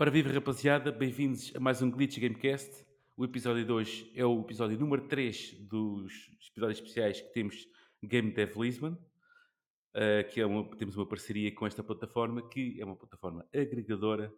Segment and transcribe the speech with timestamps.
[0.00, 2.86] Ora viva rapaziada, bem-vindos a mais um Glitch Gamecast.
[3.14, 7.68] O episódio de hoje é o episódio número 3 dos episódios especiais que temos
[8.02, 12.84] Game Dev Lisbon, uh, que é uma, temos uma parceria com esta plataforma, que é
[12.86, 14.32] uma plataforma agregadora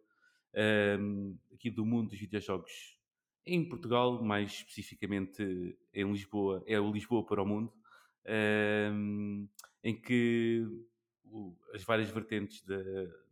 [0.98, 2.98] um, aqui do mundo dos videojogos
[3.46, 7.72] em Portugal, mais especificamente em Lisboa, é o Lisboa para o Mundo,
[8.92, 9.48] um,
[9.84, 10.66] em que
[11.72, 12.82] as várias vertentes da,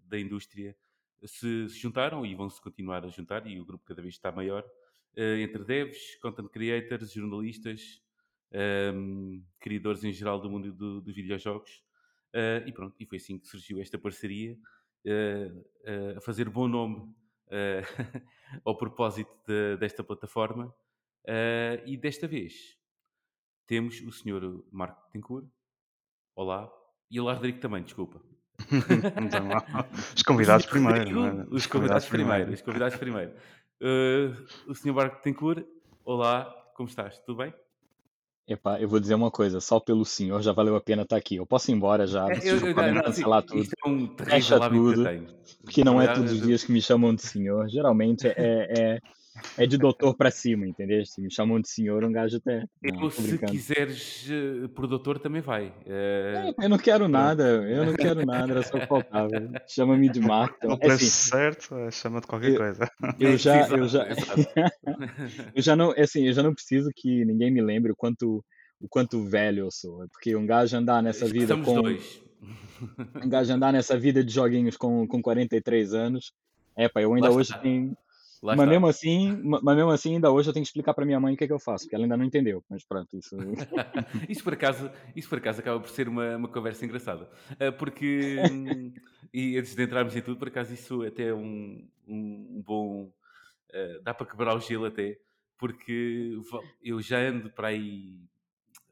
[0.06, 0.76] da indústria
[1.24, 4.62] se, juntaram e vão-se continuar a juntar, e o grupo cada vez está maior,
[5.16, 8.02] uh, entre devs, content creators, jornalistas,
[8.94, 11.82] um, criadores em geral do mundo do, dos videojogos.
[12.34, 14.56] Uh, e pronto, e foi assim que surgiu esta parceria,
[15.06, 17.14] uh, a fazer bom nome
[18.64, 20.72] ao propósito de, desta plataforma.
[21.84, 22.78] e desta vez
[23.66, 25.48] temos o senhor Marco Tencourt.
[26.36, 26.72] Olá.
[27.10, 28.22] E o Rodrigo também, desculpa.
[29.22, 29.48] então,
[30.14, 30.98] os convidados primeiro.
[30.98, 31.46] Rodrigo, não é?
[31.50, 32.52] Os convidados primeiro.
[32.52, 33.32] Os convidados primeiro.
[33.80, 34.36] Uh,
[34.70, 35.64] o senhor Marco Tencourt.
[36.04, 36.44] Olá,
[36.74, 37.18] como estás?
[37.20, 37.54] Tudo bem?
[38.48, 41.36] Epá, eu vou dizer uma coisa, só pelo senhor já valeu a pena estar aqui.
[41.36, 43.88] Eu posso ir embora já, É, vocês eu- eu- podem não, cancelar tudo, Isto é
[43.88, 45.04] um terrível que tudo.
[45.04, 45.26] tenho.
[45.62, 47.68] porque não é todos os dias que me chamam de senhor.
[47.68, 48.98] Geralmente é, é,
[49.56, 51.04] é de doutor para cima, entendeu?
[51.06, 52.64] Se me chamam de senhor, um gajo até.
[52.82, 53.52] Não, Eu, se brincando.
[53.52, 55.72] quiseres eh, por doutor, também vai.
[55.86, 59.30] Eh, É, Eu não quero nada, eu não quero nada, era só que faltava.
[59.68, 60.56] Chama-me de Marco.
[60.66, 62.90] No É preço assim, certo, é, chama de qualquer Eu- coisa.
[63.18, 64.06] eu já, Exato, eu já,
[65.54, 68.44] eu já não, é assim, eu já não preciso que ninguém me lembre o quanto,
[68.80, 70.06] o quanto velho eu sou.
[70.12, 72.22] Porque um gajo andar nessa Já vida somos com, dois.
[73.22, 76.32] um gajo andar nessa vida de joguinhos com, com 43 anos,
[76.76, 77.94] é pá, eu ainda Lá hoje tenho.
[78.42, 78.70] Lá Mas está.
[78.70, 81.34] mesmo assim, ma- mas mesmo assim, ainda hoje eu tenho que explicar para minha mãe
[81.34, 82.64] o que é que eu faço, porque ela ainda não entendeu.
[82.68, 83.36] Mas pronto, isso.
[84.28, 87.30] isso, por acaso, isso por acaso acaba por ser uma, uma conversa engraçada.
[87.58, 88.92] Eh, Porque,
[89.32, 93.12] e antes de entrarmos em tudo, por acaso isso até é um, um bom.
[93.72, 95.18] eh, dá para quebrar o gelo até,
[95.58, 96.36] porque
[96.82, 98.20] eu já ando para aí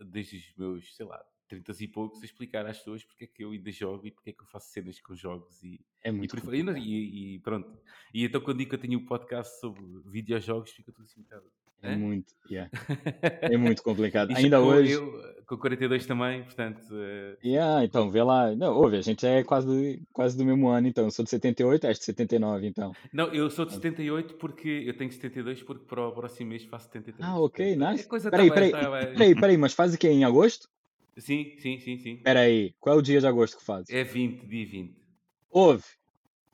[0.00, 3.42] desde os meus, sei lá, 30 e poucos a explicar às pessoas porque é que
[3.44, 6.36] eu ainda jogo e porque é que eu faço cenas com jogos e, É muito.
[6.76, 7.70] E e- e pronto.
[8.14, 11.22] E então quando digo que eu tenho um podcast sobre videojogos, fica tudo assim um
[11.24, 11.44] bocado.
[11.80, 12.68] É muito, yeah,
[13.54, 14.32] é muito complicado.
[14.34, 14.92] Ainda com hoje.
[14.94, 15.12] eu,
[15.46, 16.82] com 42 também, portanto.
[16.92, 18.52] eh, Yeah, então, vê lá.
[18.56, 21.04] Não, ouve, a gente é quase, quase do mesmo ano, então.
[21.04, 22.92] Eu sou de 78, és de 79, então.
[23.12, 26.86] Não, eu sou de 78 porque eu tenho 72 porque para o próximo mês faço
[26.86, 27.24] 73.
[27.28, 28.08] Ah, ok, a nice.
[28.08, 28.54] Peraí, estava.
[28.98, 30.08] peraí, peraí, peraí, mas faz o quê?
[30.08, 30.68] Em agosto?
[31.18, 32.16] Sim, sim, sim, sim.
[32.18, 33.90] Peraí, qual é o dia de agosto que fazes?
[33.90, 34.94] É 20, dia 20.
[35.50, 35.84] Ouve,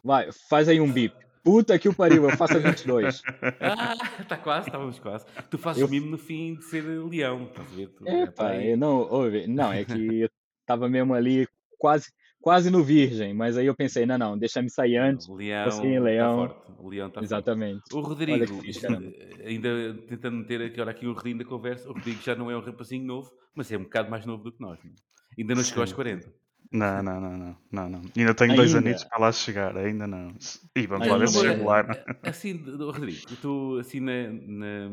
[0.02, 1.14] vai, faz aí um bip.
[1.42, 3.22] Puta que o pariu, eu faço a 22.
[3.60, 5.24] Ah, está quase, estávamos quase.
[5.48, 7.88] Tu fazes Eu- mimo no fim de ser leão, estás a ver?
[7.88, 8.72] Tu, É, pá, aí.
[8.72, 10.30] eu não, ouve, não, é que eu
[10.66, 11.48] tava mesmo ali
[11.78, 12.12] quase,
[12.44, 15.26] quase no virgem, mas aí eu pensei, não, não, deixa-me sair antes.
[15.26, 16.36] O leão Assim, está leão.
[16.36, 16.72] forte.
[16.78, 17.24] O leão está forte.
[17.32, 17.80] Exatamente.
[17.90, 18.86] O Olha Rodrigo, fixe,
[19.46, 22.56] ainda tentando meter aqui, olha, aqui o Rodrigo da conversa, o Rodrigo já não é
[22.56, 24.78] um rapazinho novo, mas é um bocado mais novo do que nós.
[24.84, 24.94] não é?
[25.38, 25.96] Ainda não chegou aos Sim.
[25.96, 26.32] 40.
[26.70, 28.02] Não, não, não, não, não, não.
[28.14, 28.88] Ainda tenho dois Ainda.
[28.88, 30.34] anitos para lá chegar, ainda não.
[30.76, 31.82] E vamos lá ver se chego lá.
[31.82, 31.94] né?
[32.24, 34.90] Assim, do- Rodrigo, tu assim na, na-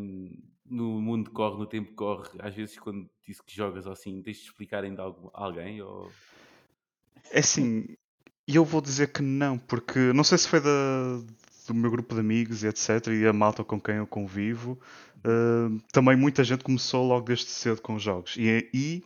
[0.69, 4.22] no mundo que corre, no tempo que corre, às vezes quando dizes que jogas assim,
[4.22, 5.81] tens de explicar ainda a alguém?
[5.81, 6.09] Ou...
[7.31, 7.85] É assim,
[8.47, 10.69] e eu vou dizer que não, porque não sei se foi da,
[11.67, 13.07] do meu grupo de amigos e etc.
[13.07, 14.79] E a malta com quem eu convivo.
[15.23, 18.35] eh, também muita gente começou logo desde cedo com jogos.
[18.38, 19.03] E, e,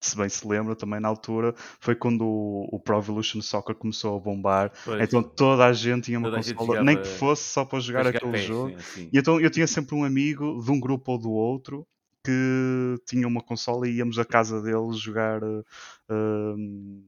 [0.00, 4.16] se bem se lembra, também na altura foi quando o, o Pro Evolution Soccer começou
[4.16, 4.72] a bombar.
[4.84, 8.00] Pois, Então toda a gente tinha uma Toda consola, nem que fosse só para jogar
[8.00, 8.76] para aquele PES, jogo.
[8.76, 9.10] assim.
[9.12, 11.86] E então eu tinha sempre um amigo de um grupo ou do outro
[12.24, 16.54] que tinha uma consola e íamos à casa dele jogar, eh,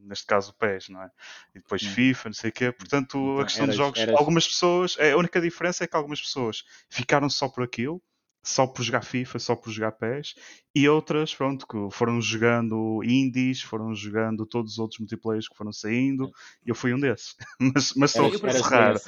[0.06, 1.10] neste caso o PES, não é?
[1.54, 1.86] E depois Hum.
[1.86, 2.72] FIFA, não sei o quê.
[2.72, 5.96] Portanto, Então, a questão eras- jogos, eras- algumas pessoas, é, a única diferença é que
[5.96, 8.02] algumas pessoas ficaram só por aquilo,
[8.46, 10.34] só por jogar FIFA, só por jogar PES,
[10.74, 15.72] e outras, pronto, que foram jogando indies, foram jogando todos os outros multiplayers que foram
[15.72, 16.30] saindo,
[16.64, 17.36] e eu fui um desses.
[17.74, 19.00] mas mas sou bem raro.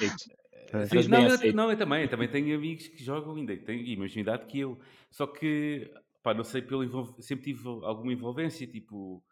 [0.73, 0.87] É.
[0.87, 1.19] Sim, não,
[1.49, 4.47] eu, não, eu também, eu também tenho amigos que jogam ainda, têm a mesma idade
[4.47, 4.79] que eu.
[5.11, 5.91] Só que,
[6.23, 9.23] pá, não sei, pelo envol- sempre tive alguma envolvência, tipo,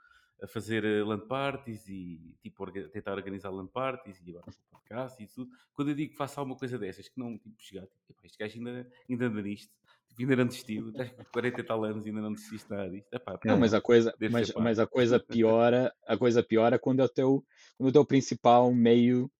[0.43, 4.73] a fazer eh, LAN parties e tipo, orga- tentar organizar LAN parties e agora o
[4.79, 5.51] podcast e tudo.
[5.73, 8.39] Quando eu digo que faço alguma coisa dessas, que não, tipo, chegar, tipo, "Epá, este
[8.39, 9.73] gajo ainda, ainda anda nisto,
[10.09, 12.91] tipo, ainda não desistiu, estás com 40 e tal anos e ainda não desististe nada
[12.91, 13.09] disto.
[13.13, 17.05] Epá, Não, mas a coisa, mas, mas a coisa piora, a coisa piora quando é
[17.05, 17.45] o teu,
[17.79, 19.31] quando é o teu principal meio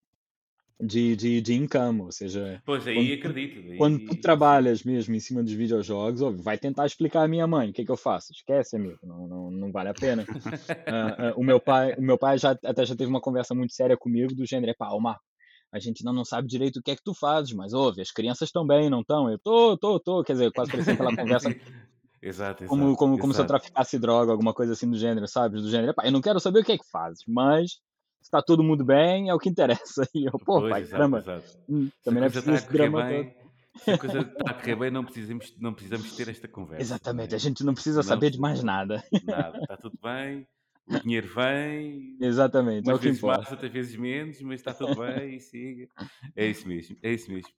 [0.79, 3.59] de, de, de income, ou seja, Pois aí quando acredito.
[3.71, 7.45] aí- quando tu trabalhas mesmo em cima dos videojogos, óbvio, vai tentar explicar à minha
[7.47, 8.31] mãe o que é que eu faço.
[8.31, 10.27] Esquece, amigo, não, não, não vale a pena.
[10.87, 13.73] Ah, ah, o meu pai, o meu pai já, até já teve uma conversa muito
[13.73, 15.23] séria comigo do gênero, pá, ó Marco,
[15.71, 18.11] a gente ainda não sabe direito o que é que tu fazes, mas ouve, as
[18.11, 19.29] crianças estão bem, não estão?
[19.31, 21.49] Eu tô, tô, tô, quer dizer, quase parecia aquela conversa
[22.21, 23.45] exato, como, exato, como, como se eu exato.
[23.45, 25.61] traficasse droga, alguma coisa assim do gênero, sabe?
[25.61, 27.79] Do gênero, "Epá, eu não quero saber o que é que fazes, mas
[28.25, 30.07] está todo mundo bem, é o que interessa.
[30.15, 31.57] E eu, pô, Pois, pai, exato, caramba, exato.
[31.69, 33.09] hum, também não é coisa preciso drama todo.
[33.09, 33.35] bem,
[33.75, 36.81] se a coisa está a correr bem, não precisamos, não precisamos ter esta conversa.
[36.81, 37.35] Exatamente, é?
[37.35, 39.03] a gente não precisa Não saber de mais nada.
[39.23, 40.47] Nada, está tudo bem,
[40.87, 44.95] o dinheiro vem, Exatamente, é o que vezes mais, outras vezes menos, mas está tudo
[44.95, 45.87] bem e siga.
[46.35, 47.49] É isso mesmo, é isso mesmo.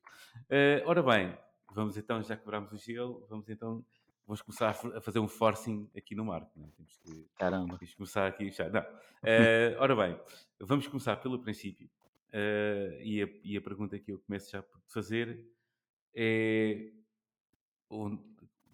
[0.49, 1.37] Eh, ora bem,
[1.73, 3.83] vamos então, já quebramos o gelo, vamos então,
[4.27, 6.51] vamos começar a fa- a fazer um forcing aqui no Marco.
[6.59, 6.71] Não é?
[6.71, 7.77] Temos que Caramba.
[7.77, 8.69] temos que começar aqui já.
[8.69, 8.85] Não.
[9.23, 10.19] Eh, ora bem,
[10.59, 11.89] vamos começar pelo princípio.
[12.31, 15.43] Eh, e, a, e a pergunta que eu começo já por te fazer
[16.13, 16.91] é
[17.89, 18.21] onde-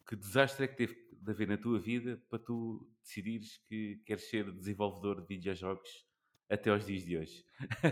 [0.08, 4.30] que desastre é que teve de haver na tua vida para tu decidires que queres
[4.30, 6.06] ser desenvolvedor de videojogos
[6.50, 7.44] até aos dias de hoje?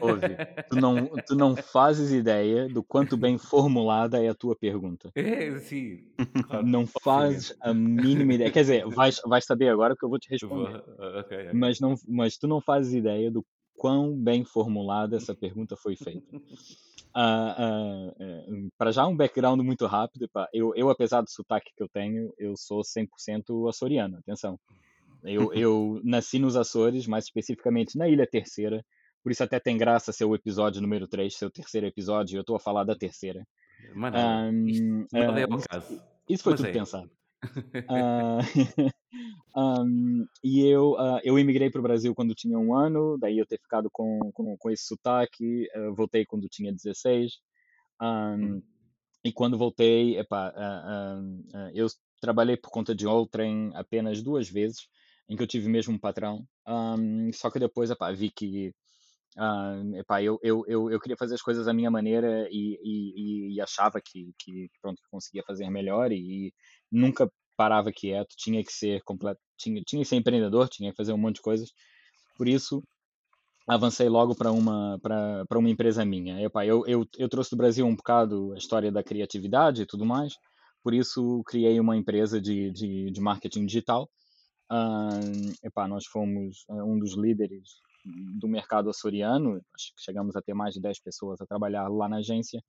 [0.01, 0.37] Ouve,
[0.69, 5.11] tu não, tu não fazes ideia do quanto bem formulada é a tua pergunta.
[5.15, 6.11] É, sim,
[6.47, 6.65] claro.
[6.67, 8.51] Não fazes a mínima ideia.
[8.51, 10.83] Quer dizer, vais, vais saber agora porque eu vou te Eu vou- responder.
[10.99, 11.53] ah, ok, ok.
[11.53, 13.45] Mas, não, mas tu não fazes ideia do
[13.75, 16.21] quão bem formulada essa pergunta foi feita.
[17.13, 18.45] Ah, ah, eh,
[18.77, 20.29] para já, um background muito rápido.
[20.53, 24.17] Eu, eu, apesar do sotaque que eu tenho, eu sou 100% açoriano.
[24.19, 24.57] Atenção.
[25.23, 28.83] Eu, eu nasci nos Açores, mais especificamente na Ilha Terceira.
[29.23, 32.37] Por isso até tem graça ser o episódio número 3, ser o terceiro episódio.
[32.37, 33.45] Eu estou a falar da terceira.
[33.83, 36.01] Isto Ahm, nada é ah, ao isso- caso.
[36.29, 36.73] Isso foi Mas tudo é.
[36.73, 37.11] pensado.
[37.89, 38.37] Ah,
[39.83, 43.45] um, e eu, ah, eu imigrei para o Brasil quando tinha um ano, daí eu
[43.45, 47.33] ter ficado com, com, com esse sotaque, ah, voltei quando tinha 16.
[48.01, 48.61] Um,
[49.23, 51.19] e quando voltei, epá, ah,
[51.73, 51.87] eu
[52.21, 54.87] trabalhei por conta de outrem apenas duas vezes,
[55.31, 56.45] em que eu tive mesmo um patrão.
[56.67, 58.73] Um, só que depois, epá, vi que
[59.37, 63.55] ah, epá, eu, eu, eu, eu queria fazer as coisas da minha maneira e, e,
[63.55, 66.53] e achava que, que, pronto, conseguia fazer melhor e,
[66.91, 71.13] nunca parava quieto, tinha que ser completo, tinha, tinha que ser empreendedor, tinha que fazer
[71.13, 71.69] um monte de coisas.
[72.37, 72.83] Por isso,
[73.67, 76.41] avancei logo para uma para uma empresa minha.
[76.41, 80.05] Epá, eu, eu, eu trouxe do Brasil um bocado a história da criatividade e tudo
[80.05, 80.33] mais,
[80.83, 84.09] por isso criei uma empresa de, de, de marketing digital.
[85.63, 87.81] Epá, nós fomos eh, um dos líderes
[88.39, 92.09] do mercado açoriano, acho que chegamos a ter mais de 10 pessoas a trabalhar lá
[92.09, 92.63] na agência.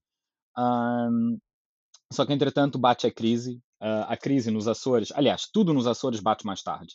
[2.13, 3.61] Só que, entretanto, bate a crise.
[3.81, 6.95] ah, a crise nos Açores, aliás, tudo nos Açores bate mais tarde.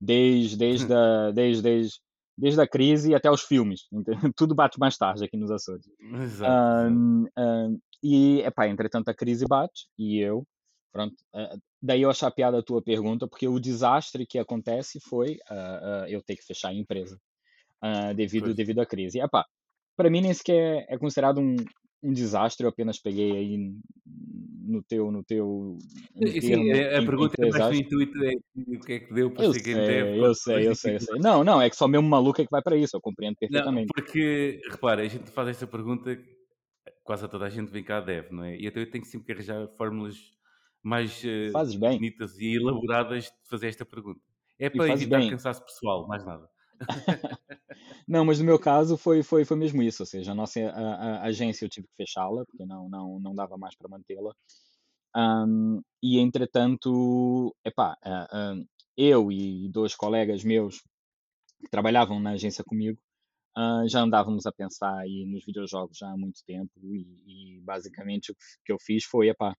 [0.00, 2.00] Desde, desde, a, desde, desde,
[2.36, 3.82] desde a crise até os filmes.
[4.36, 5.86] Tudo bate mais tarde aqui nos Açores.
[5.98, 6.52] Exato.
[6.52, 10.44] Ahn, ahn, e, epá, entretanto, a crise bate e eu,
[10.92, 11.16] pronto.
[11.32, 15.38] ah, daí eu achei a piada a tua pergunta, porque o desastre que acontece foi
[15.48, 17.18] ah, ah, eu ter que fechar a empresa
[17.80, 18.56] ah, devido, Pois.
[18.56, 19.18] devido à crise.
[19.18, 19.44] E, epá,
[19.96, 21.56] para mim nem sequer é considerado um,
[22.02, 23.72] um desastre, eu apenas peguei aí
[24.64, 25.78] no teu, no teu
[26.14, 28.80] no E, termo Sim, a, em, em pergunta que é mais no intuito é o
[28.80, 31.18] que é que deu para Eu dev sei, para eu sei, eu sei, eu sei.
[31.18, 33.38] Não, não, é que só mesmo maluco é que vai para isso, eu compreendo Não,
[33.40, 33.92] perfeitamente.
[33.94, 36.16] porque, repara, a gente faz esta pergunta,
[37.04, 38.56] quase a toda a gente vem cá dev, não é?
[38.56, 40.16] E então eu tenho sempre que arranjar fórmulas
[40.82, 41.22] mais
[41.52, 44.20] Fazes bem, bonitas e elaboradas de fazer esta pergunta.
[44.58, 45.28] É para evitar bem.
[45.28, 46.48] cansaço pessoal, mais nada.
[48.06, 50.94] Não, mas no meu caso foi, foi, foi mesmo isso, ou seja, a nossa a,
[51.20, 54.34] a- agência eu tive que fechá-la, porque não, não, não dava mais para mantê-la.
[55.16, 58.64] Ahm, e entretanto, epá, ah, ahm,
[58.96, 60.80] eu e dois colegas meus
[61.60, 63.00] que trabalhavam na agência comigo,
[63.56, 68.32] ah, já andávamos a pensar aí nos videojogos já há muito tempo e, e basicamente
[68.32, 69.56] o que eu fiz foi, epá,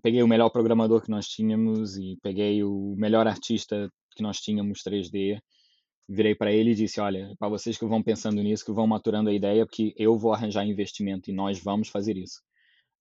[0.00, 4.82] peguei o melhor programador que nós tínhamos e peguei o melhor artista que nós tínhamos
[4.82, 5.38] 3D,
[6.08, 9.30] virei para ele e disse, olha, para vocês que vão pensando nisso, que vão maturando
[9.30, 12.40] a ideia, porque eu vou arranjar investimento e nós vamos fazer isso.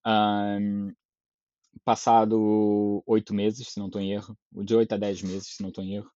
[0.06, 0.92] Ahn,
[1.84, 5.70] passado oito meses, se não estou em erro, de oito a dez meses, se não
[5.70, 6.10] estou em erro,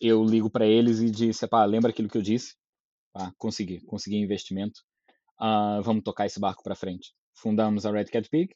[0.00, 2.54] eu ligo para eles e disse, pá, lembra aquilo que eu disse?
[3.36, 4.80] Consegui, consegui investimento.
[5.38, 7.12] Ah, vamos tocar esse barco para frente.
[7.34, 8.54] Fundamos a Red Cat Pig.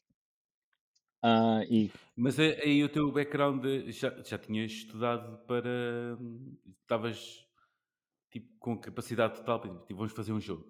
[1.21, 6.17] Ah, e Mas a- aí o teu background eh, já, já tinhas estudado para.
[6.19, 7.45] hum, Estavas
[8.31, 10.65] tipo, com capacidade total para tipo, vamos fazer um jogo.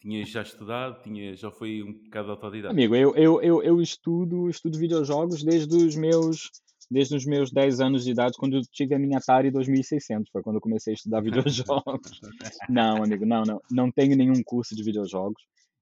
[0.00, 2.72] Tinhas já estudado, tinhas, já foi um bocado autodidata.
[2.72, 6.50] Amigo, eu, eu, eu, eu estudo, estudo videojogos desde os meus
[6.90, 10.42] desde os meus 10 anos de idade, quando eu tive a minha Atari 2600, foi
[10.42, 12.20] quando eu comecei a estudar videojogos.
[12.68, 15.40] Não, amigo, não, não, não tenho nenhum curso de videojogos.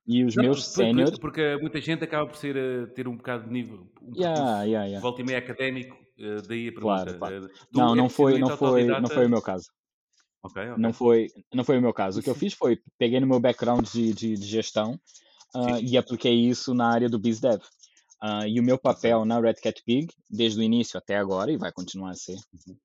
[0.08, 3.16] E os Não, meus porque, seniors, porque muita gente acaba por ser, eh, ter um
[3.16, 5.00] bocado de nível, um yeah, yeah, yeah.
[5.02, 7.18] volta e meia académico, eh, daí a Claro, pergunta.
[7.18, 7.44] claro.
[7.46, 9.66] eh, tu Não, é não foi, não foi, não foi o meu caso.
[10.42, 10.96] Ok, Não ok.
[10.98, 12.20] foi, não foi o meu caso.
[12.20, 14.98] O que eu fiz foi, peguei no meu background de, de, de gestão
[15.52, 15.84] Sim.
[15.84, 17.60] e apliquei isso na área do BizDev.
[18.20, 21.56] Ah, e o meu papel na Red Cat Pig, desde o início até agora, e
[21.56, 22.76] vai continuar a ser, Uhum.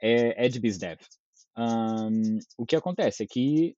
[0.00, 0.98] é, é de BizDev.
[1.56, 3.76] Ahm, o que acontece é que,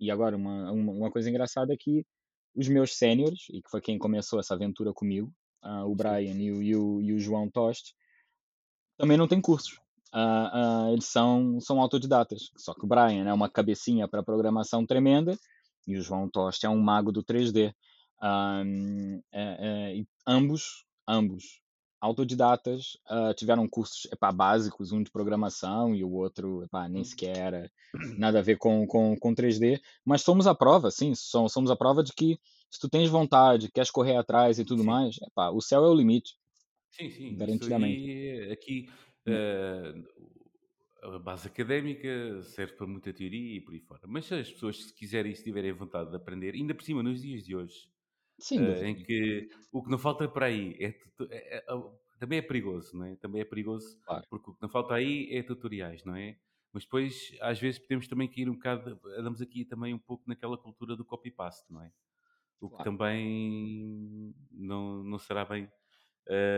[0.00, 2.04] e agora uma, uma, uma coisa engraçada é que
[2.58, 5.94] os meus sêniores, e que foi quem começou essa aventura comigo, ah, o.
[5.94, 7.94] Brian e o, e o, e o João Toste,
[8.96, 9.78] também não têm cursos.
[10.12, 12.50] Ah, ah, eles são, são autodidatas.
[12.56, 15.38] Só que o Brian é uma cabecinha para programação tremenda
[15.86, 17.72] e o João Toste é um mago do 3D.
[18.20, 21.60] Ahm, é- é, ambos, ambos
[22.00, 27.04] autodidatas, ah, tiveram cursos epá, básicos, um de programação e o outro epá, nem Hum.
[27.04, 27.72] sequer era
[28.16, 31.76] nada a ver com, com, com 3D, mas somos a prova, sim, som- somos a
[31.76, 32.38] prova de que
[32.70, 34.84] se tu tens vontade, queres correr atrás e tudo Sim.
[34.84, 36.34] mais, epá, o céu é o limite,
[36.90, 38.10] Sim, sim, garantidamente.
[38.10, 38.88] aí, aqui,
[39.26, 39.92] eh,
[41.02, 44.02] a base académica serve para muita teoria e por aí fora.
[44.06, 47.02] Mas se as pessoas, se quiserem e se tiverem vontade de aprender, ainda por cima,
[47.02, 47.88] nos dias de hoje,
[48.38, 48.88] Sem eh, dúvida.
[48.88, 52.96] em que o que não falta para aí é, é- é- é- também é perigoso,
[52.96, 53.16] não é?
[53.16, 56.38] Também é perigoso, Claro, porque o que não falta aí é tutoriais, não é?
[56.72, 60.58] Mas depois, às vezes, podemos também cair um bocado, andamos aqui também um pouco naquela
[60.58, 61.92] cultura do copy-paste, não é?
[62.60, 62.90] O que claro.
[62.90, 65.70] também não, não será bem.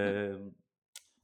[0.03, 0.39] Não, eh,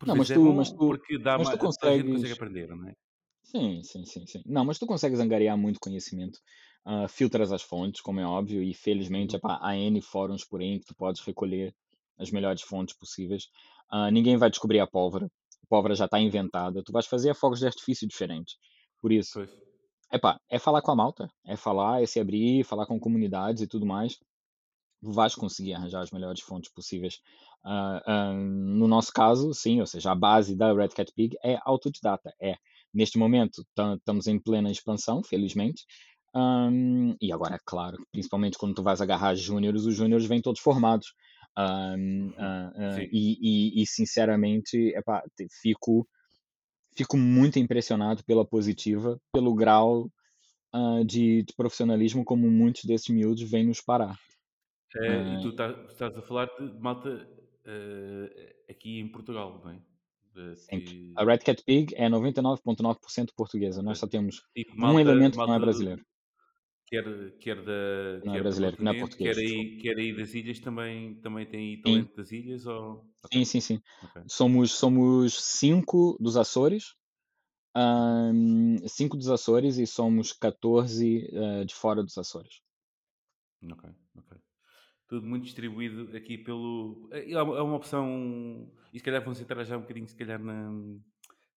[0.06, 2.08] não, mas é tu, mas tu, porque dá mas tu ma- toda a gente consegue
[2.08, 2.34] consegues.
[2.34, 2.94] aprender, não é?
[3.42, 4.42] Sim, sim, sim, sim.
[4.46, 6.38] Não, mas tu consegues angariar muito conhecimento.
[6.86, 9.38] Ah, filtras as fontes, como é óbvio, e felizmente Uhum.
[9.38, 11.74] epá, há N fóruns por aí que tu podes recolher
[12.18, 13.48] as melhores fontes possíveis.
[13.90, 15.26] Ah, ninguém vai descobrir a pólvora.
[15.64, 16.82] A pólvora já está inventada.
[16.84, 18.56] Tu vais fazer fogos de artifício diferentes.
[19.00, 19.50] Por isso, Pois.
[20.12, 23.68] epá, é falar com a malta, é falar, é se abrir, falar com comunidades e
[23.68, 24.18] tudo mais.
[25.02, 27.20] vais conseguir arranjar as melhores fontes possíveis.
[27.64, 32.34] Ah, no nosso caso, sim, ou seja, a base da Red Cat Pig é autodidata.
[32.40, 32.56] É,
[32.92, 33.64] neste momento,
[33.98, 35.84] estamos em plena expansão, felizmente.
[36.36, 41.14] Um, e agora, claro, principalmente quando tu vais agarrar júniores, os júniores vêm todos formados.
[41.58, 43.08] Um, ah, Sim.
[43.10, 43.38] e,
[43.78, 45.22] e, e, sinceramente, epá,
[45.62, 46.06] fico,
[46.94, 50.10] fico muito impressionado pela positiva, pelo grau
[50.74, 54.18] ah, de, de profissionalismo como muitos desses miúdos vêm nos parar.
[54.94, 57.26] Eh, e tu tá- estás a falar de malta
[57.64, 59.80] eh, aqui em Portugal, não é?
[60.54, 61.14] Sempre.
[61.16, 63.82] A Red Cat Pig é 99,9% portuguesa.
[63.82, 64.00] Nós ok.
[64.00, 66.04] só temos Tipo, um malta, elemento que não é malta brasileiro.
[66.86, 67.04] Quer,
[67.40, 69.36] quer, da, não é quer brasileiro, não é português.
[69.36, 72.66] quer aí, quer aí das ilhas, também, também tem aí Sim, talento das ilhas?
[72.66, 73.04] Ou...
[73.32, 73.80] sim, sim, sim.
[74.02, 74.22] ok.
[74.28, 76.94] Somos, somos cinco dos Açores.
[77.74, 82.62] Ahn, cinco dos Açores e somos 14 ah, de fora dos Açores.
[83.70, 84.38] Ok, ok.
[85.08, 87.08] Tudo muito distribuído aqui pelo.
[87.12, 88.72] É é uma é uma opção.
[88.92, 90.70] E se calhar vamos entrar já um bocadinho, se calhar, na,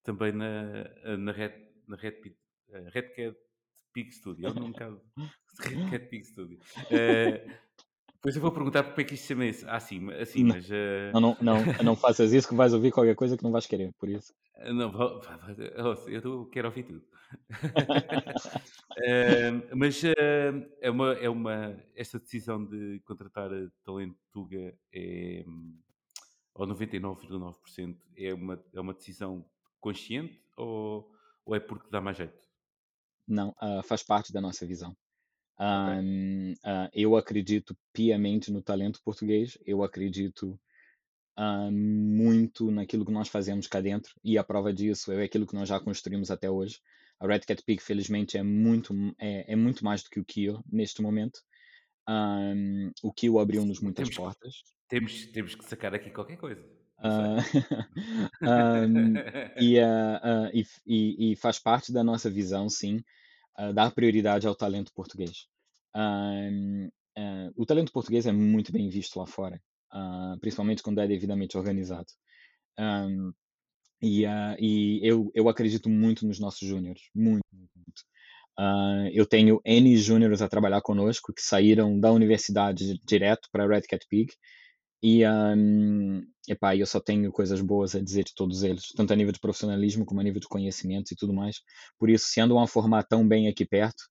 [0.03, 1.53] também na, na Red,
[1.87, 2.35] na Red,
[2.69, 3.33] eh, Red
[3.93, 4.49] Pig Studio.
[4.51, 5.01] Um bocado.
[5.61, 6.59] Red Cat Pig Studio.
[6.91, 7.45] Eh,
[8.15, 9.65] depois eu vou perguntar porque é que isto chama isso.
[9.69, 10.69] Ah, sim, assim, Não, mas.
[10.69, 13.65] eh, não, não, não, não faças isso que vais ouvir qualquer coisa que não vais
[13.65, 14.33] querer, por isso.
[14.73, 17.03] não, vá- vá- ouça, eu quero ouvir tudo.
[19.01, 20.13] Eh, mas eh,
[20.81, 25.45] é uma, é uma, esta decisão de contratar eh, talento Tuga é,
[26.55, 29.45] ao 99,9% é uma, é uma decisão
[29.79, 31.09] consciente ou,
[31.45, 32.48] ou é porque dá mais jeito?
[33.29, 34.97] Não, ah, faz parte da nossa visão.
[35.57, 35.99] Ah,
[36.93, 40.59] eu acredito piamente no talento português, eu acredito
[41.37, 45.53] ah, muito naquilo que nós fazemos cá dentro, e a prova disso é aquilo que
[45.55, 46.79] nós já construímos até hoje.
[47.19, 50.63] A Red Cat Pig, felizmente, é muito, é, é muito mais do que o Kio
[50.71, 51.39] neste momento.
[52.07, 54.63] Ahm, o Kio abriu-nos muitas Temos, que- portas.
[54.87, 56.65] temos, temos que sacar aqui qualquer coisa.
[57.01, 57.37] Ah,
[58.45, 59.21] ahm,
[59.57, 60.65] e, ah, ah, e,
[61.33, 63.01] e- faz parte da nossa visão, sim,
[63.57, 65.47] ah, dar prioridade ao talento português.
[65.95, 71.07] Ahm, ah, o talento português é muito bem visto lá fora, ah, principalmente quando é
[71.07, 72.07] devidamente organizado.
[72.79, 73.33] Ahm,
[74.01, 74.25] e
[74.59, 78.03] e eu, eu acredito muito nos nossos júniores, muito, muito,
[79.13, 84.05] eu tenho N júniores a trabalhar conosco que saíram da universidade direto para Red Cat
[84.09, 84.33] Pig
[85.01, 89.15] e um, epá, eu só tenho coisas boas a dizer de todos eles, tanto a
[89.15, 91.61] nível de profissionalismo como a nível de conhecimento e tudo mais.
[91.97, 94.03] Por isso, se andam a formar tão bem aqui perto,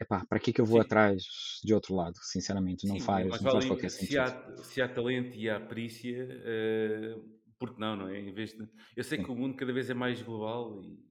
[0.00, 1.24] epá, para que que eu vou Sim, atrás
[1.64, 2.16] de outro lado?
[2.22, 4.18] Sinceramente, não sim, é faz, não faz qualquer se sentido.
[4.18, 7.16] há, se há talento e há perícia, eh,
[7.58, 8.18] porque não, não é?
[8.20, 9.22] Em vez de, eu sei Sim.
[9.22, 11.04] que o mundo cada vez é mais global e,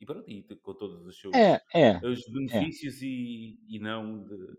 [0.00, 2.20] e pronto, e com todos os seus É, é, os
[2.50, 4.56] é, benefícios e, e não de,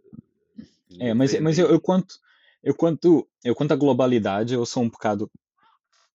[0.90, 2.16] que é, mas, mas eu, eu quanto,
[2.64, 5.30] eu quanto, eu quanto à globalidade, eu sou um bocado,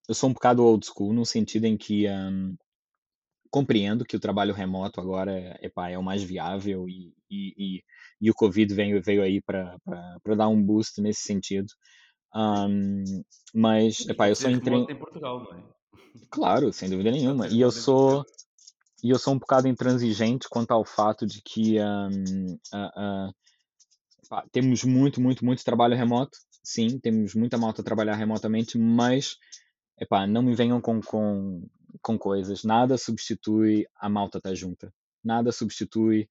[0.08, 2.56] eu sou um bocado old school no sentido em que um,
[3.50, 7.84] compreendo que o trabalho remoto agora epá, é o mais viável e, e, e,
[8.20, 9.78] e o Covid veio, veio aí para
[10.36, 11.68] dar um boost nesse sentido.
[12.34, 13.04] Um,
[13.54, 14.70] mas, epá, eu sou entre...
[14.70, 15.62] remoto em Portugal, não é?
[16.30, 17.46] Claro, sem dúvida nenhuma.
[17.48, 18.24] E eu sou
[19.02, 23.34] e eu sou um bocado intransigente quanto ao fato de que um, ah, pá,
[24.52, 26.38] temos muito, muito, muito trabalho remoto.
[26.62, 29.36] Sim, temos muita malta a trabalhar remotamente, mas
[30.00, 31.66] epá, não me venham com, com,
[32.02, 32.64] com coisas.
[32.64, 34.92] Nada substitui a malta estar junta.
[35.22, 36.28] Nada substitui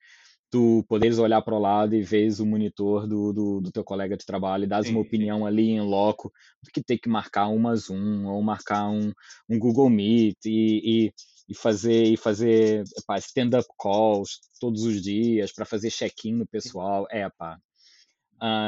[0.54, 4.16] tu poderes olhar para o lado e vês o monitor do, do, do teu colega
[4.16, 5.08] de trabalho e dás uma Sim, sim.
[5.08, 6.32] opinião ali em loco
[6.62, 9.12] do que ter que marcar uma Zoom ou marcar um,
[9.50, 11.14] um Google Meet e, e,
[11.50, 12.84] e fazer e fazer
[13.18, 17.08] stand-up calls todos os dias para fazer check-in no pessoal.
[17.10, 17.58] É, pá.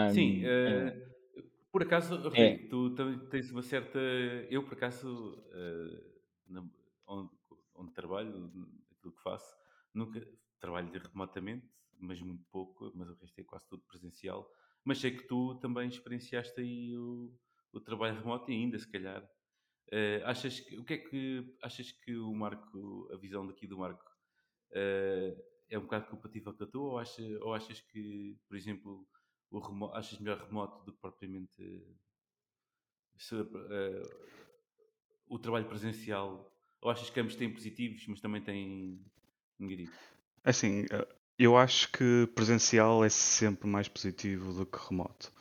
[0.07, 1.07] Sim, Ahm, eh,
[1.71, 3.99] por acaso, é, Rodrigo, tu também tens uma certa.
[4.49, 6.03] Eu, por acaso, eh,
[6.47, 6.69] na-
[7.07, 7.29] onde,
[7.75, 8.51] onde trabalho,
[8.91, 9.55] aquilo que faço,
[9.93, 10.25] nunca
[10.59, 11.67] trabalho de- remotamente,
[11.99, 14.49] mas muito pouco, mas o resto é quase tudo presencial.
[14.83, 17.33] Mas sei que tu também experienciaste aí o,
[17.73, 19.27] o trabalho remoto e ainda, se calhar.
[19.91, 23.77] Eh, achas que, o que é que achas que o Marco, a visão daqui do
[23.79, 24.05] Marco,
[25.69, 29.07] é um bocado compatível com a tua ou, acha, ou achas que, por exemplo,
[29.55, 31.81] o remo, achas melhor remoto do que propriamente
[33.17, 34.01] se, eh,
[35.29, 36.51] o trabalho presencial?
[36.81, 38.99] Ou achas que ambos têm positivos, mas também têm
[39.57, 39.95] negativos?
[40.43, 41.07] É Assim, eh,
[41.39, 45.31] eu acho que presencial é sempre mais positivo do que remoto.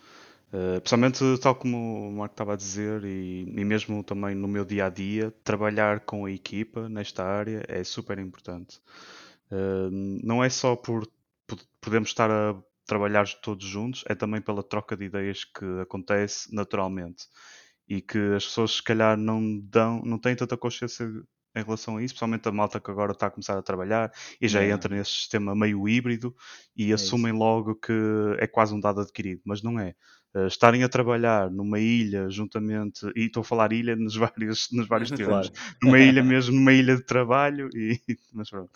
[0.52, 4.64] Uh, principalmente, tal como o Marco estava a dizer, e, e mesmo também no meu
[4.64, 8.80] dia a dia, trabalhar com a equipa nesta área é super importante.
[9.50, 9.90] Uh,
[10.22, 11.10] não é só por,
[11.80, 12.54] podermos estar a
[12.86, 17.24] trabalhar todos juntos, é também pela troca de ideias que acontece naturalmente
[17.88, 21.06] e que as pessoas se calhar não dão, não têm tanta consciência
[21.56, 24.48] em relação a isso, principalmente a malta que agora está a começar a trabalhar e
[24.48, 26.34] já yeah, entra nesse sistema meio híbrido
[26.76, 27.38] e é assumem isso.
[27.38, 27.92] logo que
[28.38, 29.94] é quase um dado adquirido, mas não é.
[30.34, 34.88] Uh, estarem a trabalhar numa ilha juntamente, e estou a falar ilha nos vários, nos
[34.88, 35.52] vários termos, Claro.
[35.80, 38.00] numa ilha mesmo, numa ilha de trabalho, e,
[38.32, 38.70] mas pronto.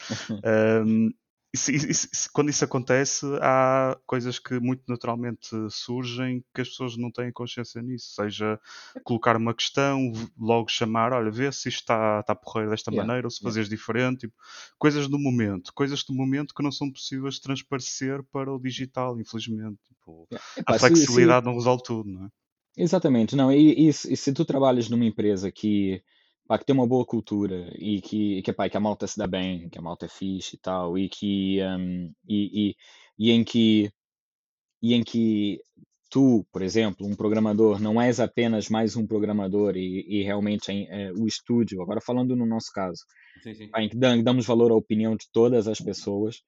[0.45, 1.11] Um,
[1.53, 6.97] isso- isso- isso- quando isso acontece, há coisas que muito naturalmente surgem que as pessoas
[6.97, 8.15] não têm consciência nisso.
[8.15, 8.61] Seja
[9.05, 13.07] colocar uma questão, logo chamar, olha, vê se isto está, está a porrer desta Yeah,
[13.07, 13.43] maneira ou se yeah.
[13.43, 14.21] fazeres diferente.
[14.21, 14.35] Tipo,
[14.79, 19.19] coisas do momento, coisas do momento que não são possíveis de transparecer para o digital,
[19.21, 19.79] infelizmente.
[19.89, 20.45] Tipo, Yeah.
[20.67, 22.29] a Epá, se, se, flexibilidade não resolve tudo, não é?
[22.77, 26.03] Exatamente, não, e, e se e se tu trabalhas numa empresa que,
[26.49, 29.29] pá, que tem uma boa cultura e que, que, pá, que a malta se dá
[29.29, 32.77] bem, que a malta é fixe e tal, e que, hum, e, e,
[33.19, 33.93] e em que,
[34.83, 35.61] e em que
[36.11, 40.89] tu, por exemplo, um programador, não és apenas mais um programador e, e realmente em,
[40.91, 43.05] eh, o estúdio, agora falando no nosso caso,
[43.43, 43.71] Sim, sim.
[43.71, 46.43] pá, em que dam- damos valor à opinião de todas as pessoas.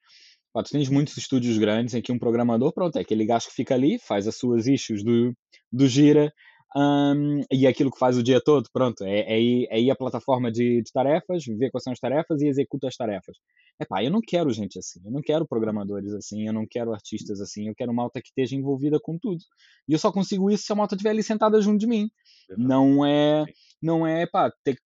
[0.53, 3.55] Pá, tu tens muitos estúdios grandes em que um programador, pronto, é aquele gajo que
[3.55, 5.35] fica ali, faz as suas issues do,
[5.73, 6.33] do Gira,
[6.77, 9.91] hum, e é aquilo que faz o dia todo, pronto, é, é, aí, é aí
[9.91, 13.37] a plataforma de, de tarefas, vê quais são as tarefas e executa as tarefas.
[13.81, 17.41] Epá, eu não quero gente assim, eu não quero programadores assim, eu não quero artistas
[17.41, 19.43] assim, eu quero uma malta que esteja envolvida com tudo.
[19.89, 22.11] E eu só consigo isso se a malta estiver ali sentada junto de mim.
[22.57, 23.45] Não é,
[23.81, 24.77] não é, pá, ter,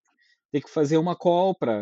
[0.51, 1.81] ter que fazer uma call para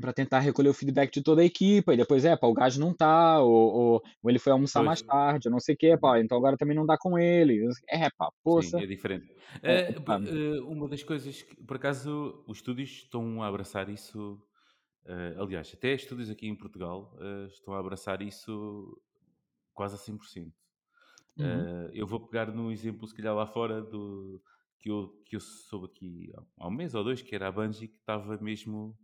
[0.00, 2.80] para tentar recolher o feedback de toda a equipa, e depois, é, pá, o gajo
[2.80, 4.84] não tá, ou, ou, ou ele foi almoçar Pois.
[4.84, 7.60] mais tarde, ou não sei o quê, pá, então agora também não dá com ele.
[7.88, 8.82] É, pá, Sim, poça.
[8.82, 9.32] é diferente.
[9.64, 14.42] É, Eh, eh, uma das coisas que, por acaso, os estúdios estão a abraçar isso.
[15.06, 19.00] eh, aliás, até estúdios aqui em Portugal eh, estão a abraçar isso
[19.74, 20.54] quase a 100%.
[21.36, 24.42] uhum, eu vou pegar num exemplo, se calhar lá fora, do,
[24.78, 27.52] que, eu, que eu soube aqui há, há um mês ou dois, que era a
[27.52, 28.98] Bungie, que estava mesmo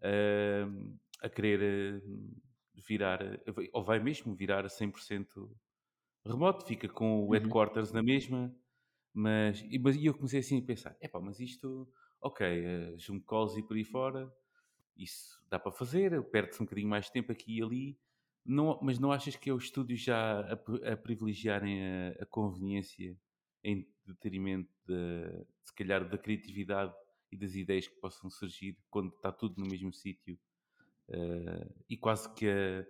[0.00, 0.66] eh,
[1.22, 2.00] a querer eh,
[2.74, 5.50] virar, eh, ou vai mesmo virar a 100%
[6.24, 8.54] remoto, fica com o uhum, headquarters na mesma,
[9.14, 11.88] mas, e, mas eu comecei assim a pensar, epá, mas isto,
[12.20, 14.30] ok, uh, Zoom calls e por aí fora,
[14.96, 17.98] isso dá para fazer, perde-se um bocadinho mais de tempo aqui e ali,
[18.44, 23.16] não, mas não achas que é os estúdios já a, a privilegiarem a, a conveniência
[23.64, 26.94] em detrimento, de, se calhar, da criatividade
[27.36, 30.38] e das ideias que possam surgir quando está tudo no mesmo sítio
[31.08, 32.86] eh, e quase que a,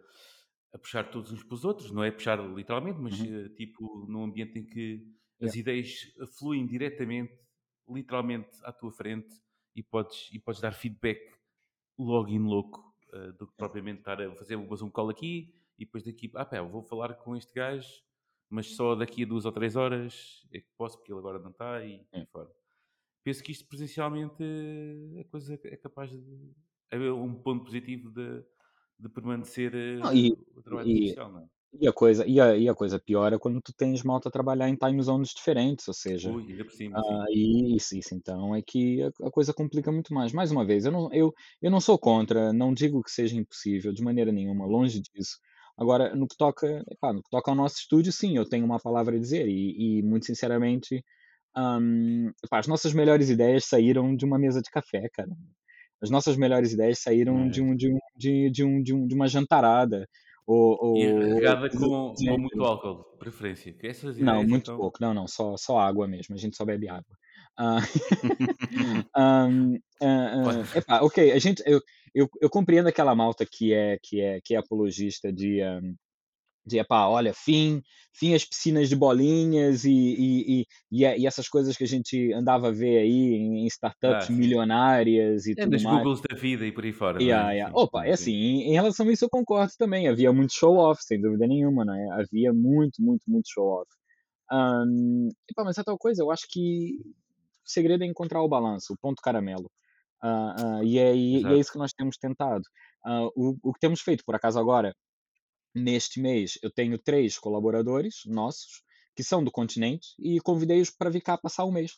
[0.72, 4.06] a puxar todos uns para os outros, não é puxar literalmente, mas uhum, eh, tipo
[4.08, 5.04] num ambiente em que
[5.40, 7.36] yeah, as ideias fluem diretamente,
[7.88, 9.34] literalmente à tua frente
[9.74, 11.20] e podes, e podes dar feedback
[11.98, 15.84] logo in louco eh, do que propriamente estar a fazer mas um call aqui e
[15.84, 18.02] depois daqui, ah pá, vou falar com este gajo,
[18.48, 21.50] mas só daqui a duas ou três horas é que posso, porque ele agora não
[21.50, 22.30] está e, e yeah.
[22.30, 22.50] fora.
[23.26, 26.22] Penso que isto presencialmente eh, a coisa é capaz de,
[26.92, 28.40] é um ponto positivo de,
[29.00, 31.46] de permanecer Não, uh, e, o trabalho e, presencial, não é?
[31.72, 34.30] e a coisa, e a, e a coisa pior é quando tu tens malta a
[34.30, 38.14] trabalhar em time zones diferentes, ou seja, Ui, ainda por cima, ah, e isso, isso
[38.14, 40.32] então é que a, a coisa complica muito mais.
[40.32, 43.92] Mais uma vez, eu não, eu, eu não sou contra, não digo que seja impossível,
[43.92, 45.40] de maneira nenhuma, longe disso.
[45.76, 49.16] Agora, no que toca, no que toca ao nosso estúdio, sim, eu tenho uma palavra
[49.16, 51.04] a dizer e, e muito sinceramente,
[52.44, 55.30] epá, as nossas melhores ideias saíram de uma mesa de café, cara.
[56.02, 57.64] As nossas melhores ideias saíram de É.
[57.64, 60.06] um, de um, de, de um, de um, de uma jantarada
[60.46, 62.40] ou, E ou regada com, com género.
[62.42, 63.72] muito álcool, de preferência.
[63.72, 64.76] Que essas Não, muito então.
[64.76, 64.98] pouco.
[65.00, 66.34] Não, não, só, só água mesmo.
[66.34, 67.16] A gente só bebe água.
[67.58, 67.78] Ah,
[69.16, 69.48] ah,
[70.00, 71.80] Olha, ah, epá, ok, a gente, eu,
[72.14, 75.94] eu, eu compreendo aquela malta que é, que é, que é apologista de, ahm,
[76.66, 77.82] de epá, olha, fim,
[78.14, 82.32] fim as piscinas de bolinhas e, e, e, e, é- essas coisas que a gente
[82.32, 83.66] andava a ver aí em,
[84.04, 84.36] ah, startups sim.
[84.36, 86.08] milionárias e É tudo das mais.
[86.08, 87.52] Googles da vida e por aí fora, Yeah, é?
[87.52, 87.70] yeah.
[87.74, 88.12] Sim, Opa, é sim.
[88.12, 90.06] assim, em, em relação a isso eu concordo também.
[90.08, 92.22] Havia muito show-off, sem dúvida nenhuma, não é?
[92.22, 93.88] Havia muito, muito, muito show-off.
[94.50, 96.98] Ahm, epá, mas é tal coisa, eu acho que
[97.66, 99.70] o segredo é encontrar o balanço, o ponto caramelo.
[100.22, 102.62] Ah, ah, e, é, e, e é isso que nós temos tentado.
[103.04, 104.94] Ah, o, o que temos feito, por acaso, agora,
[105.76, 108.82] neste mês, eu tenho três colaboradores nossos
[109.14, 111.92] que são do continente e convidei-os para vir cá passar o mês.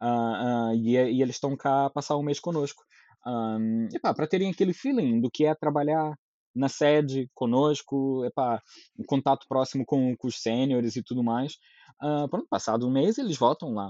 [0.00, 2.82] Ah, ah, e, e eles estão cá passar o mês conosco.
[3.26, 6.16] Um, para terem aquele feeling do que é trabalhar
[6.54, 8.60] na sede conosco, epá,
[8.98, 11.56] um contato próximo com, com os sêniores e tudo mais.
[12.00, 13.88] Ah, pronto, passado um mês eles voltam lá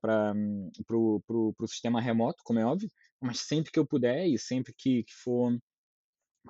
[0.00, 0.34] para
[0.88, 2.88] o sistema remoto, como é óbvio,
[3.20, 5.52] mas sempre que eu puder e sempre que, que for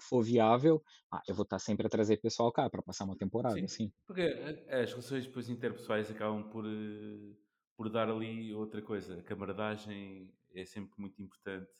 [0.00, 3.64] for viável, ah, eu vou estar sempre a trazer pessoal cá para passar uma temporada,
[3.64, 3.92] Sim, assim.
[4.07, 7.35] porque a- as relações depois interpessoais acabam por, eh,
[7.76, 9.18] por dar ali outra coisa.
[9.18, 11.70] A camaradagem é sempre muito importante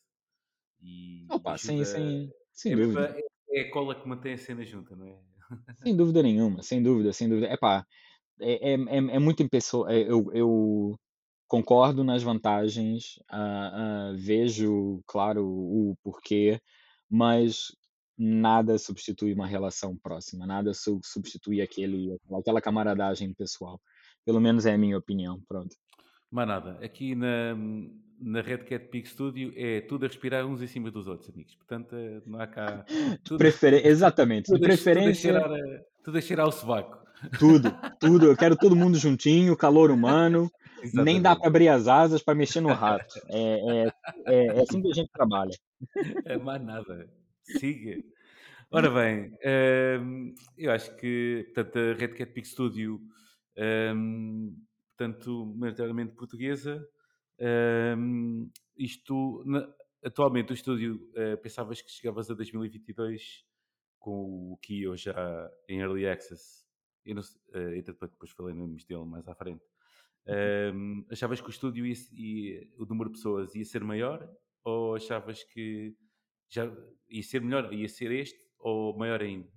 [0.81, 1.85] e, Opa, sem, ajuda.
[1.85, 3.09] sem, sem É, dúvida.
[3.17, 3.17] pa-
[3.51, 5.23] é a cola que mantém a cena junta, não é?
[5.83, 7.53] Sem dúvida nenhuma, sem dúvida, sem dúvida.
[7.53, 7.85] Epá,
[8.41, 9.93] é, é, é, é muito em pessoa.
[9.93, 10.97] é, Eu, eu
[11.49, 16.61] concordo nas vantagens, ah, ah, vejo, claro, o porquê,
[17.11, 17.73] mas
[18.23, 23.81] nada substitui uma relação próxima, nada su- substitui aquele, aquela camaradagem pessoal.
[24.27, 25.75] Pelo menos é a minha opinião, pronto.
[26.31, 26.79] Mais nada.
[26.85, 27.57] Aqui na,
[28.21, 31.55] na Red Cat Peak Studio é tudo a respirar uns em cima dos outros, amigos.
[31.57, 32.85] Portanto, eh, não há cá.
[33.25, 36.99] Tudo, preferen- Exatamente, de tudo, tudo, a preferência, cheirar, a- tudo a cheirar ao sovaco.
[37.39, 38.27] tudo, tudo.
[38.27, 40.51] Eu quero todo mundo juntinho, calor humano.
[40.95, 41.39] Nem dá Exatamente.
[41.41, 43.15] para abrir as asas para mexer no rato.
[43.29, 43.93] É, é,
[44.27, 45.51] é, é assim que a gente trabalha.
[46.27, 47.09] É mais nada.
[47.59, 48.03] Siga.
[48.71, 49.37] Ora bem,
[50.01, 53.01] hum, eu acho que portanto, a Red Cat Peak Studio,
[53.95, 54.57] hum,
[54.97, 56.87] portanto, maioritariamente portuguesa,
[57.99, 59.69] hum, isto, na-
[60.05, 63.45] atualmente o estúdio, eh, pensavas que chegavas a 2022
[63.99, 66.65] com o Kio já em Early Access,
[67.05, 69.65] eu não sei, eh, entretanto depois falei no dele mais à frente,
[70.75, 74.29] Hum, achavas que o estúdio ia, ia- o número de pessoas ia ser maior
[74.63, 75.97] ou achavas que
[76.51, 76.65] já
[77.09, 79.49] ia ser melhor, ia ser este ou maior ainda?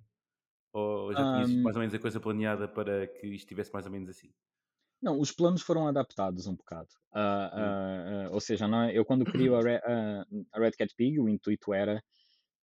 [0.72, 3.86] Ou já tinhas Ahm, mais ou menos a coisa planeada para que isto estivesse mais
[3.86, 4.32] ou menos assim?
[5.02, 6.88] não, os planos foram adaptados um bocado.
[7.56, 10.24] Hum, ah, ah, ou seja, não é- eu quando crio a, Re- a-
[10.58, 12.02] Red Cat Pig, o intuito era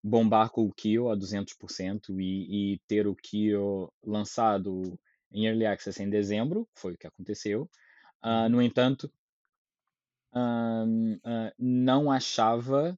[0.04, 5.00] bombar com o Kyo a 200% e, e ter o Kyo lançado
[5.32, 7.70] em Early Access em dezembro, foi o que aconteceu.
[8.30, 8.50] Uhum.
[8.50, 9.12] no entanto,
[11.58, 12.98] não achava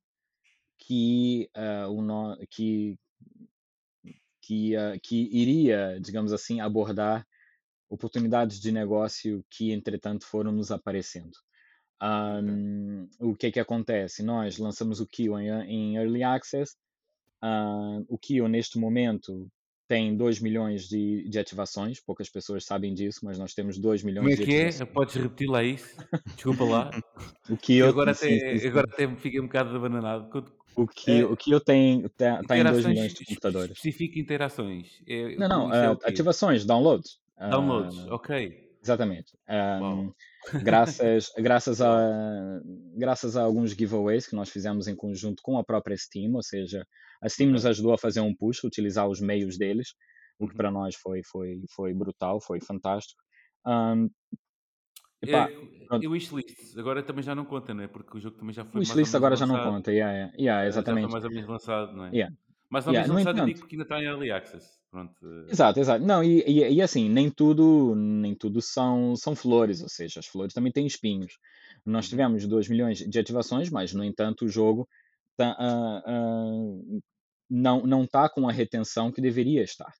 [0.88, 2.98] que, ah, o que,
[4.42, 7.26] que, ah, que iria, digamos assim, abordar
[7.90, 11.36] oportunidades de negócio que, entretanto, foram nos aparecendo.
[12.02, 12.10] Ok.
[12.10, 14.24] Ahm, o que é que acontece?
[14.24, 16.76] Nós lançamos o Kio em, em Early Access.
[17.42, 19.48] Ah, o Kio, neste momento,
[19.88, 22.00] tem 2 milhões de, de ativações.
[22.00, 24.86] Poucas pessoas sabem disso, mas nós temos 2 Como milhões é de que é?
[24.86, 25.96] Podes repetir lá isso?
[26.36, 26.90] Desculpa lá.
[27.50, 28.68] O Kio, agora sim, sim, até, sim.
[28.68, 30.30] agora até fiquei um bocado abananado.
[30.76, 33.78] O Kio, o eh, Kio tem, está em 2 interações, milhões de es- computadores.
[33.78, 35.02] especifica interações.
[35.08, 36.10] É, Não, não, é ah, quê?
[36.10, 37.20] ativações, downloads.
[37.38, 38.30] Ah, Downloads, ok.
[38.82, 39.38] Exatamente.
[39.78, 40.08] Uau.
[40.08, 40.12] Ahm,
[40.60, 42.62] graças, graças, a,
[42.98, 46.86] graças a alguns giveaways que nós fizemos em conjunto com a própria Steam, ou seja,
[47.22, 47.68] a Steam nos Ok.
[47.68, 49.90] ajudou a fazer um push, utilizar os meios deles,
[50.40, 50.58] o que Uhum.
[50.58, 53.22] para nós foi, foi, foi brutal, foi fantástico.
[53.66, 54.10] Ahm,
[55.24, 57.88] epá, É, e o wishlist agora também já não conta, não é?
[57.88, 59.64] Porque o jogo também já o foi mais ou wishlist agora já não lançado.
[59.74, 61.10] conta, yeah, yeah, yeah, eh, Já foi exatamente.
[61.10, 62.12] mais ou menos lançado, não é?
[62.12, 62.36] Yeah,
[62.70, 64.80] Mais ou menos No lançado, digo porque ainda está em early access.
[64.92, 65.16] Pronto.
[65.26, 66.04] eh, Exato, exato.
[66.06, 70.28] Não, e, e, e assim, nem tudo, nem tudo são, são flores, ou seja, as
[70.28, 71.38] flores também têm espinhos.
[71.86, 72.10] Nós uhum.
[72.10, 74.88] tivemos 2 milhões de ativações, mas, no entanto, o jogo
[75.38, 76.04] tá, ah,
[77.50, 79.94] não não está com a retenção que deveria estar.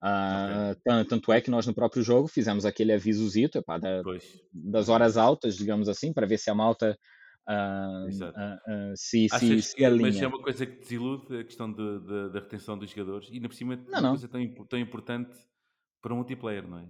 [0.00, 4.04] Ah, tan- tanto é que nós no próprio jogo fizemos aquele avisozito epá, da-
[4.52, 6.96] das horas altas, digamos assim, para ver se a malta
[7.46, 8.06] ah,
[8.36, 10.22] ah, ah, se, se, Achas se mas alinha.
[10.22, 13.48] é uma coisa que desilude a questão de- de- da retenção dos jogadores e ainda
[13.48, 14.18] por cima Não, uma não.
[14.18, 15.36] coisa tão, tão importante
[16.00, 16.88] para um multiplayer, não é?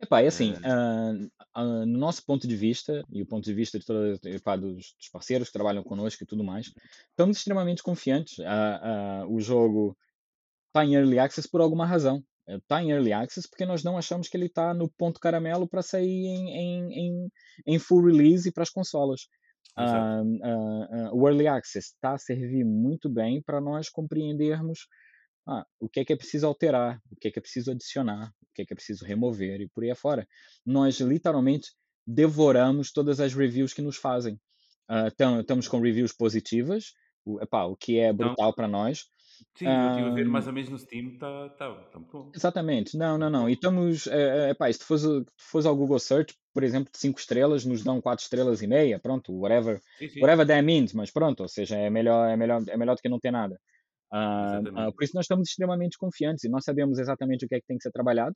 [0.00, 1.12] Epá, é assim, Eh, ah,
[1.54, 4.94] ah, no nosso ponto de vista, e o ponto de vista de toda, epá, dos,
[4.98, 6.72] dos parceiros que trabalham connosco e tudo mais,
[7.10, 8.40] estamos extremamente confiantes.
[8.40, 9.96] Ah, ah, o jogo
[10.68, 12.24] está em Early Access por alguma razão.
[12.56, 15.82] Está em Early Access porque nós não achamos que ele está no ponto caramelo para
[15.82, 17.28] sair em, em, em,
[17.66, 19.22] em full release para as consolas.
[19.76, 24.86] Ah, ah, ah, o Early Access está a servir muito bem para nós compreendermos
[25.46, 28.28] ah, o que é que é preciso alterar, o que é que é preciso adicionar,
[28.42, 30.26] o que é que é preciso remover e por aí afora.
[30.64, 31.70] Nós literalmente
[32.06, 34.38] devoramos todas as reviews que nos fazem.
[34.88, 36.92] Ah, tam- estamos com reviews positivas,
[37.24, 39.04] o, epá, o que é Então, brutal para nós.
[39.54, 42.30] Sim, eu estive a ver mais ou menos no Steam, está tá, tá muito bom.
[42.34, 43.48] Exatamente, não, não, não.
[43.48, 45.02] E estamos, é, é, pá, se tu fores,
[45.36, 48.98] fores ao Google Search, por exemplo, de 5 estrelas, nos dão 4 estrelas e meia,
[48.98, 52.62] pronto, whatever, Sim, sim, whatever that means, mas pronto, ou seja, é melhor, é melhor,
[52.68, 53.58] é melhor do que não ter nada.
[54.12, 54.94] Ah, exatamente.
[54.94, 57.78] por isso nós estamos extremamente confiantes e nós sabemos exatamente o que é que tem
[57.78, 58.34] que ser trabalhado.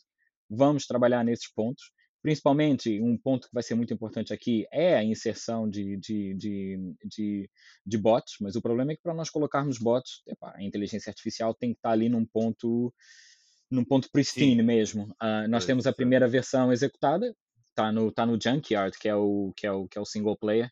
[0.49, 1.91] Vamos trabalhar nesses pontos.
[2.23, 6.95] Principalmente, um ponto que vai ser muito importante aqui é a inserção de, de, de,
[7.05, 7.51] de,
[7.85, 11.73] de bots, mas o problema é que para nós colocarmos bots, a inteligência artificial tem
[11.73, 12.93] que estar ali num ponto
[13.71, 15.15] num ponto pristine Sim, mesmo.
[15.21, 17.35] Ah, nós pois, temos a primeira versão executada,
[17.69, 20.37] está no, tá no Junkyard, que é o, que é o, que é o single
[20.37, 20.71] player.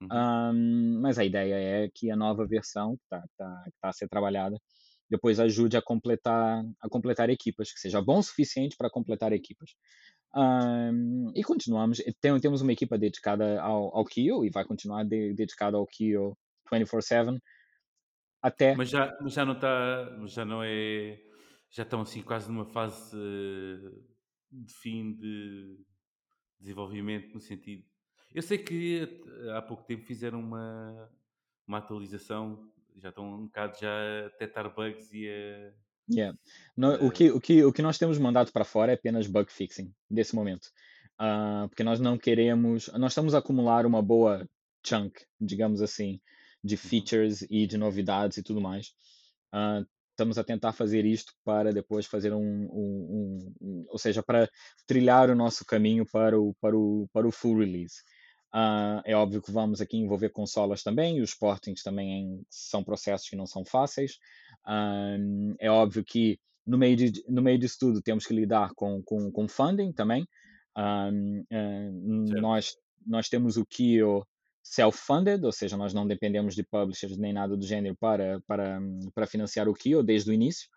[0.00, 0.08] Uhum.
[0.10, 4.08] Ahm, mas a ideia é que a nova versão que está tá, tá a ser
[4.08, 4.56] trabalhada
[5.08, 9.70] depois ajude a completar a completar equipas, que seja bom o suficiente para completar equipas.
[10.34, 15.34] Ahm, e continuamos, tem- temos uma equipa dedicada ao, ao Kyo e vai continuar de-
[15.34, 16.36] dedicada ao Kyo
[16.70, 17.38] 24/7
[18.40, 21.20] até Mas já, mas já não está, já não é,
[21.70, 23.90] já estão assim quase numa fase eh,
[24.50, 25.78] de fim de
[26.58, 27.84] desenvolvimento no sentido.
[28.34, 29.06] Eu sei que
[29.56, 31.10] há pouco tempo fizeram uma,
[31.66, 33.90] uma atualização, já estão um bocado já
[34.26, 35.74] a detectar bugs e a.
[36.14, 36.36] Yeah.
[36.76, 39.26] No- o, a- que, o, que, o que nós temos mandado para fora é apenas
[39.26, 40.68] bug fixing, nesse momento.
[41.18, 42.88] Ah, porque nós não queremos.
[42.94, 44.48] Nós estamos a acumular uma boa
[44.84, 46.20] chunk, digamos assim,
[46.62, 46.80] de Uhum.
[46.80, 48.92] features e de novidades e tudo mais.
[49.52, 54.22] Ah, estamos a tentar fazer isto para depois fazer um, um- um- um- ou seja,
[54.22, 54.48] para
[54.86, 58.02] trilhar o nosso caminho para o, para o, para o full release.
[58.52, 63.28] Ah, é óbvio que vamos aqui envolver consolas também, e os portings também são processos
[63.28, 64.18] que não são fáceis.
[64.64, 65.16] Ah,
[65.58, 69.30] é óbvio que no meio, de, no meio disso tudo temos que lidar com, com,
[69.30, 70.26] com funding também.
[70.76, 71.10] Ah,
[71.50, 72.40] Certo.
[72.40, 74.26] nós, nós temos o Kio
[74.62, 78.80] self-funded, ou seja, nós não dependemos de publishers nem nada do gênero para, para,
[79.14, 80.68] para financiar o Kio desde o início.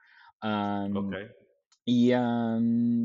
[0.42, 1.30] Ah, Ok.
[1.88, 2.12] e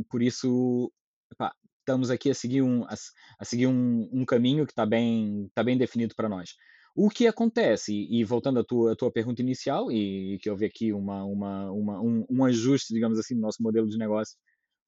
[0.09, 0.91] por isso
[1.31, 2.95] epá, estamos aqui a seguir um, a,
[3.39, 6.55] a seguir um, um caminho que está bem, tá bem definido para nós.
[6.95, 10.67] O que acontece, e, e voltando à tua, à tua pergunta inicial, e, que houve
[10.67, 14.37] aqui uma, uma, uma, um, um ajuste, digamos assim, no nosso modelo de negócio,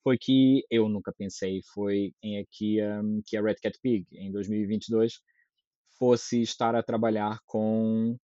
[0.02, 4.32] foi que eu nunca pensei foi em que, ahm, que a Red Cat Pig, em
[4.32, 5.20] 2022,
[5.98, 8.16] fosse estar a trabalhar com,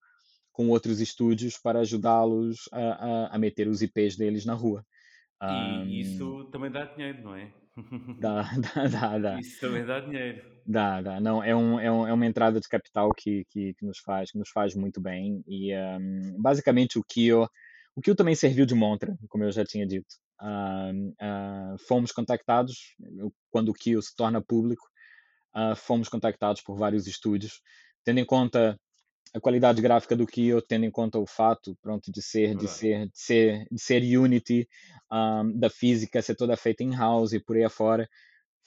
[0.52, 4.84] com outros estúdios para ajudá-los a, a, a meter os IPs deles na rua.
[5.40, 7.52] E Ahm, isso também dá dinheiro, não é?
[8.18, 8.42] dá,
[8.74, 10.42] dá, dá, dá, Isso também dá dinheiro.
[10.66, 11.20] dá, dá.
[11.20, 14.30] Não, é, um, é, um, é uma entrada de capital que, que, que nos faz,
[14.30, 15.42] que nos faz muito bem.
[15.46, 17.48] E ahm, basicamente o Kio,
[17.94, 20.16] o Kio também serviu de montra, como eu já tinha dito.
[20.40, 22.96] Ahm, ah, fomos contactados,
[23.50, 24.84] quando o Kio se torna público,
[25.54, 27.60] ah, fomos contactados por vários estúdios,
[28.04, 28.78] tendo em conta
[29.34, 33.06] a qualidade gráfica do Kyo, tendo em conta o fato, pronto, de ser, de ser,
[33.06, 34.66] de ser, de ser Unity,
[35.11, 38.09] ahm, da física ser toda feita em house e por aí afora,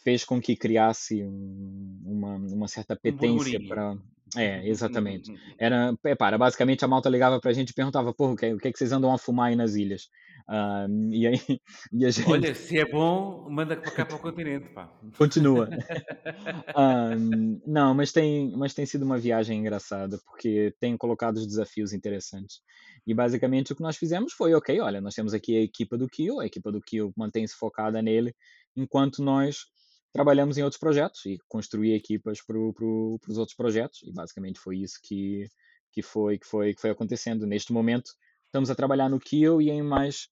[0.03, 3.67] fez com que criasse um- uma, uma certa Um petência burburinho.
[3.67, 3.95] para.
[4.37, 5.29] É, exatamente.
[5.59, 8.53] Era, é, para, basicamente a malta ligava para a gente e perguntava, porra, o que,
[8.53, 10.09] o que é que vocês andam a fumar aí nas ilhas?
[10.53, 11.39] Ahm, e aí,
[11.93, 14.91] e a gente Olha, se é bom, manda para cá para o continente, pá.
[15.17, 15.69] continua.
[16.75, 21.93] Ahm, não, mas tem, mas tem sido uma viagem engraçada, porque tem colocado os desafios
[21.93, 22.61] interessantes.
[23.07, 26.09] E basicamente o que nós fizemos foi, ok, olha, nós temos aqui a equipa do
[26.09, 28.35] Kio, a equipa do Kio mantém-se focada nele,
[28.75, 29.67] enquanto nós
[30.11, 34.01] trabalhamos em outros projetos e construir equipas para pro, os outros projetos.
[34.03, 35.47] E basicamente foi isso que,
[35.93, 37.47] que, foi, que, foi, que foi acontecendo.
[37.47, 38.11] Neste momento,
[38.45, 40.27] estamos a trabalhar no Kio e em mais,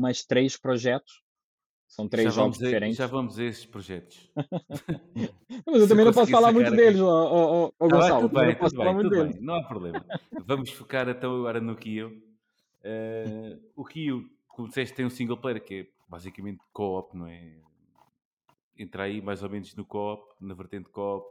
[0.00, 1.22] mais três projetos
[1.86, 2.96] São três Já jogos vamos, a, diferentes.
[2.96, 4.30] já vamos a esses projetos.
[5.66, 7.08] Mas eu também não posso falar muito deles, ó,
[7.66, 8.28] ó, Tá Gonçalo.
[8.28, 9.36] bem, não posso tudo falar bem, muito tudo deles.
[9.36, 10.06] bem, não há problema.
[10.44, 12.22] Vamos focar então agora no Kyo.
[12.82, 17.56] Eh, o Kyo, como disseste, tem um single player que é basicamente co-op, não é?
[18.78, 21.26] Entra aí mais ou menos no co-op, na vertente co-op.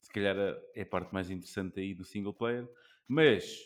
[0.00, 0.36] Se calhar
[0.74, 2.68] é a parte mais interessante aí do single player.
[3.08, 3.58] Mas,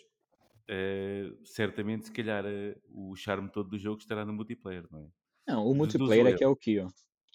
[0.69, 5.09] eh, certamente, se calhar eh, o charme todo do jogo estará no multiplayer, não é?
[5.47, 6.87] Não, o multiplayer é que é o Kyo.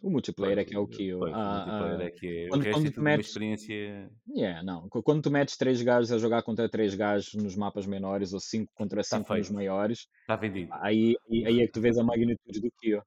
[0.03, 1.19] O multiplayer é Pois, que é o Kyo.
[1.19, 2.45] pois, o Ah, multiplayer ah, é que é.
[2.45, 3.27] O quando, é quando tu uma metes.
[3.27, 4.11] experiência.
[4.27, 4.87] Yeah, não.
[4.89, 8.71] Quando tu metes três gajos a jogar contra três gajos nos mapas menores ou cinco
[8.75, 10.71] contra Está cinco nos maiores, Está vendido.
[10.81, 11.15] aí,
[11.45, 13.01] aí, é que tu vês a magnitude do Kyo.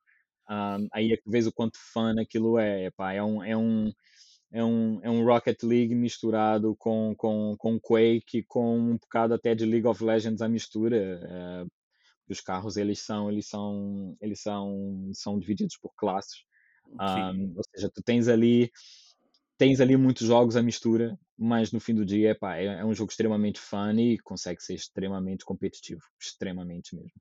[0.49, 2.87] Ah, aí é que tu vês o quanto fã aquilo é.
[2.87, 3.91] Epá, é um, é um,
[4.57, 9.55] é um, é um Rocket League misturado com, com, com Quake com um bocado até
[9.55, 10.97] de League of Legends à mistura.
[10.97, 11.67] Eh,
[12.27, 16.47] os carros eles são eles são eles são são divididos por classes.
[16.87, 17.53] Sim.
[17.55, 18.71] ou seja, tu tens ali
[19.59, 22.95] tens ali muitos jogos à mistura, mas no fim do dia epá, é, é um
[22.95, 27.21] jogo extremamente fun e consegue ser extremamente competitivo, extremamente mesmo.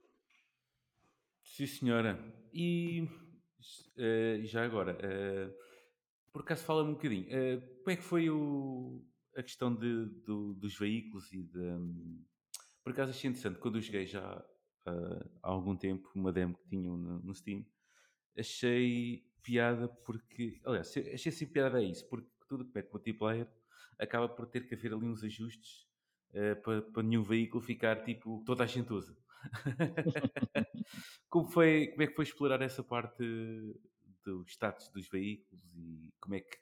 [1.44, 2.34] Sim, senhora.
[2.54, 3.10] E
[3.98, 5.50] eh, já agora, eh,
[6.36, 9.02] por acaso fala-me um bocadinho, eh, como é que foi o,
[9.38, 11.58] a questão de, do- dos veículos e de.
[11.58, 12.26] hum,
[12.84, 14.46] por acaso achei interessante, quando eu joguei já
[14.86, 17.66] ah, há algum tempo, uma demo que tinham no, no Steam,
[18.38, 20.60] achei piada porque.
[20.66, 23.48] Aliás, achei assim piada a isso, porque tudo que mete multiplayer
[23.98, 25.88] acaba por ter que haver ali uns ajustes
[26.34, 29.16] eh, para, para nenhum veículo ficar tipo toda a gente usa.
[31.30, 33.24] como, foi, como é que foi explorar essa parte
[34.26, 36.58] do status dos veículos e como é que,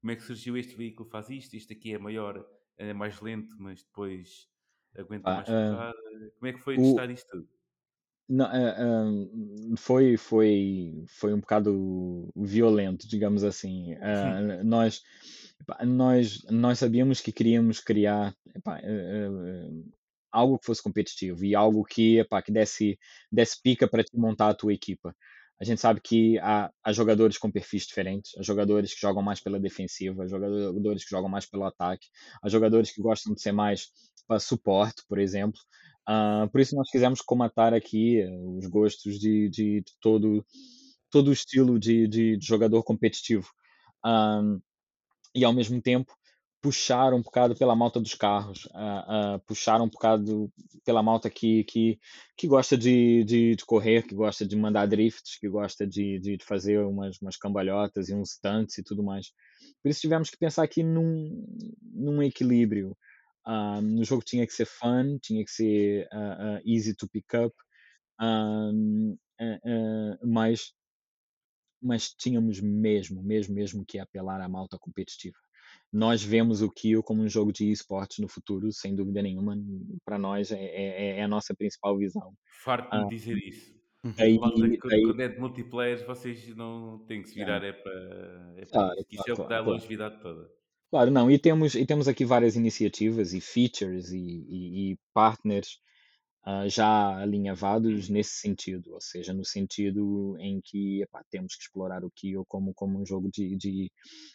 [0.00, 2.46] como é que surgiu este veículo faz isto, este aqui é maior,
[2.78, 4.48] é mais lento, mas depois
[4.96, 5.92] aguenta Pá, mais ah.
[6.38, 7.48] Como é que foi o, testar isto tudo?
[8.28, 13.94] Não, é, foi, foi, foi um bocado violento, digamos assim.
[13.94, 15.02] Ah, nós,
[15.84, 18.80] nós, nós sabíamos que queríamos criar epá,
[20.30, 22.96] algo que fosse competitivo e algo que, epá, que desse,
[23.32, 25.14] desse pica para te montar a tua equipa.
[25.60, 29.40] A gente sabe que há, há jogadores com perfis diferentes, há jogadores que jogam mais
[29.40, 32.06] pela defensiva, há jogadores que jogam mais pelo ataque,
[32.42, 33.88] há jogadores que gostam de ser mais
[34.26, 35.60] para suporte, por exemplo.
[36.06, 40.44] Ah, por isso nós quisemos comatar aqui eh, os gostos de, de, todo,
[41.10, 43.48] todo o estilo de, de, de jogador competitivo.
[44.02, 44.40] Ah,
[45.34, 46.12] e ao mesmo tempo
[46.60, 50.52] puxar um bocado pela malta dos carros, ah, ah, puxar um bocado
[50.84, 51.98] pela malta que, que,
[52.36, 56.36] que gosta de, de, de correr, que gosta de mandar drifts, que gosta de, de
[56.36, 59.32] de fazer umas, umas cambalhotas e uns stunts e tudo mais.
[59.82, 61.46] Por isso tivemos que pensar aqui num,
[61.82, 62.96] num equilíbrio.
[63.44, 66.08] Ah, no jogo tinha que ser fun, tinha que ser
[66.64, 67.54] easy to pick up,
[70.22, 70.74] mas,
[71.82, 75.36] mas tínhamos mesmo, mesmo, mesmo que apelar à malta competitiva.
[75.92, 79.56] Nós vemos o Kyo como um jogo de esportes no futuro, sem dúvida nenhuma.
[80.04, 82.32] Para nós é, é, é a nossa principal visão.
[82.64, 83.80] Farto-me Ah, de dizer isso.
[84.04, 84.12] Uhum.
[84.14, 88.70] que quando, é de multiplayer, vocês não têm que se virar, é para, é para
[88.70, 89.22] claro, isso.
[89.24, 90.50] claro, é o que dá a longevidade toda.
[90.90, 95.78] Claro, não, e temos, e temos aqui várias iniciativas e features e, e, e partners
[96.42, 102.02] ah, já alinhavados nesse sentido, ou seja, no sentido em que epá, temos que explorar
[102.02, 103.92] o Kyo como, como um jogo de, de,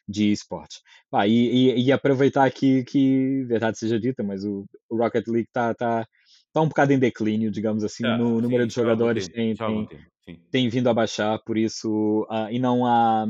[0.08, 0.82] de esportes.
[1.10, 5.48] Pá, e, e, e aproveitar aqui que, verdade seja dita, mas o, o Rocket League
[5.48, 6.08] está tá,
[6.54, 9.28] tá um bocado em declínio, digamos assim, Tá, no número sim, de há algum jogadores
[9.28, 9.90] tem, tem,
[10.26, 10.40] sim.
[10.52, 13.26] tem vindo a baixar, por isso, ah, e não há,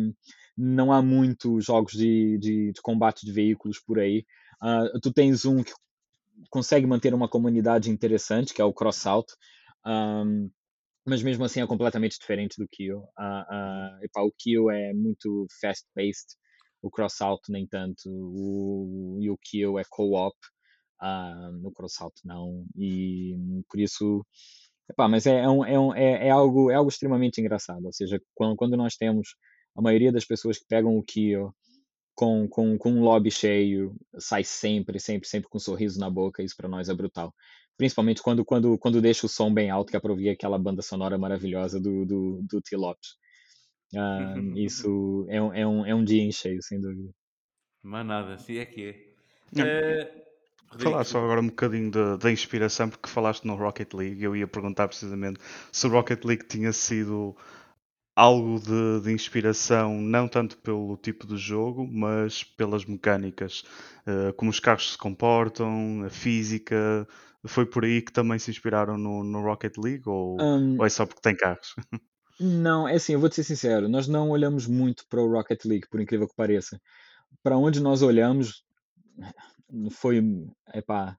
[0.57, 4.25] não há muitos jogos de, de, de combate de veículos por aí.
[4.61, 5.71] Ah, tu tens um que
[6.49, 9.31] consegue manter uma comunidade interessante, que é o Crossout,
[9.85, 10.49] um,
[11.05, 12.67] mas mesmo assim é completamente diferente do.
[13.17, 16.35] Ah, ah, epá, o Kyo é muito fast-paced,
[16.81, 20.35] o Crossout nem tanto, o, e o Kyo é co-op,
[21.01, 23.35] ah, no Crossout não, e
[23.69, 24.25] por isso
[24.89, 27.86] Epá, mas é, é, um, é, um, é, é algo, é algo extremamente engraçado.
[27.86, 29.36] Ou seja, quando, quando nós temos
[29.75, 31.53] a maioria das pessoas que pegam o Kyo
[32.16, 36.41] com, com, com um lobby cheio, sai sempre, sempre, sempre com um sorriso na boca,
[36.41, 37.34] isso para nós é brutal.
[37.78, 40.82] Principalmente quando, quando, quando deixa o som bem alto, que é para ouvir aquela banda
[40.82, 42.78] sonora maravilhosa do, do, do T.
[42.78, 43.18] Lopes.
[43.93, 47.11] Ah, isso é um, é, um, é um dia em cheio, sem dúvida.
[47.84, 49.13] Mas nada, assim é que
[49.57, 50.26] é.
[50.70, 54.24] Rodrigo, Falar só agora um bocadinho da, da inspiração, porque falaste no Rocket League.
[54.24, 55.39] Eu ia perguntar precisamente
[55.72, 57.36] se o Rocket League tinha sido
[58.16, 63.63] algo de, de inspiração, não tanto pelo tipo de jogo, mas pelas mecânicas,
[64.07, 67.07] eh, como os carros se comportam, a física.
[67.45, 70.89] Foi por aí que também se inspiraram no, no Rocket League ou, Um, ou é
[70.89, 71.76] só porque tem carros?
[72.39, 75.63] Não, é assim, eu vou te ser sincero, nós não olhamos muito para o Rocket
[75.66, 76.82] League, por incrível que pareça.
[77.43, 78.63] Para onde nós olhamos,
[79.91, 80.22] foi,
[80.74, 81.18] epá,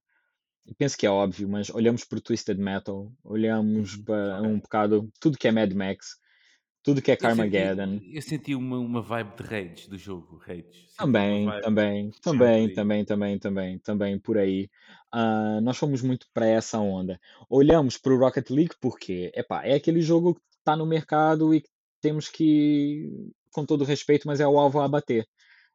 [0.79, 5.11] penso que é óbvio, mas olhamos para o Twisted Metal, olhamos Uhum, para um bocado
[5.21, 6.17] tudo que é Mad Max,
[6.87, 8.01] tudo que é Carmageddon.
[8.13, 10.95] eu senti uma, uma vibe de raids do jogo, raids.
[10.97, 14.71] Também, também, também, também, também, também, também por aí.
[15.11, 17.21] Ah, nós fomos muito para essa onda.
[17.51, 21.61] Olhamos para o Rocket League porque, epá, é aquele jogo que está no mercado e
[21.61, 21.69] que
[22.01, 25.27] temos que, com todo o respeito, mas é o alvo a bater.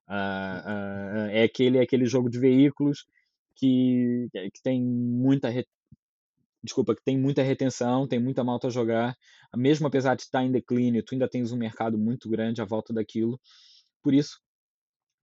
[0.07, 3.05] Ah, ah, é aquele, é aquele jogo de veículos
[3.53, 5.49] que, que tem muita
[6.64, 9.18] desculpa, que tem muita retenção, tem muita malta a jogar,
[9.55, 12.93] mesmo apesar de estar em declínio, tu ainda tens um mercado muito grande à volta
[12.93, 13.39] daquilo.
[14.03, 14.39] Por isso,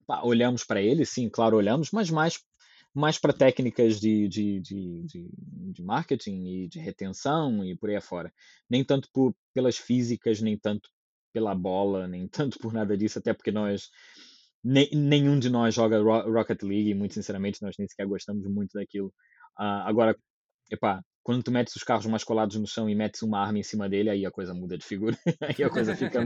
[0.07, 2.39] pá, olhamos para ele, sim, claro, olhamos, mas mais,
[2.93, 5.29] mais para técnicas de, de, de, de,
[5.73, 8.33] de marketing e de retenção e por aí afora.
[8.69, 10.89] Nem tanto por, pelas físicas, nem tanto
[11.33, 13.89] pela bola, nem tanto por nada disso, até porque nós
[14.63, 19.13] nenhum de nós joga Ro- Rocket League muito sinceramente nós nem sequer gostamos muito daquilo.
[19.57, 20.17] Ah, agora,
[20.71, 23.61] epá, quando tu metes os carros mais colados no chão e metes uma arma em
[23.61, 25.15] cima dele, aí a coisa muda de figura.
[25.59, 26.21] aí a coisa fica,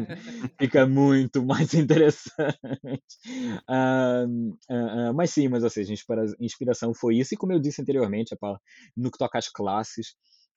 [0.58, 2.40] fica muito mais interessante.
[3.68, 4.24] Ah,
[4.72, 7.34] ah, ah, mas sim, mas ou seja, inspira- inspiração foi isso.
[7.34, 8.58] E como eu disse anteriormente, epá,
[8.96, 10.16] no que toca às classes,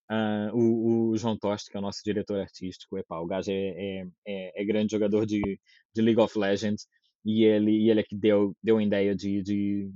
[0.08, 3.54] ah, o, o João Toste, que é o nosso diretor artístico, epá, o gajo é,
[3.54, 5.58] é, é, é grande jogador de,
[5.92, 6.86] de League of Legends
[7.24, 9.90] e ele, e ele é que deu, deu a ideia de, de,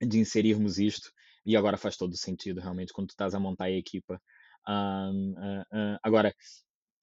[0.00, 1.10] de inserirmos isto
[1.48, 4.20] e agora faz todo sentido realmente quando tu estás a montar a equipa.
[4.68, 6.34] Um, uh, uh, agora,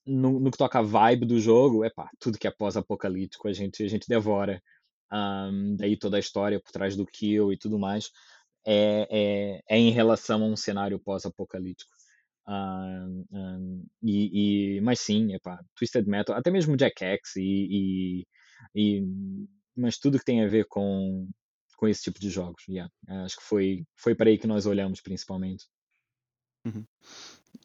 [0.06, 3.54] no, no, que toca a vibe do jogo, é pá, tudo que é pós-apocalíptico a
[3.54, 4.62] gente, a gente devora.
[5.12, 8.12] Um, daí toda a história por trás do kill e tudo mais
[8.66, 11.92] é, é, é em relação a um cenário pós-apocalíptico.
[12.48, 18.22] Um, um, e, e, mas sim, epá, Twisted Metal, até mesmo Jack X e,
[18.76, 19.04] e, e,
[19.76, 21.28] mas tudo que tem a ver com,
[21.76, 22.64] com esse tipo de jogos.
[22.68, 22.92] Yeah.
[23.26, 25.66] Acho que foi, foi para aí que nós olhamos principalmente.
[26.66, 26.86] Uhum.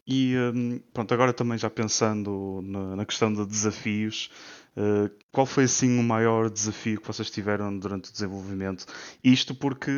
[0.06, 4.30] E um, pronto, agora também já pensando na, na questão de desafios,
[4.76, 8.86] uh, qual foi assim o maior desafio que vocês tiveram durante o desenvolvimento?
[9.22, 9.90] Isto porque,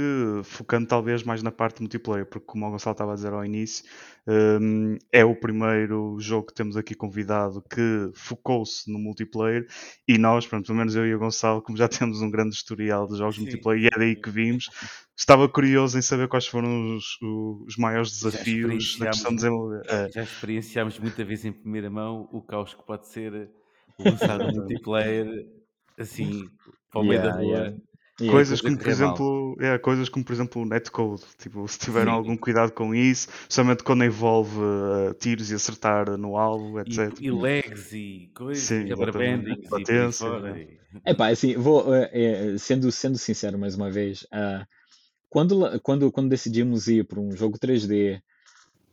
[0.45, 3.85] focando talvez mais na parte multiplayer, porque como o Gonçalo estava a dizer ao início,
[4.27, 9.67] um, é o primeiro jogo que temos aqui convidado que focou-se no multiplayer
[10.07, 13.09] e nós, pronto, pelo menos eu e o Gonçalo, como já temos um grande historial
[13.09, 13.43] de jogos Sim.
[13.43, 14.69] multiplayer e é daí que vimos,
[15.17, 17.19] estava curioso em saber quais foram os,
[17.67, 19.83] os maiores desafios na questão de desenvolver.
[19.87, 20.11] É.
[20.13, 23.51] Já experienciámos muita vez em primeira mão o caos que pode ser
[24.03, 25.27] lançar um multiplayer
[25.99, 26.51] assim
[26.91, 27.59] para o meio Yeah, da rua.
[27.59, 27.77] yeah.
[28.21, 28.31] Yeah.
[28.31, 31.23] Coisas coisa como, por exemplo, é, coisas como, por exemplo, o netcode.
[31.39, 32.19] Tipo, se tiveram Sim.
[32.19, 37.21] algum cuidado com isso, especialmente quando envolve uh, tiros e acertar no alvo, etc.
[37.21, 40.53] E, e lags e coisas, Sim, e e fora.
[40.53, 40.61] né?
[40.63, 44.65] E- É pá, assim, vou, eh, sendo, sendo sincero mais uma vez, ah,
[45.29, 48.23] quando, quando, quando decidimos ir para um jogo 3D,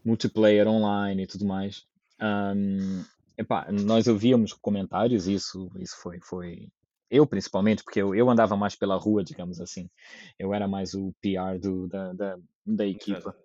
[0.03, 1.83] multiplayer online e tudo mais,
[2.19, 3.03] ahm,
[3.39, 6.67] epá, nós ouvíamos comentários, isso, isso foi, foi
[7.09, 9.89] eu principalmente, porque eu, eu andava mais pela rua, digamos assim,
[10.37, 13.35] eu era mais o PR do, da, da, da equipa.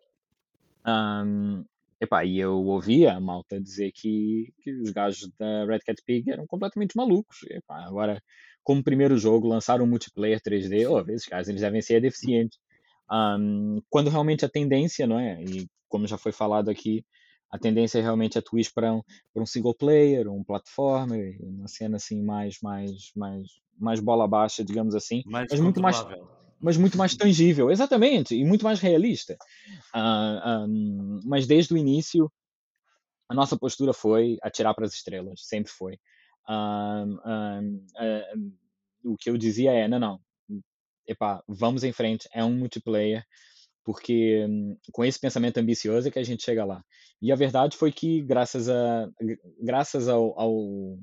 [0.84, 1.64] Ahm,
[2.01, 6.30] epá, e eu ouvia a malta dizer que, que os gajos da Red Cat Pig
[6.30, 7.38] eram completamente malucos.
[7.49, 8.20] Epá, agora,
[8.64, 12.59] como primeiro jogo, lançaram um multiplayer 3D, oh, esses gajos eles devem ser deficientes.
[13.09, 15.42] Ahm, quando realmente a tendência, não é?
[15.45, 17.05] E como já foi falado aqui,
[17.55, 19.02] a tendência realmente é tu ir para um,
[19.32, 23.46] para um single player, um platformer, uma cena assim mais, mais, mais,
[23.78, 26.05] mais bola baixa, digamos assim, Mais mas muito mais
[26.61, 29.36] mas muito mais tangível, exatamente, e muito mais realista.
[29.94, 32.30] Ah, ahm, mas desde o início,
[33.28, 35.98] a nossa postura foi atirar para as estrelas, sempre foi.
[36.48, 37.18] Ahm,
[39.05, 40.20] o que eu dizia é: não, não,
[41.07, 43.24] epá, vamos em frente, é um multiplayer,
[43.85, 46.82] porque hum, com esse pensamento ambicioso é que a gente chega lá.
[47.20, 49.09] E a verdade foi que, graças a
[49.61, 50.99] graças ao, ao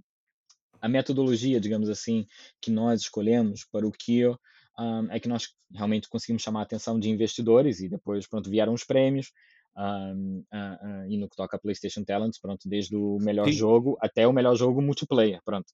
[0.82, 2.26] a metodologia, digamos assim,
[2.60, 4.38] que nós escolhemos para o Kio,
[4.80, 8.74] um, é que nós realmente conseguimos chamar a atenção de investidores e depois, pronto, vieram
[8.74, 9.32] os prémios.
[9.78, 13.54] Um, uh, uh, e no que toca a PlayStation Talents, pronto, desde o melhor Sim.
[13.54, 15.72] jogo até o melhor jogo multiplayer, pronto.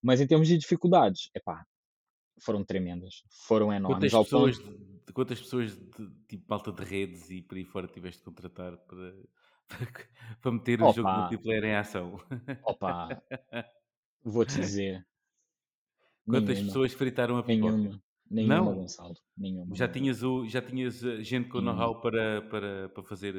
[0.00, 1.64] Mas em termos de dificuldades, epá,
[2.38, 4.12] foram tremendas, foram enormes.
[4.12, 7.64] Quantas ponto- pessoas, de, de- quantas pessoas de tipo malta de redes e por aí
[7.64, 9.14] fora tiveste de contratar para,
[10.40, 12.20] para meter o jogo multiplayer em ação?
[12.64, 13.22] Opa,
[14.22, 15.06] vou-te dizer.
[16.26, 17.72] Quantas nenhuma, pessoas fritaram a pipoca?
[17.76, 18.74] nenhuma, nenhuma, Não?
[18.76, 19.74] Gonçalo, nenhuma.
[19.76, 23.34] Já tinhas, o, já tinhas eh, gente com know-how para, para, para fazer.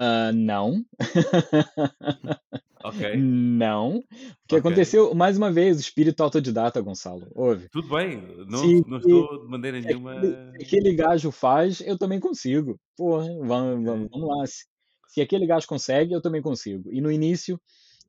[0.00, 0.84] Uh, não.
[2.84, 3.16] Ok.
[3.16, 3.96] não.
[3.98, 4.02] O
[4.46, 4.58] que Ok.
[4.58, 7.26] aconteceu, mais uma vez, espírito autodidata, Gonçalo.
[7.34, 7.68] Ouve.
[7.70, 10.12] Tudo bem, não, Se, não estou de maneira se nenhuma.
[10.12, 12.78] aquele, se aquele gajo faz, eu também consigo.
[12.96, 14.46] Porra, vamos, vamos, vamos lá.
[14.46, 14.64] Se,
[15.08, 16.88] se aquele gajo consegue, eu também consigo.
[16.92, 17.60] E no início,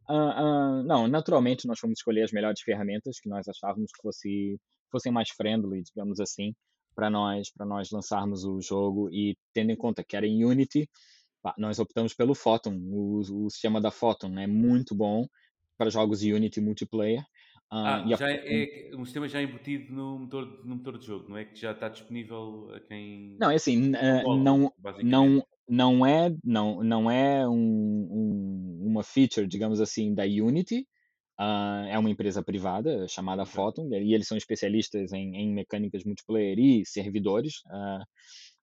[0.08, 0.34] ah,
[0.80, 4.60] ah, não, naturalmente nós fomos escolher as melhores ferramentas que nós achávamos que fosse,
[4.92, 6.54] fossem mais friendly, digamos assim,
[6.96, 10.88] para nós, para nós lançarmos o jogo e tendo em conta que era em Unity,
[11.58, 12.76] nós optamos pelo Photon.
[12.92, 15.26] O, o sistema da Photon é muito bom
[15.78, 17.24] para jogos Unity multiplayer.
[17.72, 21.30] ah, Ah, já é, é um sistema já embutido no motor, no motor de jogo,
[21.30, 23.38] não é que já está disponível a quem.
[23.40, 29.48] Não, é assim, controla, não, não, não é, não, não é um, um- uma feature,
[29.48, 30.86] digamos assim, da Unity.
[31.38, 33.46] Ah, é uma empresa privada chamada.
[33.46, 37.62] Photon e eles são especialistas em, em mecânicas multiplayer e servidores.
[37.68, 38.04] Ah,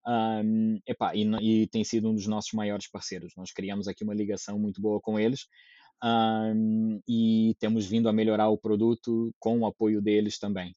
[0.07, 0.43] ah,
[0.87, 1.25] epá, e,
[1.63, 3.33] e tem sido um dos nossos maiores parceiros.
[3.37, 5.47] Nós criamos aqui uma ligação muito boa com eles.
[6.03, 6.53] ah,
[7.09, 10.75] e temos vindo a melhorar o produto com o apoio deles também.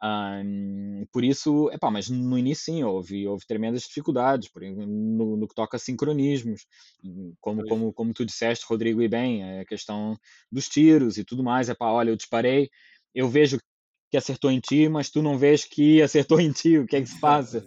[0.00, 5.36] Ahm, por isso, epá, mas no início sim, houve, houve tremendas dificuldades por exemplo, no,
[5.36, 6.66] no que toca a sincronismos,
[7.40, 10.16] como, como, como tu disseste, Rodrigo, e bem, a questão
[10.52, 12.70] dos tiros e tudo mais, epá, olha, eu disparei,
[13.14, 13.58] eu vejo
[14.10, 17.00] que acertou em ti, mas tu não vês que acertou em ti, o que é
[17.02, 17.64] que se passa?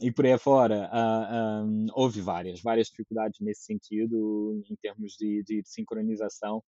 [0.00, 5.42] E por aí afora, ah, ahm, houve várias, várias dificuldades nesse sentido, em termos de,
[5.44, 6.62] de sincronização,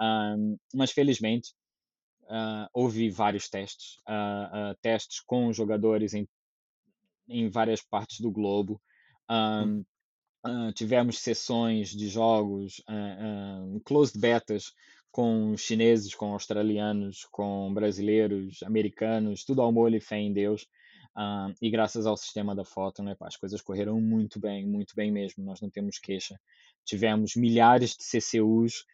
[0.00, 1.54] Ahm, mas felizmente
[2.28, 6.28] ah, houve vários testes, ah, ah, testes com jogadores em,
[7.28, 8.80] em várias partes do globo.
[10.42, 14.72] Ah, tivemos sessões de jogos, ah, ah, closed betas
[15.10, 20.66] com chineses, com australianos, com brasileiros, americanos, tudo ao molho e fé em Deus.
[21.14, 24.94] Ah, e graças ao sistema da foto, né, pá, as coisas correram muito bem, muito
[24.94, 25.44] bem mesmo.
[25.44, 26.38] Nós não temos queixa.
[26.84, 28.84] Tivemos milhares de CCUs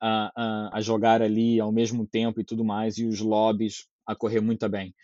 [0.00, 4.68] a, jogar ali ao mesmo tempo e tudo mais, e os lobbies a correr muito
[4.68, 4.94] bem.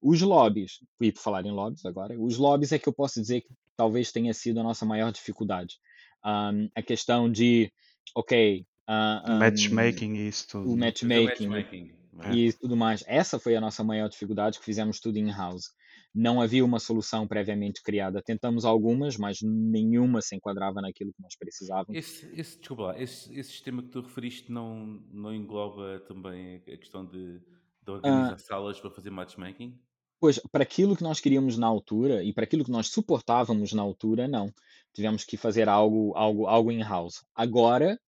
[0.00, 3.42] Os lobbies, e por falar em lobbies agora, os lobbies é que eu posso dizer
[3.42, 5.78] que talvez tenha sido a nossa maior dificuldade.
[6.24, 7.72] Um, a questão de,
[8.14, 10.70] ok, uh, um, Matchmaking e isso tudo.
[10.72, 10.92] o né?
[10.92, 11.92] Fazer matchmaking matchmaking.
[12.12, 12.34] não é?
[12.34, 13.04] e tudo mais.
[13.06, 15.72] Essa foi a nossa maior dificuldade, que fizemos tudo in-house.
[16.14, 18.22] Não havia uma solução previamente criada.
[18.22, 21.96] Tentamos algumas, mas nenhuma se enquadrava naquilo que nós precisávamos.
[21.96, 26.76] Esse, esse, desculpa lá, esse, esse sistema que tu referiste não, não engloba também a
[26.76, 27.40] questão de,
[27.82, 29.78] de organizar salas para fazer matchmaking?
[30.20, 33.82] Pois, para aquilo que nós queríamos na altura e para aquilo que nós suportávamos na
[33.82, 34.52] altura, não.
[34.92, 37.24] Tivemos que fazer algo, algo, algo in-house.
[37.34, 37.98] Agora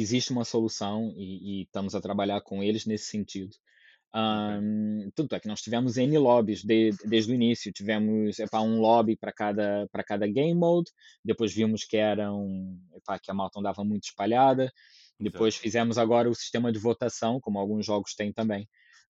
[0.00, 3.54] existe uma solução e, e estamos a trabalhar com eles nesse sentido.
[4.14, 7.72] Um, tanto é que nós tivemos N lobbies de, desde o início.
[7.72, 10.90] Tivemos epá, um lobby para cada, para cada game mode.
[11.24, 14.72] Depois vimos que eram epá, que a malta andava muito espalhada.
[15.18, 15.62] Depois Exato.
[15.62, 18.68] fizemos agora o sistema de votação, como alguns jogos têm também.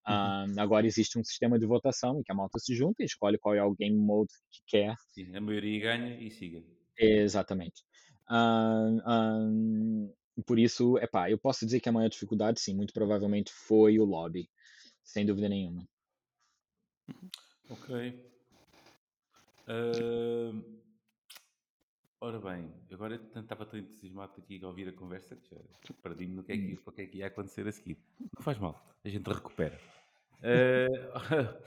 [0.08, 3.40] Um, agora existe um sistema de votação em que a malta se junta e escolhe
[3.40, 4.96] qual é o game mode que quer.
[5.14, 6.64] Sim, a maioria ganha e siga.
[6.98, 7.84] Exatamente.
[8.30, 10.14] Um, um,
[10.44, 14.06] por isso, epá, eu posso dizer que a maior dificuldade, sim, muito provavelmente foi o
[14.06, 14.50] lobby,
[15.04, 15.88] sem dúvida nenhuma.
[17.70, 18.34] Ok.
[19.68, 20.62] Ahm,
[22.22, 26.36] ora bem, agora eu estava tão entusiasmado aqui a ouvir a conversa que já perdi-me
[26.36, 27.98] no que é que, o que é que ia acontecer a seguir.
[28.20, 29.80] Não faz mal, a gente recupera.
[30.44, 30.86] Ah,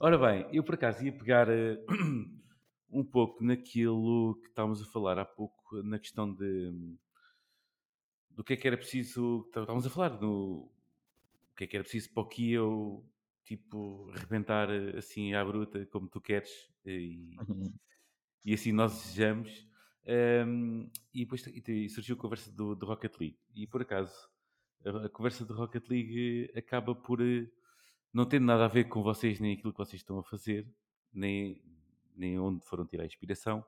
[0.00, 1.78] ora bem, eu por acaso ia pegar eh,
[2.90, 6.98] um pouco naquilo que estávamos a falar há pouco, na questão de
[8.38, 9.44] do que é que era preciso.
[9.48, 10.70] Estávamos a falar do
[11.52, 13.04] o que é que era preciso para o Kio
[13.44, 17.74] tipo rebentar eh, assim à bruta como tu queres e, Uhum.
[18.44, 19.66] e assim nós desejamos.
[20.06, 23.38] Ehm, e depois e surgiu a conversa do, do Rocket League.
[23.56, 24.14] E por acaso,
[24.84, 27.50] a, a conversa do Rocket League eh, acaba por eh,
[28.12, 30.72] não ter nada a ver com vocês, nem aquilo que vocês estão a fazer,
[31.12, 31.60] nem,
[32.14, 33.64] nem onde foram tirar a inspiração,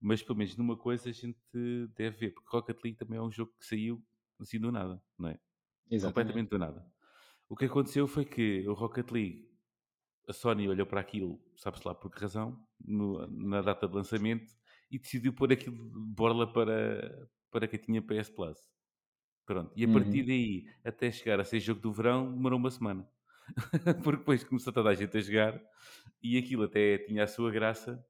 [0.00, 1.38] mas pelo menos numa coisa a gente
[1.96, 4.04] deve ver, porque Rocket League também é um jogo que saiu
[4.40, 5.40] assim do nada, não é?
[5.90, 6.12] Exatamente.
[6.14, 6.86] Completamente do nada.
[7.48, 9.50] O que aconteceu foi que o Rocket League,
[10.28, 14.52] a Sony olhou para aquilo, sabe-se lá por que razão, no- na data de lançamento,
[14.90, 18.58] e decidiu pôr aquilo de borla para, para quem tinha PS Plus.
[19.46, 19.72] Pronto.
[19.76, 19.94] E a Uhum.
[19.94, 23.08] partir daí, até chegar a ser jogo do verão, demorou uma semana.
[24.04, 25.60] Porque depois começou toda a gente a jogar
[26.22, 28.04] e aquilo até tinha a sua graça.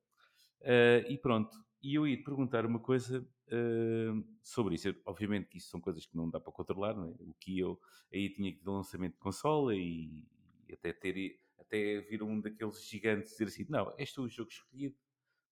[0.62, 1.56] eh, e pronto.
[1.86, 4.12] E eu ia perguntar uma coisa eh,
[4.42, 4.94] sobre isso.
[5.04, 7.14] Obviamente que isso são coisas que não dá para controlar, não é?
[7.20, 7.80] O que eu
[8.12, 10.26] aí tinha que ter um lançamento de consola e,
[10.68, 14.50] e até ter até vir um daqueles gigantes dizer assim, não, este é o jogo
[14.50, 14.96] escolhido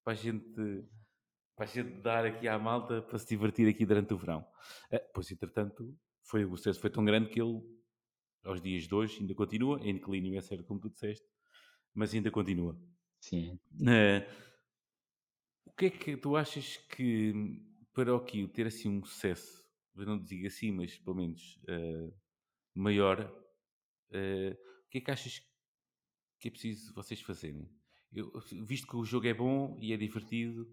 [0.03, 0.85] para a gente
[1.57, 4.45] Vai ser dar aqui à malta para se divertir aqui durante o verão.
[4.91, 7.61] Uh, pois, entretanto, foi, o sucesso foi tão grande que ele,
[8.43, 11.25] aos dias de hoje, ainda continua, em declínio, é certo, como tu disseste,
[11.93, 12.77] mas ainda continua.
[13.21, 13.57] Sim.
[13.79, 14.27] Uh,
[15.65, 17.33] o que é que tu achas que
[17.93, 19.63] para o Kio ter assim um sucesso,
[19.95, 22.13] eu não digo assim, mas pelo menos uh,
[22.73, 24.53] maior, uh,
[24.85, 25.41] o que é que achas
[26.39, 27.69] que é preciso vocês fazerem?
[28.13, 28.31] Eu,
[28.65, 30.63] visto que o jogo é bom e é divertido,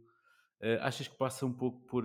[0.60, 2.04] uh, achas que passa um pouco por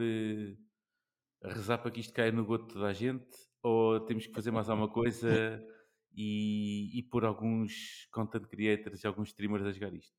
[1.44, 3.28] rezar para que isto caia no goto de toda a gente?
[3.64, 5.28] Ou temos que fazer mais alguma coisa
[6.16, 10.16] e, e pôr alguns content creators e alguns streamers a jogar isto?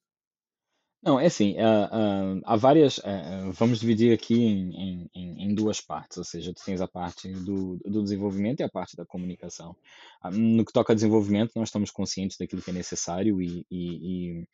[1.03, 2.99] Não, é assim, ah, ah, há várias.
[3.05, 7.29] Ah, vamos dividir aqui em, em, em duas partes, ou seja, tu tens a parte
[7.33, 9.77] do, do desenvolvimento e a parte da comunicação.
[10.33, 14.49] no que toca a desenvolvimento, nós estamos conscientes daquilo que é necessário e, e, e-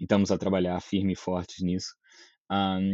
[0.00, 1.94] e estamos a trabalhar firme e fortes nisso,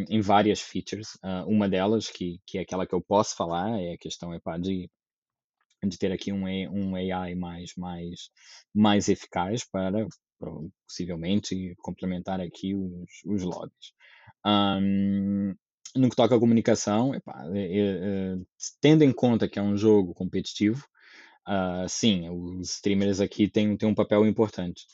[0.09, 1.19] em várias features.
[1.47, 4.91] uma delas, que, que é aquela que eu posso falar, é a questão epá, de
[5.85, 8.31] de ter aqui um, um AI mais, mais,
[8.75, 10.07] mais eficaz para,
[10.87, 13.93] possivelmente complementar aqui os, os lobbies.
[14.45, 15.55] Um,
[15.95, 18.37] no que toca à comunicação, epá, é, é, é,
[18.81, 20.87] tendo em conta que é um jogo competitivo,
[21.47, 24.87] uh, sim, os streamers aqui têm, têm um papel importante.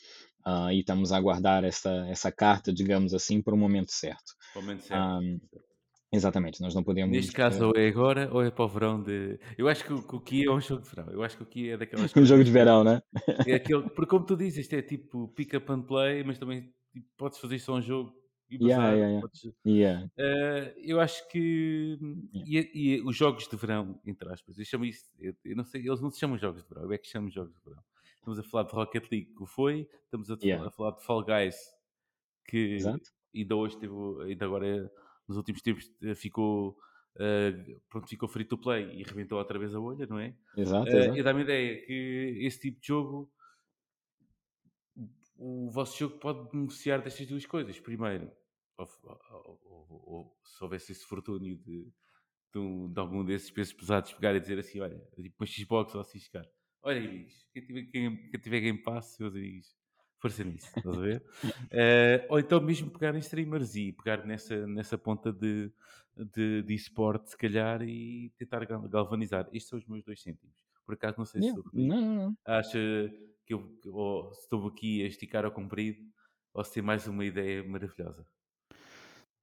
[0.45, 4.33] Uh, e estamos a aguardar essa, essa carta, digamos assim, para o momento certo.
[4.55, 5.03] Momento certo.
[5.03, 5.39] Um,
[6.11, 7.15] Exatamente, nós não podemos.
[7.15, 9.39] Neste caso, ou é agora ou é para o verão de.
[9.57, 11.07] Eu acho que o, que é um jogo de verão.
[11.11, 13.01] Eu acho que o Ki é daquelas Um jogo de verão, né?
[13.45, 16.73] É aquele, porque como tu dizes, isto é tipo pick up and play, mas também
[16.91, 18.11] tipo, podes fazer só um jogo
[18.49, 19.21] e Yeah, yeah, yeah.
[19.21, 19.55] Podes...
[19.63, 20.05] yeah.
[20.17, 21.99] Uh, eu acho que.
[22.33, 25.05] E, e, os jogos de verão, entre aspas, eu chamo isso.
[25.19, 27.29] Eu, eu, não sei, eles não se chamam jogos de verão, eu é que chamo
[27.29, 27.83] jogos de verão.
[28.15, 30.67] Estamos a falar de Rocket League, que foi, estamos a, Yeah.
[30.67, 31.55] a falar de Fall Guys,
[32.45, 32.99] que Exato.
[33.33, 33.93] ainda hoje teve,
[34.23, 34.89] ainda agora é
[35.29, 36.71] nos últimos tempos eh, ficou,
[37.15, 40.35] uh, pronto, ficou free to play e rebentou outra vez a olha, não é?
[40.57, 41.17] Exato, uh, exato.
[41.17, 43.31] E dá-me a ideia que esse tipo de jogo,
[45.37, 47.79] o vosso jogo pode beneficiar destas duas coisas.
[47.79, 48.31] Primeiro,
[48.75, 51.83] ou, ou, ou, ou se houvesse esse fortúnio de,
[52.53, 56.01] de, de, algum desses pesos pesados pegar e dizer assim: olha, tipo uma Xbox ou
[56.01, 56.45] assim, chegar.
[56.81, 59.77] Olha, amigos, quem tiver, quem, quem tiver Game Pass, meus amigos,
[60.19, 61.23] força nisso, estás a ver?
[61.43, 65.71] uh, ou então mesmo pegar em streamers e pegar nessa, nessa ponta de,
[66.15, 69.47] de, de esporte, se calhar, e tentar galvanizar.
[69.53, 70.55] Estes são os meus dois cêntimos.
[70.85, 71.61] Por acaso, não sei yeah.
[71.61, 72.37] se não, não, não.
[72.45, 72.79] acha
[73.45, 76.03] que eu ou, estou aqui a esticar ao comprido
[76.53, 78.25] ou se tem mais uma ideia maravilhosa.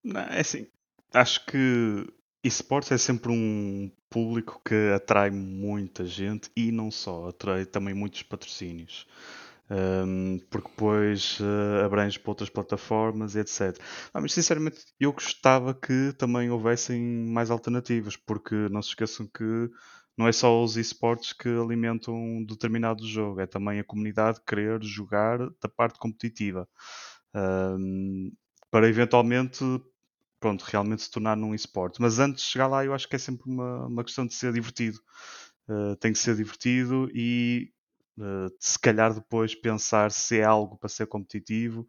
[0.04, 0.66] Não, é assim,
[1.12, 2.06] acho que
[2.42, 8.22] esportes é sempre um público que atrai muita gente e não só, atrai também muitos
[8.22, 9.06] patrocínios
[9.70, 13.76] um, porque depois uh, abrange para outras plataformas etc.
[14.14, 19.70] Ah, mas sinceramente eu gostava que também houvessem mais alternativas, porque não se esqueçam que
[20.16, 24.82] não é só os esportes que alimentam um determinado jogo, é também a comunidade querer
[24.82, 26.66] jogar da parte competitiva.
[27.34, 28.32] Um,
[28.70, 29.62] para eventualmente
[30.40, 32.00] pronto, realmente se tornar num esporte.
[32.00, 34.52] Mas antes de chegar lá, eu acho que é sempre uma, uma questão de ser
[34.52, 34.98] divertido.
[35.68, 37.72] Uh, tem que ser divertido e
[38.58, 41.86] se calhar depois pensar se é algo para ser competitivo,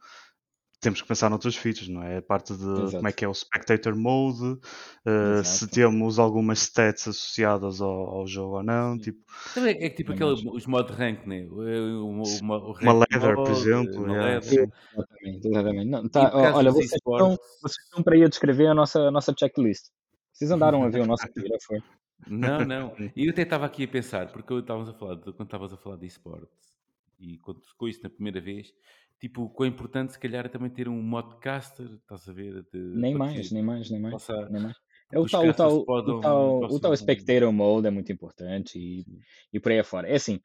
[0.80, 2.18] temos que pensar noutras features, não é?
[2.18, 2.98] A parte de Exato.
[2.98, 8.28] como é que é o Spectator Mode, uh, se temos algumas stats associadas ao, ao
[8.28, 8.94] jogo ou não.
[8.94, 9.02] Sim.
[9.02, 9.20] Tipo,
[9.56, 11.48] Também é, tipo aquele, os modos rank, né?
[11.50, 14.04] O, o, o, o uma leather, mode, por exemplo.
[14.04, 14.34] Uma yeah.
[14.34, 14.72] leather.
[14.94, 15.90] Exatamente, exatamente.
[15.90, 19.34] Não, tá, olha, vocês estão, vocês estão para ir a descrever a nossa, a nossa
[19.38, 19.86] checklist.
[20.32, 21.80] Vocês andaram a ver o nosso primeiro, foi?
[22.26, 22.96] Não, não.
[23.16, 25.74] E eu até estava aqui a pensar, porque eu estávamos a falar, de, quando estavas
[25.74, 26.76] a falar de esportes,
[27.20, 28.74] e quando ficou isso na primeira vez,
[29.20, 32.64] tipo, quão importante se calhar é também ter um modcaster, estás a ver?
[32.72, 34.78] De, nem, mais, nem mais, nem mais, nem mais.
[35.12, 39.06] É o tal, o tal, o tal, o tal spectator mode é muito importante e,
[39.54, 40.10] e por aí afora.
[40.10, 40.42] É assim,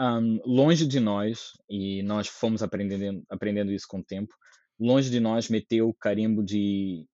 [0.00, 4.34] um, longe de nós, e nós fomos aprendendo, aprendendo isso com o tempo,
[4.80, 7.06] longe de nós meter o carimbo de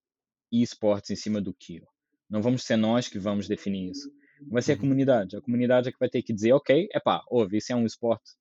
[0.53, 1.87] esportes em cima do Kio.
[2.33, 4.11] Não vamos ser nós que vamos definir isso.
[4.51, 4.81] Vai ser a uhum.
[4.81, 5.37] comunidade.
[5.37, 7.85] A comunidade é que vai ter que dizer, ok, é pá, ouve, isso é um
[7.85, 8.33] esporte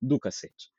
[0.00, 0.70] do cacete.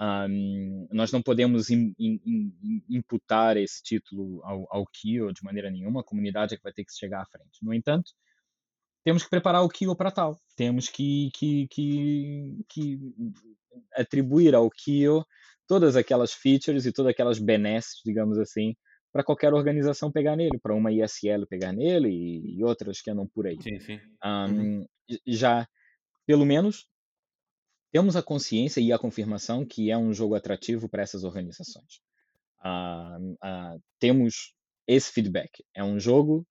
[0.00, 5.70] Um, nós não podemos in, in, in, imputar esse título ao, ao Kyo de maneira
[5.70, 7.58] nenhuma, a comunidade é que vai ter que chegar à frente.
[7.60, 8.12] No entanto,
[9.04, 10.40] temos que preparar o Kyo para tal.
[10.56, 12.98] Temos que, que, que, que
[13.92, 15.26] atribuir ao Kyo
[15.66, 18.76] todas aquelas features e todas aquelas benesses, digamos assim,
[19.12, 23.26] para qualquer organização pegar nele, para uma ISL pegar nele e, e, outras que andam
[23.26, 23.60] por aí.
[23.60, 24.00] Sim, sim.
[24.24, 24.86] Um, uhum.
[25.26, 25.68] Já,
[26.26, 26.86] pelo menos,
[27.90, 32.00] temos a consciência e a confirmação que é um jogo atrativo para essas organizações.
[32.64, 34.54] Uh, uh, temos
[34.86, 35.64] esse feedback.
[35.74, 36.46] É um jogo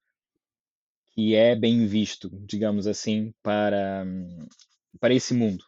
[1.12, 4.06] que é bem visto, digamos assim, para,
[5.00, 5.64] para esse mundo.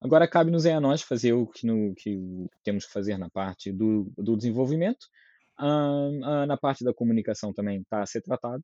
[0.00, 2.18] Agora cabe-nos é a nós fazer o que, no, que
[2.64, 5.06] temos que fazer na parte do, do desenvolvimento,
[5.60, 8.62] uh, uh, na parte da comunicação também está a ser tratado.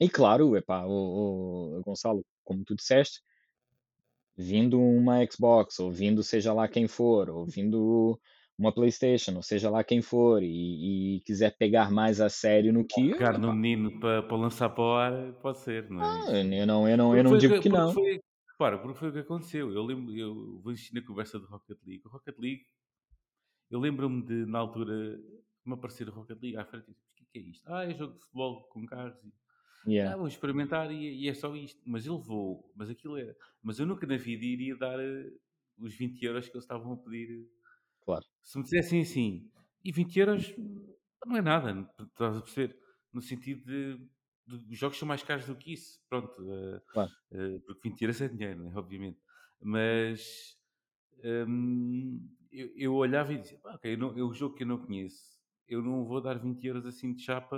[0.00, 3.20] E claro, epá, o, o, Gonçalo, como tu disseste,
[4.36, 8.18] vindo uma Xbox, ou vindo seja lá quem for, ou vindo
[8.58, 12.84] uma PlayStation, ou seja lá quem for, e, e quiser pegar mais a sério no
[12.84, 13.10] que.
[13.12, 16.06] Pegar no menino para, lançar para o ar, pode ser, não é?
[16.06, 17.92] Ah, eu não, eu não, eu não digo que, não.
[17.92, 18.20] Foi,
[18.52, 19.72] repara, porque foi o que aconteceu.
[19.72, 22.02] Eu lembro, eu vou insistir na conversa do Rocket League.
[22.04, 22.62] O Rocket League,
[23.70, 25.18] eu lembro-me de, na altura,
[25.64, 27.72] me aparecer o Rocket League à frente e o que é isto?
[27.72, 29.16] Ah, é jogo de futebol com carros.
[29.86, 30.14] Yeah.
[30.14, 31.80] Ah, vou experimentar e, e, é só isto.
[31.86, 33.34] Mas ele levou, mas aquilo é.
[33.62, 35.40] Mas eu nunca na vida iria dar uh,
[35.78, 37.48] os 20 euros que eles estavam a pedir
[38.10, 38.24] Claro.
[38.42, 39.50] Se me dissessem assim,
[39.84, 40.54] e 20 euros
[41.24, 42.76] não é nada, estás a perceber?
[43.12, 44.08] No sentido de,
[44.70, 47.10] os jogos são mais caros do que isso, pronto, uh, claro.
[47.32, 49.20] uh, porque 20 euros é dinheiro, né, obviamente.
[49.60, 50.58] Mas
[51.46, 54.78] um, eu, eu, olhava e dizia, ah, ok, não, é um jogo que eu não
[54.78, 55.38] conheço,
[55.70, 57.56] eu não vou dar 20 euros assim de chapa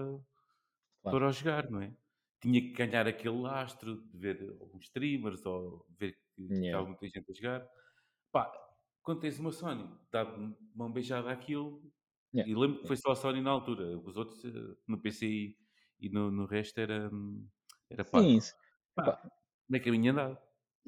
[1.02, 1.18] claro.
[1.18, 1.92] para o jogar, não é?
[2.40, 6.66] Tinha que ganhar aquele lastro de ver alguns streamers ou ver que yeah.
[6.66, 7.68] estava muita gente a jogar.
[8.30, 8.52] Pá,
[9.02, 11.82] quando tens uma Sony, dá-me uma beijada àquilo.
[12.34, 12.50] Yeah.
[12.50, 13.98] E lembro que foi só a Sony na altura.
[13.98, 15.54] Os outros, eh, no PC
[16.00, 17.10] e, no, no, resto, era,
[17.88, 18.20] era pá.
[18.20, 18.38] Sim,
[18.94, 19.22] pá,
[19.68, 20.38] nem caminho andado.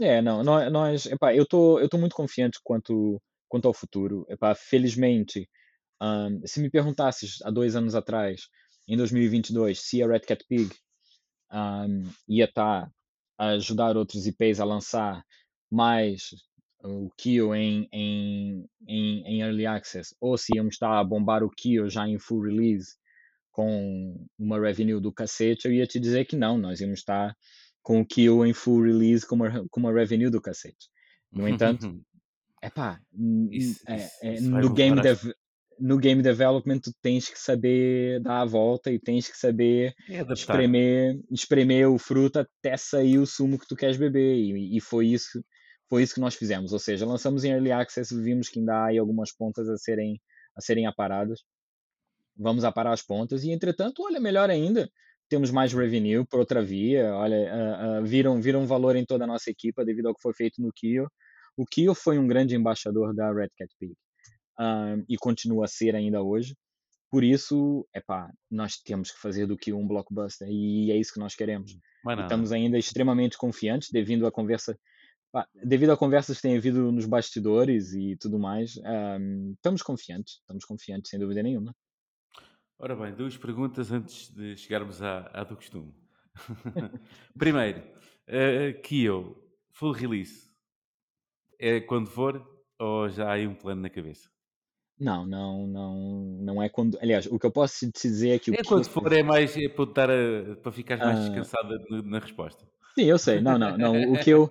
[0.01, 4.27] É, não, nós, epá, eu estou muito confiante quanto, quanto ao futuro.
[4.29, 5.49] Epá, felizmente,
[6.05, 8.49] um, se me perguntasses há dois anos atrás,
[8.87, 10.71] em 2022, se a Red Cat Pig
[11.51, 12.93] um, ia estar tá
[13.39, 15.25] a ajudar outros IPs a lançar
[15.71, 16.29] mais
[16.83, 21.51] o Kyo em, em, em, em Early Access, ou se íamos estar a bombar o
[21.51, 22.97] Kyo já em full release
[23.51, 27.35] com uma revenue do cacete, eu ia te dizer que não, nós íamos estar
[27.83, 30.91] com o Kyo em full release com uma, com uma revenue do cacete.
[31.33, 31.99] No entanto,
[32.63, 33.01] epá,
[33.51, 35.33] isso, é, isso, é, isso no, game dev,
[35.79, 40.21] no game development tu tens que saber dar a volta e tens que saber é
[40.33, 44.35] espremer, espremer o fruto até sair o sumo que tu queres beber.
[44.35, 45.43] E, e foi isso
[45.89, 48.87] foi isso que nós fizemos, ou seja, lançamos em Early Access, vimos que ainda há
[48.87, 50.21] aí algumas pontas a serem,
[50.57, 51.45] a serem aparadas,
[52.37, 54.91] vamos aparar as pontas, e entretanto, olha, melhor ainda,
[55.29, 59.27] temos mais revenue por outra via, olha, uh, uh, viram, viram valor em toda a
[59.27, 61.07] nossa equipa devido ao que foi feito no Kio.
[61.57, 63.95] O Kio foi um grande embaixador da Red Cat Pig,
[64.59, 66.57] uh, e continua a ser ainda hoje,
[67.11, 71.21] por isso, epá, nós temos que fazer do que um blockbuster e é isso que
[71.21, 71.79] nós queremos.
[72.21, 74.77] Estamos ainda extremamente confiantes devido à conversa
[75.65, 80.65] devido a conversas que têm havido nos bastidores e tudo mais, um, estamos confiantes, estamos
[80.65, 81.75] confiantes, sem dúvida nenhuma.
[82.79, 85.95] Ora bem, duas perguntas antes de chegarmos à, à do costume.
[87.39, 87.81] Primeiro,
[88.29, 89.37] uh, Kyo,
[89.73, 90.51] full release,
[91.59, 92.45] é quando for
[92.79, 94.34] ou já há aí um plano na cabeça?
[94.99, 96.99] Não, não, não, não é quando.
[97.01, 99.57] Aliás, o que eu posso te dizer é que o é quando for é mais
[99.57, 101.23] é para, dar a, para ficar mais uh...
[101.23, 102.65] descansada na resposta.
[102.95, 103.41] Sim, eu sei.
[103.41, 104.13] Não, não, não.
[104.13, 104.49] O que eu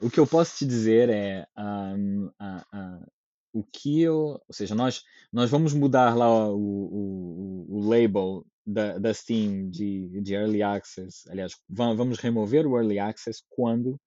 [0.00, 2.30] o que eu posso te dizer é um, uh,
[2.74, 3.06] uh,
[3.52, 5.02] o que eu, ou seja, nós,
[5.32, 11.30] nós vamos mudar lá o, o, o label da, da Steam de, de Early Access.
[11.30, 14.00] Aliás, vamos remover o Early Access quando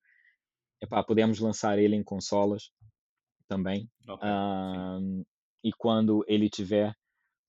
[0.81, 2.71] epá, podemos lançar ele em consolas
[3.47, 3.89] também.
[4.07, 5.23] Okay, um,
[5.63, 6.93] e quando ele tiver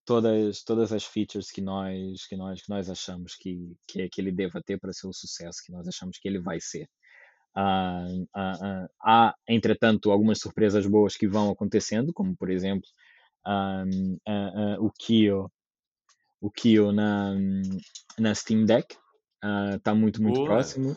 [0.05, 4.31] todas, todas as features que nós, que nós, que nós achamos que, que, que ele
[4.31, 6.89] deva ter para ser o sucesso que nós achamos que ele vai ser.
[7.57, 12.89] Uh, uh, uh, há, entretanto, algumas surpresas boas que vão acontecendo, como por exemplo
[14.81, 15.51] o Kyo,
[16.41, 17.35] o Kyo na,
[18.19, 18.97] na Steam Deck,
[19.77, 20.47] está muito, muito Boa.
[20.47, 20.97] próximo.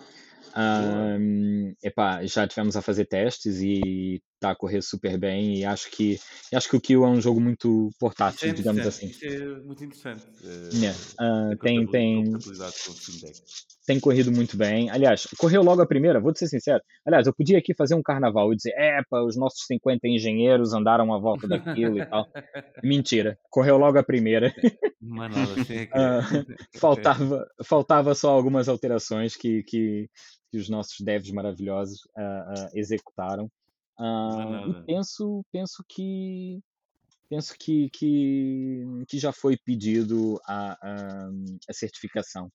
[0.56, 5.90] Um, epá, já tivemos a fazer testes e está a correr super bem e acho
[5.92, 6.20] que
[6.54, 9.12] acho que o Kill é um jogo muito portátil, é digamos assim.
[9.24, 10.24] É muito interessante.
[10.74, 10.98] Yeah.
[11.20, 12.24] Uh, tem tem
[13.88, 14.90] tem corrido muito bem.
[14.90, 16.84] Aliás, correu logo a primeira, vou ser sincero.
[17.06, 21.14] Aliás, eu podia aqui fazer um carnaval e dizer, epa, os nossos 50 engenheiros andaram
[21.14, 22.28] a volta daquilo e tal.
[22.84, 24.54] Mentira, correu logo a primeira.
[25.02, 30.10] Mano, uh, faltava, faltava só algumas alterações que, que,
[30.52, 32.70] que os nossos devs maravilhosos uh, uh,
[34.00, 34.70] executaram.
[34.70, 36.60] e penso, penso que
[37.30, 41.30] penso que, que, que já foi pedido a, a,
[41.70, 42.50] a certificação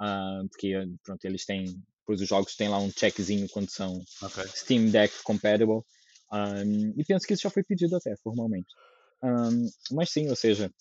[0.00, 0.74] uh, porque
[1.04, 4.46] pronto, eles têm, pois os jogos têm lá um checkzinho quando são okay.
[4.48, 5.82] Steam Deck compatible,
[6.32, 8.68] um, e penso que isso já foi pedido até formalmente.
[9.22, 10.72] Um, mas sim, ou seja,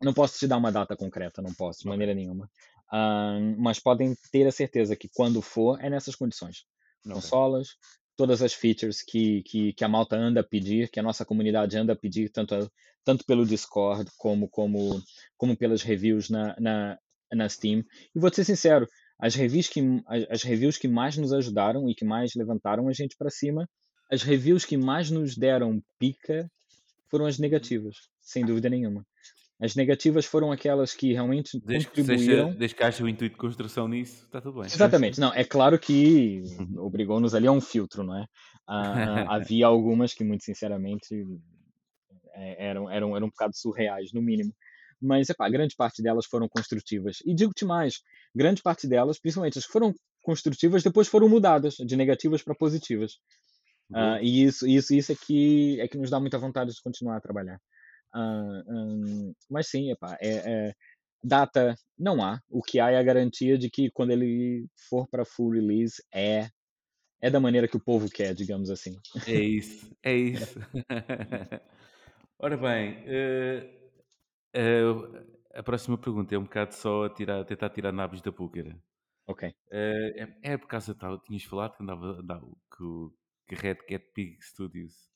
[0.00, 2.48] não posso te dar uma data concreta, não posso, de maneira nenhuma.
[2.92, 6.64] Um, mas podem ter a certeza que quando for, é nessas condições.
[7.04, 7.14] Ok.
[7.14, 7.68] Consolas,
[8.16, 11.76] todas as features que, que, que a malta anda a pedir, que a nossa comunidade
[11.76, 12.70] anda a pedir, tanto,
[13.04, 15.02] tanto pelo Discord como, como,
[15.36, 16.98] como pelas reviews na, na,
[17.32, 17.84] na Steam.
[18.14, 18.88] E vou ser sincero,
[19.18, 22.92] as reviews, que, as, as reviews que mais nos ajudaram e que mais levantaram a
[22.92, 23.68] gente para cima,
[24.10, 26.50] as reviews que mais nos deram pica
[27.08, 29.06] foram as negativas, sem dúvida nenhuma.
[29.62, 32.48] As negativas foram aquelas que realmente Desde que, contribuíram.
[32.48, 34.64] seja, desde que haja o intuito de construção nisso, está tudo bem.
[34.64, 36.84] Exatamente, não, é claro que Uhum.
[36.84, 38.26] obrigou-nos ali a um filtro, não é?
[38.66, 38.82] Ah,
[39.28, 41.14] ah, havia algumas que, muito sinceramente,
[42.34, 44.52] é, eram, eram, eram um bocado surreais, no mínimo.
[45.00, 47.18] Mas, epá, grande parte delas foram construtivas.
[47.24, 48.00] E digo-te mais,
[48.34, 49.92] grande parte delas, principalmente as que foram
[50.22, 53.12] construtivas, depois foram mudadas, de negativas para positivas.
[53.94, 54.22] Ah, Boa.
[54.22, 57.20] e isso, isso, isso é que, é que nos dá muita vontade de continuar a
[57.20, 57.58] trabalhar.
[58.14, 60.74] Hum, mas sim, epá, é, é-
[61.24, 62.40] data não há.
[62.50, 66.48] O que há é a garantia de que quando ele for para full release é
[67.22, 68.98] é da maneira que o povo quer, digamos assim.
[69.26, 70.58] É isso, é isso.
[72.38, 73.90] Ora bem, eh,
[74.54, 74.82] eh,
[75.54, 78.76] a próxima pergunta é um bocado só a tirar, tentar tirar nabos da púcara.
[79.26, 79.42] Ok.
[79.72, 82.46] Eh, é, é por causa tal, tinhas falado que andava, andava
[82.76, 83.14] que, o-
[83.48, 85.11] que Red Cat Pig Studios.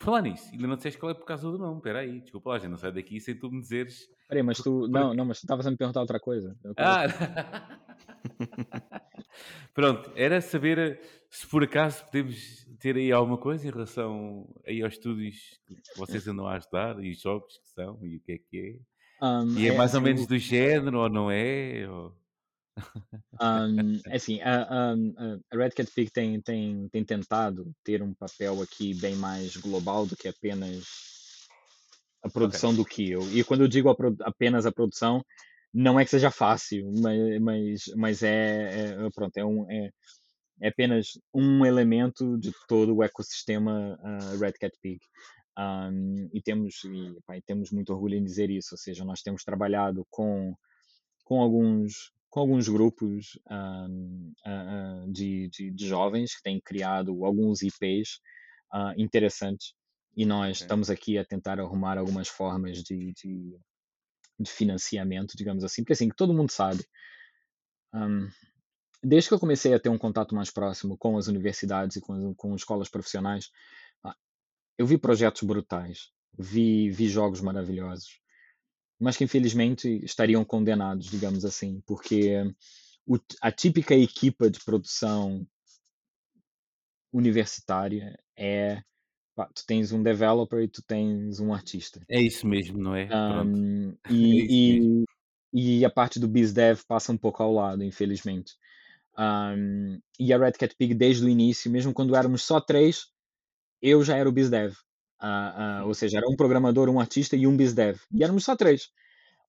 [0.00, 1.78] Falar nisso, ainda não disseste qual é por causa do nome.
[1.78, 4.08] Espera aí, desculpa lá, gente, não sai daqui sem tu me dizeres.
[4.28, 4.86] Peraí, mas tu.
[4.88, 6.56] Não, não, mas tu estavas a me perguntar outra coisa.
[6.76, 7.04] Ah!
[9.74, 14.82] Pronto, era saber eh, se por acaso podemos ter aí alguma coisa em relação aí
[14.82, 18.32] aos estúdios que vocês andam a ajudar e os jogos que são e o que
[18.32, 18.80] é que
[19.20, 19.60] Um, é.
[19.60, 21.88] E é mais ou menos do género ou não é?
[21.88, 22.14] Ou...
[23.40, 24.94] Um, é assim, a, a-
[25.52, 30.06] a Red Cat Pig tem, tem, tem tentado ter um papel aqui bem mais global
[30.06, 30.84] do que apenas
[32.22, 33.22] a produção do que eu.
[33.32, 35.24] E quando eu digo a apenas a produção,
[35.72, 39.90] não é que seja fácil, mas, mas, mas é, é- pronto, é, um, é,
[40.60, 44.98] é apenas um elemento de todo o ecossistema ah, Red Cat Pig.
[45.58, 49.22] Um, e temos e, pá, e temos muito orgulho em dizer isso, ou seja, nós
[49.22, 50.54] temos trabalhado com
[51.24, 57.24] com alguns com alguns grupos um, ah, ah, de, de, de jovens que têm criado
[57.24, 58.20] alguns IPs
[58.72, 59.74] ah, interessantes
[60.16, 60.64] e nós Ok.
[60.64, 63.56] estamos aqui a tentar arrumar algumas formas de, de,
[64.38, 66.84] de financiamento, digamos assim, porque assim, todo mundo sabe,
[67.94, 68.28] um,
[69.02, 72.34] desde que eu comecei a ter um contato mais próximo com as universidades e com,
[72.34, 73.50] com escolas profissionais,
[74.78, 78.20] eu vi projetos brutais, vi, vi jogos maravilhosos,
[78.98, 82.34] mas que infelizmente estariam condenados, digamos assim, porque
[83.06, 85.46] o- a típica equipa de produção
[87.12, 88.82] universitária é
[89.54, 92.00] tu tens um developer e tu tens um artista.
[92.08, 93.08] É isso mesmo, não é?
[93.12, 95.04] Um, É e,
[95.52, 98.56] e, e a parte do BizDev passa um pouco ao lado, infelizmente.
[99.16, 103.06] Um, e a Red Cat Pig, desde o início, mesmo quando éramos só três,
[103.80, 104.74] eu já era o BizDev.
[105.20, 107.98] Ah, ah, ou seja, era um programador, um artista e um BizDev.
[108.12, 108.90] E éramos só três.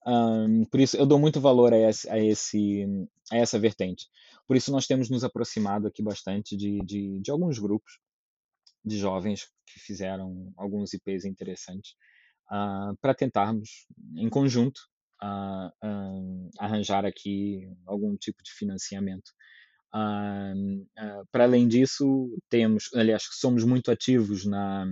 [0.06, 2.86] Um, por isso, eu dou muito valor a, esse, a, esse,
[3.32, 4.08] a essa vertente.
[4.48, 8.00] Por isso, nós temos nos aproximado aqui bastante de, de, de alguns grupos
[8.84, 11.96] de jovens que fizeram alguns IPs interessantes
[12.50, 14.82] ah, para tentarmos, em conjunto,
[16.58, 19.32] arranjar aqui algum tipo de financiamento.
[19.94, 20.54] Ah,
[21.32, 24.86] para além disso, temos, aliás, somos muito ativos na,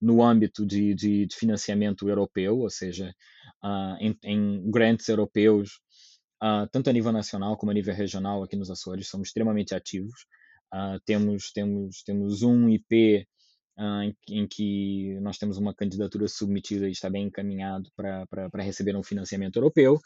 [0.00, 3.14] no âmbito de, de, de financiamento europeu, ou seja,
[3.62, 5.80] ah, em, em grants europeus,
[6.40, 10.26] ah, tanto a nível nacional como a nível regional aqui nos Açores, somos extremamente ativos.
[11.06, 13.26] Temos, temos, temos um IP
[14.28, 19.56] em, que nós temos uma candidatura submetida e está bem encaminhado para receber um financiamento
[19.56, 19.98] europeu.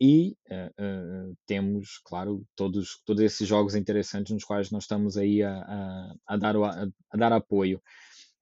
[0.00, 5.42] E ah, ah, temos, claro, todos, todos esses jogos interessantes nos quais nós estamos aí
[5.42, 7.82] a, a, a dar, o- a, a dar apoio.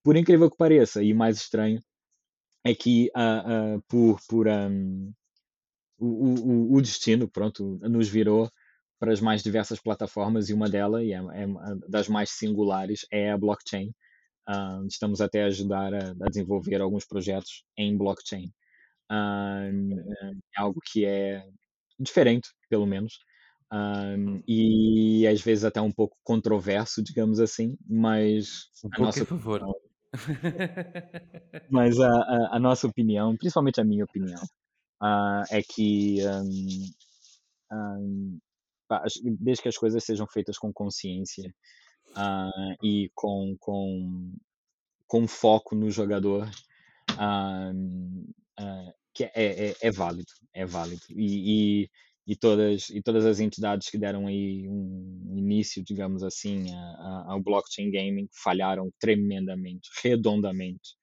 [0.04, 1.82] Por incrível que pareça, e mais estranho,
[2.64, 5.12] é que ah, por, por um,
[5.98, 8.50] o, o, o destino, pronto, nos virou
[8.98, 11.46] para as mais diversas plataformas e uma delas, e é, é
[11.88, 13.92] das mais singulares, é a blockchain.
[14.46, 18.52] Ah, estamos até a ajudar a, a desenvolver alguns projetos em blockchain.
[19.08, 19.64] Ah,
[20.22, 20.32] é.
[20.56, 21.44] algo que é
[21.98, 23.18] diferente, pelo menos,
[23.70, 24.14] Ah,
[24.46, 29.62] e às vezes até um pouco controverso, digamos assim, mas Um a nossa favor.
[31.70, 34.42] mas a, a, a nossa opinião, principalmente a minha opinião,
[35.00, 36.18] ah, é que
[38.88, 41.52] pá, as- desde que as coisas sejam feitas com consciência
[42.16, 42.50] ah,
[42.82, 44.32] e com, com,
[45.06, 46.50] com foco no jogador,
[49.14, 51.02] que é, é, é, válido, é válido.
[51.10, 51.90] E, e,
[52.26, 57.24] e, todas, e todas as entidades que deram aí um início, digamos assim, a, a,
[57.32, 60.96] ao blockchain gaming falharam tremendamente, redondamente.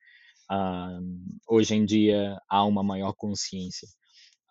[1.47, 3.87] hoje em dia há uma maior consciência.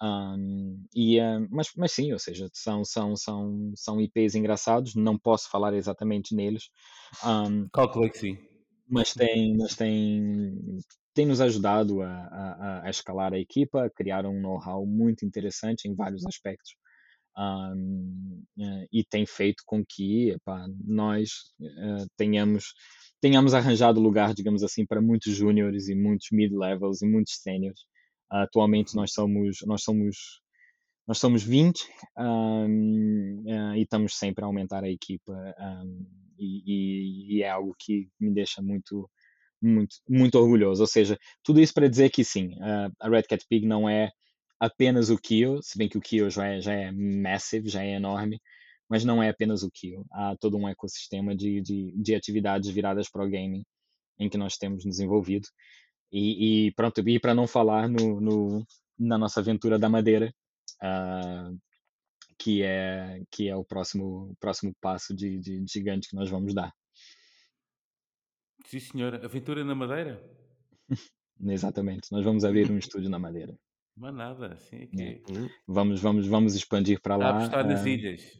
[0.01, 5.19] Um, e, uh, mas, mas sim, ou seja, são, são, são, são IPs engraçados, não
[5.19, 6.71] posso falar exatamente neles.
[7.25, 8.39] Um, Calculei que sim.
[8.89, 10.81] Mas tem, mas tem,
[11.19, 15.89] tem nos ajudado a, a, a escalar a equipa, a criar um know-how muito interessante
[15.89, 16.77] em vários aspectos.
[17.37, 22.75] Um, uh, e tem feito com que epá, nós uh, tenhamos
[23.21, 27.81] tenhamos arranjado lugar, digamos assim, para muitos júniores e muitos mid-levels e muitos seniors
[28.31, 30.41] atualmente nós somos, nós somos,
[31.07, 31.81] nós somos 20
[32.19, 36.07] um, uh, e estamos sempre a aumentar a equipa um,
[36.39, 39.11] e, e, e, é algo que me deixa muito,
[39.61, 40.83] muito, muito orgulhoso.
[40.83, 42.55] Ou seja, tudo isso para dizer que sim,
[43.01, 44.11] a Red Cat Pig não é
[44.61, 47.95] apenas o Kio, se bem que o Kio já é, já é massive, já é
[47.95, 48.41] enorme,
[48.89, 50.05] mas não é apenas o Kio.
[50.13, 53.65] Há todo um ecossistema de, de, de atividades viradas para o gaming
[54.19, 55.47] em que nós temos desenvolvido
[56.13, 58.67] e, e pronto, e para não falar no, no,
[58.99, 60.33] na nossa aventura da Madeira,
[60.83, 61.59] uh,
[62.39, 66.55] que, é, que é o próximo, próximo passo de, de, de gigante que nós vamos
[66.55, 66.73] dar.
[68.69, 69.25] Sim, senhora.
[69.25, 70.23] Aventura na Madeira?
[71.41, 72.13] Exatamente.
[72.13, 73.59] Nós vamos abrir um estúdio na Madeira.
[73.97, 75.03] Mas nada, assim aqui.
[75.03, 75.21] É.
[75.67, 77.45] Vamos, vamos, vamos expandir para lá.
[77.45, 78.39] Está nas uh, ilhas.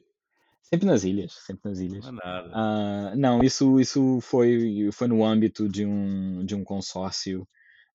[0.61, 2.05] Sempre nas ilhas, sempre nas ilhas.
[2.05, 2.49] Não, nada.
[2.51, 7.49] Uh, não, isso, isso foi, foi no âmbito de um, de um consórcio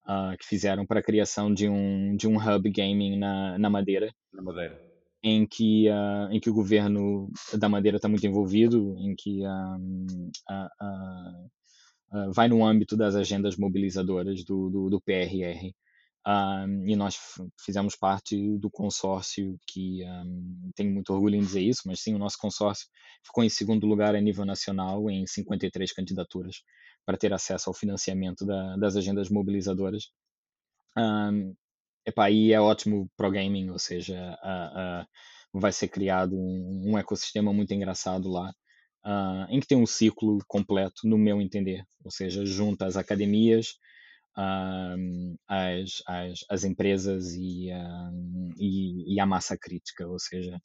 [0.08, 4.12] uh, que fizeram para a criação de um, de um hub gaming na, na Madeira.
[4.34, 4.82] Na Madeira.
[5.22, 5.86] Em que,
[6.32, 10.06] em que o governo da Madeira está muito envolvido, em que um,
[12.14, 15.74] uh, vai no âmbito das agendas mobilizadoras do, do, do PRR.
[16.26, 17.18] Um, e nós
[17.60, 22.18] fizemos parte do consórcio que um, tenho muito orgulho em dizer isso, mas sim, o
[22.18, 22.88] nosso consórcio
[23.26, 26.64] ficou em segundo lugar a nível nacional em 53 candidaturas
[27.06, 30.04] para ter acesso ao financiamento da, das agendas mobilizadoras.
[30.98, 31.54] Um,
[32.06, 34.38] epá, e é ótimo para o gaming, ou seja,
[35.54, 38.54] vai ser criado um, um, ecossistema muito engraçado lá,
[39.06, 43.78] uh, em que tem um ciclo completo, no meu entender, ou seja, junta as academias,
[45.48, 47.70] as, as, as, empresas e,
[48.58, 50.60] e, e, a massa crítica, ou seja,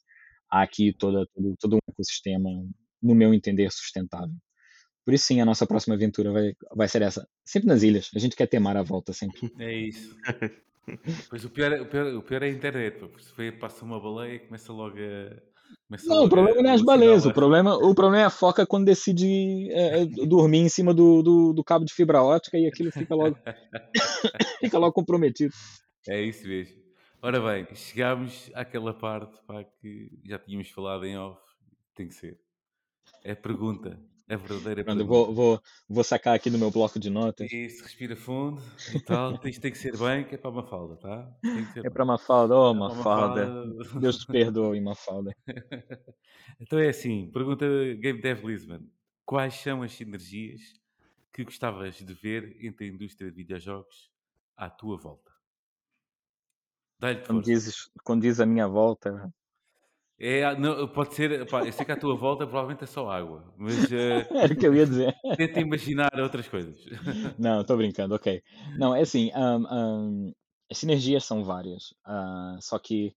[0.49, 2.49] há aqui toda, todo, todo um ecossistema,
[3.01, 4.35] no meu entender, sustentável.
[5.05, 7.27] Por isso, sim, a nossa próxima aventura vai, vai ser essa.
[7.43, 8.11] Sempre nas ilhas.
[8.13, 9.51] A gente quer ter mar à volta sempre.
[9.59, 10.15] É isso.
[11.29, 12.99] pois o pior, é, o, pior, o pior é a internet.
[13.17, 15.49] Se passa uma baleia e começa logo a.
[15.87, 17.25] Começa não, o problema a, não é as baleias.
[17.25, 21.23] O problema, o problema é a foca quando decide é, é, dormir em cima do,
[21.23, 23.35] do, do, cabo de fibra ótica e aquilo fica logo,
[24.61, 25.53] fica logo comprometido.
[26.07, 26.77] É isso mesmo.
[27.21, 31.41] Ora bem, chegámos àquela parte pá, que já tínhamos falado em off.
[31.95, 32.39] Tem que ser.
[33.23, 33.99] É a pergunta.
[34.29, 37.51] É verdadeira Pronto, vou, vou, vou sacar aqui do meu bloco de notas.
[37.51, 38.61] Isso, respira fundo
[38.93, 39.33] e tal.
[39.43, 41.35] Isto tem que ser bem, que é para uma falda, tá?
[41.83, 43.65] É para uma falda, oh, uma falda.
[43.99, 45.35] Deus te perdoe, uma falda.
[46.61, 47.65] então é assim, pergunta
[47.95, 48.81] Game Dev Lisbon.
[49.25, 50.61] Quais são as sinergias
[51.33, 54.11] que gostavas de ver entre a indústria de videojogos
[54.55, 55.31] à tua volta?
[56.99, 59.33] Dá-lhe quando, dizes, quando diz a minha volta,
[60.19, 63.53] é, não, pode ser, pá, eu sei que à tua volta provavelmente é só água,
[63.57, 65.15] mas uh, era o que eu ia dizer.
[65.37, 66.77] Tenta imaginar outras coisas.
[67.39, 68.41] Não, estou brincando, ok.
[68.77, 70.33] Não, é assim, um, um,
[70.69, 73.15] as sinergias são várias, uh, só que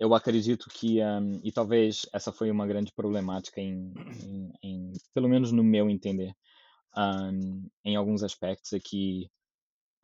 [0.00, 3.92] eu acredito que, um, e talvez essa foi uma grande problemática, em,
[4.24, 6.34] em, em pelo menos no meu entender,
[7.84, 9.28] em alguns aspectos, é que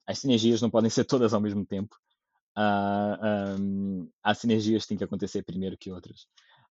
[0.07, 1.97] as sinergias não podem ser todas ao mesmo tempo
[2.57, 6.23] uh, um, as sinergias têm que acontecer primeiro que outras.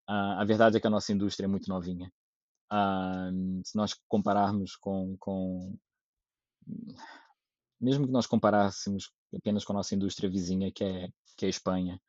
[0.08, 2.10] Uh, a verdade é que a nossa indústria é muito novinha.
[2.72, 5.76] Uh, se nós compararmos com, com,
[7.80, 11.50] mesmo que nós comparássemos apenas com a nossa indústria vizinha, que é, que é a
[11.50, 12.00] Espanha,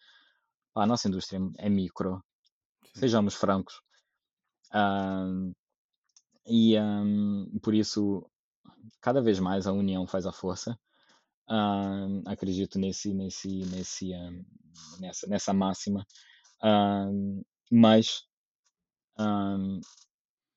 [0.75, 2.23] a nossa indústria é micro,
[2.85, 2.99] Sim.
[3.01, 3.81] sejamos francos.
[6.45, 8.25] E um, por isso,
[9.01, 10.79] cada vez mais a união faz a força
[12.25, 14.11] acredito nesse, nesse, nesse,
[14.99, 16.05] nessa, nessa máxima.
[17.71, 18.23] mas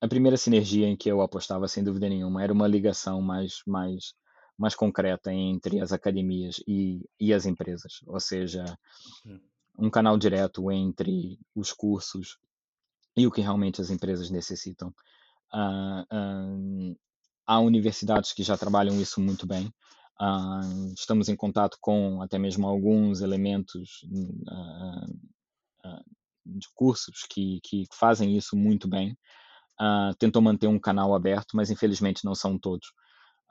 [0.01, 4.13] a primeira sinergia em que eu apostava, sem dúvida nenhuma, era uma ligação mais, mais,
[4.57, 8.65] mais concreta entre as academias e, e as empresas, ou seja,
[9.79, 12.37] um canal direto entre os cursos
[13.15, 14.93] e o que realmente as empresas necessitam.
[15.53, 16.95] Uh,
[17.45, 19.71] há universidades que já trabalham isso muito bem.
[20.21, 25.11] Uh, estamos em contato com até mesmo alguns elementos uh,
[25.85, 26.03] uh,
[26.45, 29.17] de cursos que, que fazem isso muito bem.
[30.19, 32.87] tentam manter um canal aberto, mas infelizmente não são todos.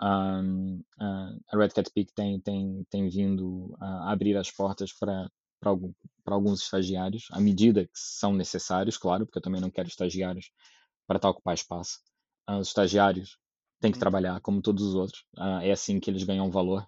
[0.01, 5.29] Uh, a Red Cat Peak tem, tem, tem vindo abrir as portas para
[5.65, 5.93] algum,
[6.27, 10.51] alguns estagiários, à medida que são necessários, claro, porque eu também não quero estagiários
[11.07, 11.99] para estar ocupar espaço.
[12.49, 13.39] Uh, os estagiários
[13.83, 14.01] têm que uhum.
[14.01, 16.87] trabalhar como todos os outros, uh, é assim que eles ganham valor.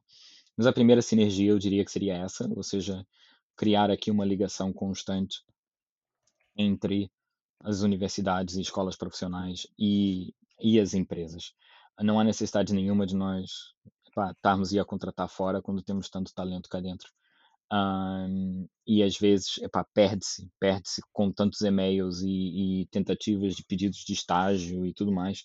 [0.57, 3.07] Mas a primeira sinergia eu diria que seria essa, ou seja,
[3.57, 5.43] criar aqui uma ligação constante
[6.57, 7.11] entre
[7.61, 11.53] as universidades e escolas profissionais e, e as empresas
[12.03, 13.73] não há necessidade nenhuma de nós
[14.15, 17.09] pá, estarmos a contratar fora quando temos tanto talento cá dentro.
[17.73, 19.59] Um, e às vezes
[19.95, 25.45] perde-se, perde-se com tantos e-mails e, e, tentativas de pedidos de estágio e tudo mais.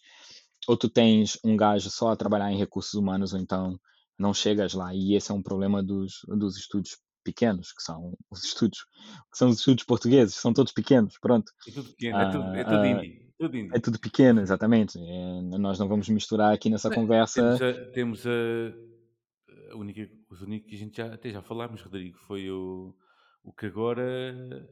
[0.68, 3.80] Ou tu tens um gajo só a trabalhar em recursos humanos, ou então
[4.18, 4.94] não chegas lá.
[4.94, 8.84] E esse é um problema dos, dos estúdios pequenos, que são os estúdios,
[9.32, 11.52] que são os estúdios portugueses, são todos pequenos, pronto.
[11.68, 13.30] É tudo pequeno, uh, é tudo, é tudo uh, indie.
[13.40, 15.00] Tudo É tudo pequeno, exatamente.
[15.00, 17.58] É, nós não vamos misturar aqui nessa conversa.
[17.58, 21.82] Temos, a, temos a, a única, os únicos que a gente já, até já falámos,
[21.82, 22.94] Rodrigo, foi o,
[23.42, 24.68] o que agora.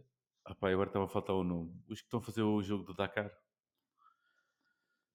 [0.49, 1.71] Opá, agora estava a faltar o nome.
[1.87, 3.31] Os que estão a fazer o jogo do Dakar.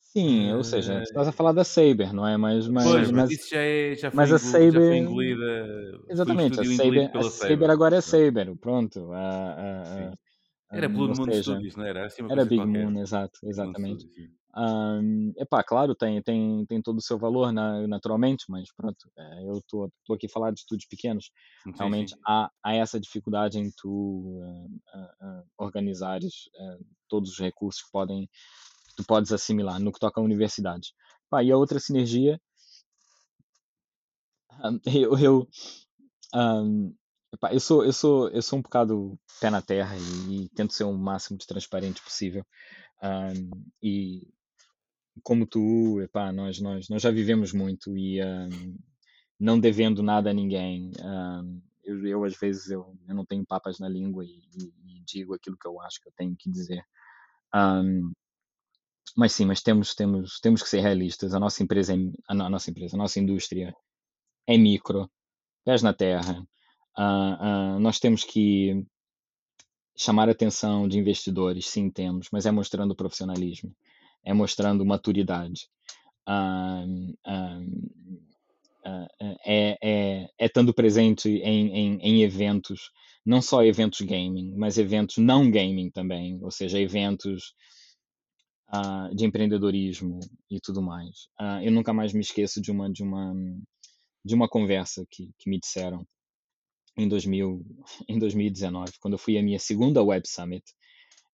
[0.03, 2.36] Sim, ou seja, uh, estás a falar da Saber, não é?
[2.36, 4.96] Mas, mas, pois, mas, mas isso já, é, já, foi, mas a Saber, já foi
[4.98, 6.03] engolida.
[6.11, 9.11] Exatamente, a Saber, a Saber, agora é Saber, pronto.
[9.12, 10.12] A, a,
[10.70, 12.07] era Blue Moon seja, Studios, não era?
[12.07, 12.84] Assim era Big qualquer.
[12.84, 14.07] Moon, exato, exatamente.
[14.55, 19.48] Um, epá, claro, tem, tem, tem todo o seu valor na, naturalmente, mas pronto, é,
[19.48, 21.30] eu estou aqui a falar de estúdios pequenos.
[21.64, 22.20] Sim, Realmente sim.
[22.26, 26.50] Há, há essa dificuldade em tu uh, uh, uh, organizares
[27.09, 28.28] todos os recursos que podem
[28.97, 30.93] tu podes assimilar no que toca a universidades.
[31.30, 32.40] Pá, e a outra sinergia,
[34.86, 35.49] eu, eu
[36.34, 36.95] um,
[37.32, 40.74] Epá, eu sou, eu sou, eu sou um bocado pé na terra e, e tento
[40.74, 42.45] ser o máximo de transparente possível.
[43.03, 44.28] Um, e
[45.22, 48.76] como tu, epá, nós, nós, nós já vivemos muito e um,
[49.40, 50.90] não devendo nada a ninguém.
[51.03, 55.05] Um, eu, eu, às vezes, eu, eu não tenho papas na língua e, e, e
[55.07, 56.84] digo aquilo que eu acho que eu tenho que dizer.
[59.16, 61.34] Mas sim, mas temos, temos, temos que ser realistas.
[61.34, 61.96] A nossa empresa, é,
[62.28, 63.74] a, nossa empresa, a nossa indústria
[64.46, 65.11] é micro,
[65.64, 66.46] pés na terra.
[66.98, 68.84] Uh, uh, nós temos que
[69.96, 73.74] chamar a atenção de investidores, sim, temos, mas é mostrando profissionalismo,
[74.24, 75.68] é mostrando maturidade.
[76.28, 77.14] Uh,
[79.44, 82.90] é, é, é estando presente em, em, em, eventos,
[83.24, 87.55] não só eventos gaming, mas eventos não gaming também, ou seja, eventos
[88.75, 90.20] uh, de empreendedorismo
[90.51, 91.29] e tudo mais.
[91.41, 93.35] Uh, eu nunca mais me esqueço de uma de uma
[94.25, 96.07] de uma conversa que, que me disseram
[96.97, 97.64] em, 2000,
[98.09, 100.64] em 2019, quando eu fui à minha segunda Web Summit,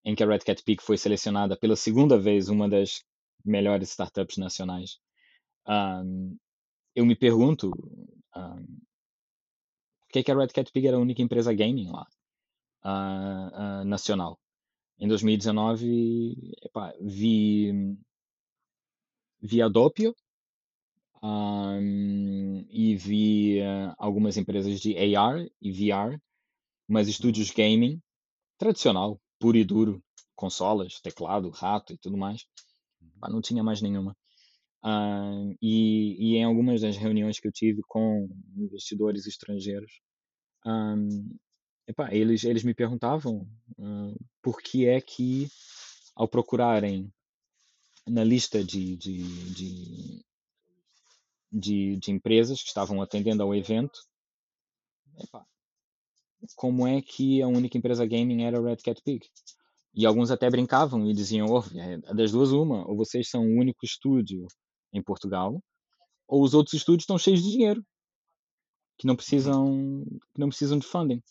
[0.03, 3.03] em que a Red Cat Peak foi selecionada pela segunda vez uma das
[3.45, 4.97] melhores startups nacionais.
[5.67, 6.35] Um,
[6.95, 7.69] eu me pergunto
[10.09, 12.07] por que, que a Red Cat Peak era a única empresa gaming lá,
[12.83, 14.39] uh, uh, nacional.
[14.99, 17.95] Em 2019, epá, vi,
[19.41, 20.13] vi a Doppio,
[21.23, 26.19] um, e vi uh, algumas empresas de AR e VR,
[26.85, 28.01] mas estúdios gaming
[28.57, 30.03] tradicional, puro e duro,
[30.35, 32.45] consolas, teclado, rato e tudo mais.
[33.01, 33.31] Uhum.
[33.31, 34.15] não tinha mais nenhuma.
[34.83, 40.01] Uh, e, e, em algumas das reuniões que eu tive com investidores estrangeiros,
[40.65, 41.37] um,
[42.11, 43.47] eles, eles me perguntavam
[43.77, 45.47] uh, por que é que,
[46.15, 47.11] ao procurarem
[48.07, 50.25] na lista de, de, de
[51.51, 53.99] de, de empresas que estavam atendendo ao evento.
[56.55, 59.27] Como é que a única empresa gaming era o Red Cat Pig?
[59.93, 61.61] E alguns até brincavam e diziam: oh,
[62.13, 64.45] das duas, uma, ou vocês são o único estúdio
[64.93, 65.61] em Portugal,
[66.27, 67.83] ou os outros estúdios estão cheios de dinheiro,
[68.97, 71.21] que não precisam, que não precisam de funding.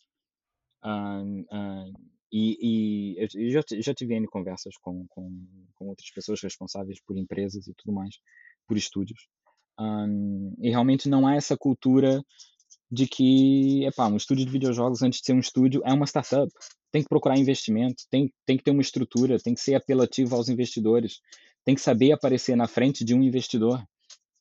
[2.31, 5.31] E, e, eu já, já tive conversas com, com,
[5.75, 8.17] com outras pessoas responsáveis por empresas e tudo mais,
[8.67, 9.29] por estúdios,
[9.81, 12.23] um, e realmente não há essa cultura
[12.91, 16.51] de que, epá, um estúdio de videojogos, antes de ser um estúdio, é uma startup.
[16.91, 20.49] Tem que procurar investimento, tem, tem que ter uma estrutura, tem que ser apelativo aos
[20.49, 21.21] investidores,
[21.65, 23.83] tem que saber aparecer na frente de um investidor,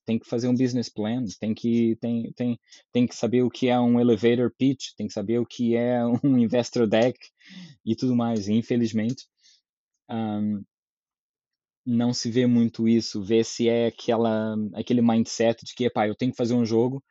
[0.07, 2.57] tem que fazer um business plan, tem que, tem, tem,
[2.93, 5.99] tem que saber o que é um elevator pitch, tem que saber o que é
[6.23, 7.19] um investor deck
[7.85, 8.47] e tudo mais.
[8.47, 9.25] E, infelizmente,
[10.09, 10.63] um,
[11.85, 16.15] não se vê muito isso, vê se é aquela, aquele mindset de que, epá, eu
[16.15, 17.03] tenho que fazer um jogo,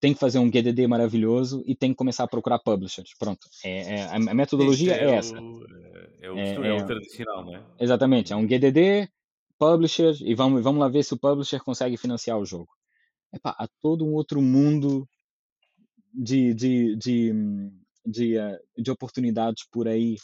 [0.00, 3.10] tenho que fazer um GDD maravilhoso e tenho que começar a procurar publishers.
[3.18, 5.38] Pronto, é, é a metodologia é, é, essa.
[5.38, 5.64] o,
[6.22, 7.62] é, o, É, costume- é o é- tradicional, não é?
[7.78, 9.10] Exatamente, é um GDD,
[9.58, 12.68] publisher, e vamos, vamos lá ver se o publisher consegue financiar o jogo.
[13.32, 15.08] Epá, há todo um outro mundo
[16.12, 17.32] de, de, de,
[18.06, 20.16] de, eh, de oportunidades por aí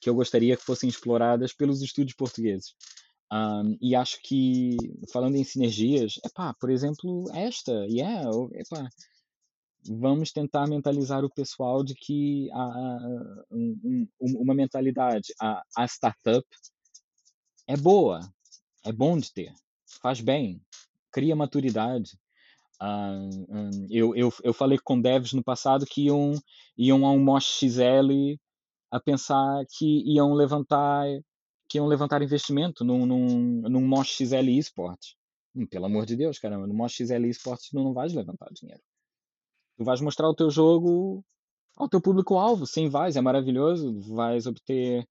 [0.00, 2.74] que eu gostaria que fossem exploradas pelos estúdios portugueses.
[3.30, 4.76] Ahm, e acho que,
[5.12, 8.88] falando em sinergias, epá, por exemplo, esta, yeah, epá,
[9.88, 12.98] vamos tentar mentalizar o pessoal de que há
[13.50, 16.46] um- um- uma mentalidade, a, a startup
[17.66, 18.20] é boa,
[18.84, 19.52] é bom de ter,
[20.00, 20.60] faz bem,
[21.12, 22.18] cria maturidade.
[22.80, 26.32] Hum, eu, eu, eu falei com devs no passado que iam,
[26.76, 28.38] iam a um Mosh XL
[28.90, 31.06] a pensar que iam levantar
[31.68, 35.14] que iam levantar investimento num, num, num Mosh XL Esports.
[35.54, 38.82] Hum, Pelo amor de Deus, caramba, no Mosh XL Esports tu não vais levantar dinheiro.
[39.76, 41.22] Tu vais mostrar o teu jogo
[41.76, 45.06] ao teu público-alvo, sim, vais, é maravilhoso, vais obter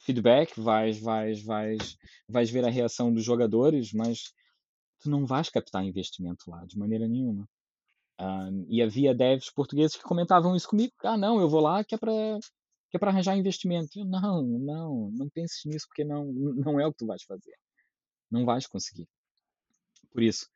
[0.00, 1.96] feedback, vais, vais, vais,
[2.28, 4.32] vais ver a reação dos jogadores, mas
[5.00, 7.48] tu não vais captar investimento lá de maneira nenhuma.
[8.20, 10.92] Um, e havia devs portugueses que comentavam isso comigo.
[11.02, 12.12] Ah, não, eu vou lá que é para
[12.90, 13.98] que é para arranjar investimento.
[13.98, 17.54] Eu, não, não, não penses nisso porque não, não é o que tu vais fazer.
[18.30, 19.08] Não vais conseguir.
[20.12, 20.48] Por isso,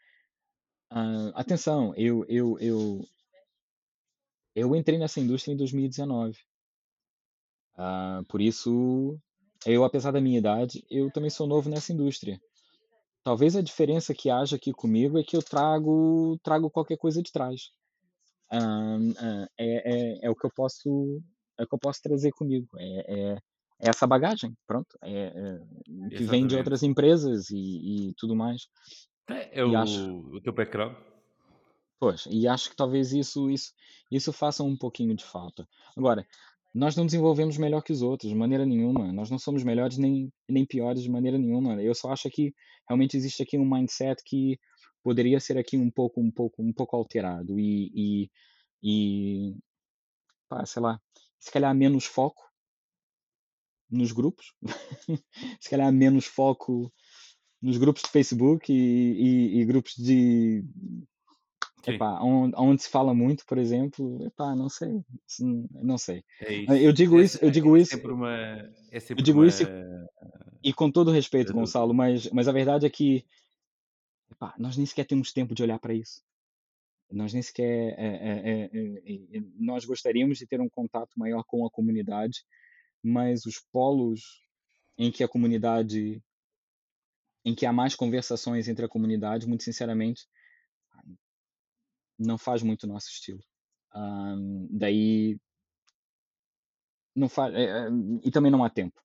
[0.91, 3.01] ah, atenção, eu, eu, eu,
[4.55, 6.39] eu entrei nessa indústria em 2019.
[7.77, 9.19] Ah, por isso,
[9.67, 12.41] eu, apesar da minha idade, eu também sou novo nessa indústria.
[13.23, 17.33] Talvez a diferença que haja aqui comigo é que eu trago, trago qualquer coisa de
[17.33, 17.71] trás.
[18.51, 21.23] Ah, ah, é, é, é o que eu posso
[21.59, 22.69] é o que eu posso trazer comigo.
[22.77, 23.39] É, é,
[23.81, 28.69] é essa bagagem, pronto, é, é, que vem de outras empresas e, e tudo mais.
[29.53, 30.97] É o, acho, o teu background.
[31.99, 33.73] pois, e acho que talvez isso, isso,
[34.11, 35.67] isso faça um pouquinho de falta.
[35.97, 36.27] Agora,
[36.75, 39.13] nós não desenvolvemos melhor que os outros, de maneira nenhuma.
[39.13, 41.81] Nós não somos melhores nem, nem piores de maneira nenhuma.
[41.81, 42.53] Eu só acho que
[42.89, 44.59] realmente existe aqui um mindset que
[45.03, 48.31] poderia ser aqui um pouco, um pouco, um pouco alterado e, e,
[48.83, 49.57] e
[50.49, 51.01] pá, sei lá,
[51.39, 52.43] se calhar menos foco
[53.89, 54.53] nos grupos,
[55.61, 56.93] se calhar menos foco
[57.63, 60.65] nos grupos de Facebook e, e, e grupos de
[61.93, 66.25] epá, onde, onde se fala muito, por exemplo, epá, não sei, se- não sei.
[66.41, 68.29] é Eu digo É, isso, eu é digo isso, uma.
[68.91, 69.47] É eu digo uma.
[69.49, 71.61] isso e, e com todo respeito, dúvida.
[71.61, 73.25] Gonçalo, mas, mas a verdade é que
[74.31, 76.23] epá, nós nem sequer temos tempo de olhar para isso.
[77.11, 81.45] Nós nem sequer, é, é, é, é, é, nós gostaríamos de ter um contato maior
[81.45, 82.45] com a comunidade,
[83.03, 84.21] mas os polos
[84.99, 86.23] em que a comunidade,
[87.45, 90.27] em que há mais conversações entre a comunidade, muito sinceramente,
[92.19, 93.41] não faz muito o nosso estilo.
[93.93, 95.39] Ahm, daí
[97.15, 97.89] não faz, é, é,
[98.25, 99.01] e também não há tempo,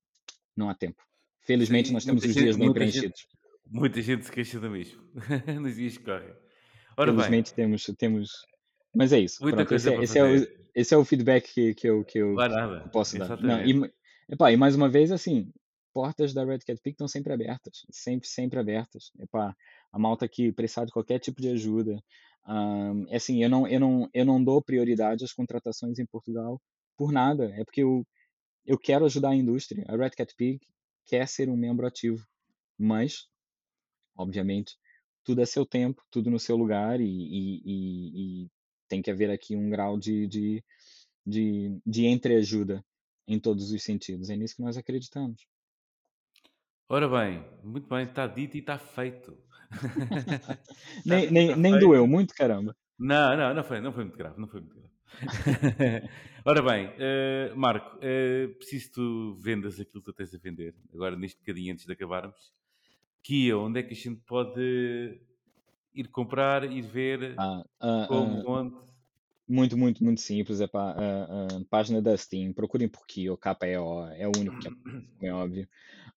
[0.55, 1.03] não há tempo.
[1.41, 3.27] Felizmente Sim, nós temos os gente, dias bem muita gente, preenchidos.
[3.67, 5.01] muita gente se queixa do mesmo
[5.61, 6.33] nos dias que correm.
[6.97, 8.31] Ora bem, Felizmente temos, temos,
[8.93, 9.41] mas é isso.
[9.41, 12.03] muita Pronto, esse coisa é, esse é o, esse é o feedback que, que eu,
[12.03, 13.29] que eu, que posso dar.
[13.41, 13.93] Não, exatamente.
[14.27, 15.51] e, epá, e mais uma vez, assim,
[15.93, 19.11] portas da Red Cat Peak estão sempre abertas, sempre, sempre abertas.
[19.19, 19.55] Epá,
[19.91, 22.01] a malta que precisar de qualquer tipo de ajuda.
[22.45, 26.61] Ahm, é assim, eu não, eu, não, eu não dou prioridade às contratações em Portugal
[26.97, 27.51] por nada.
[27.55, 28.05] É porque eu,
[28.65, 29.83] eu quero ajudar a indústria.
[29.87, 30.59] A Red Cat Pig
[31.05, 32.23] quer ser um membro ativo,
[32.77, 33.27] mas,
[34.15, 34.77] obviamente,
[35.23, 38.49] tudo é seu tempo, tudo no seu lugar e, e, e, e
[38.87, 40.63] tem que haver aqui um grau de, de,
[41.25, 42.83] de, de entreajuda
[43.27, 44.29] em todos os sentidos.
[44.29, 45.47] É nisso que nós acreditamos.
[46.87, 49.37] Ora bem, muito bem, está dito e está feito.
[51.05, 52.75] Nem, e nem, está nem doeu muito, caramba.
[52.97, 54.89] Não, não, não foi, não foi muito grave, não foi muito grave.
[56.45, 60.75] Ora bem, eh, Marco, eh, preciso que tu vendas aquilo que tu tens a vender,
[60.93, 62.53] agora neste bocadinho antes de acabarmos.
[63.23, 65.21] Kia, onde é que a gente pode
[65.93, 68.88] ir comprar, ir ver, Ah, ah, como, ah, onde?
[69.49, 70.61] Muito, muito, muito simples.
[70.61, 74.67] É pá, ah, ah, página da Steam, procurem por Kyo, K-E-O, é o único que
[74.67, 74.71] é,
[75.29, 75.67] é óbvio.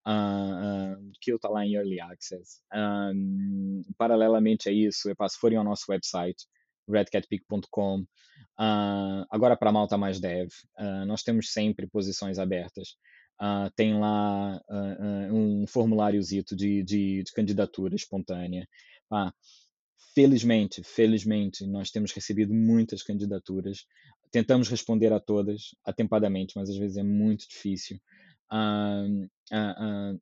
[0.07, 2.61] Uh, uh, Kill está lá em Early Access.
[2.75, 6.45] Um, paralelamente a isso, epá, se forem ao nosso website,
[6.89, 10.49] redcatpeak.com, uh, agora para malta mais dev,
[10.79, 12.97] uh, nós temos sempre posições abertas.
[13.41, 14.61] Uh, tem lá
[15.33, 18.69] um formuláriozito de, de, de candidatura espontânea.
[19.11, 19.33] Ah,
[20.15, 23.87] felizmente, felizmente, nós temos recebido muitas candidaturas.
[24.31, 27.99] Tentamos responder a todas atempadamente, mas às vezes é muito difícil.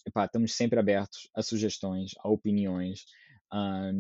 [0.07, 3.05] Epá, estamos sempre abertos a sugestões, a opiniões.
[3.53, 3.91] Ah,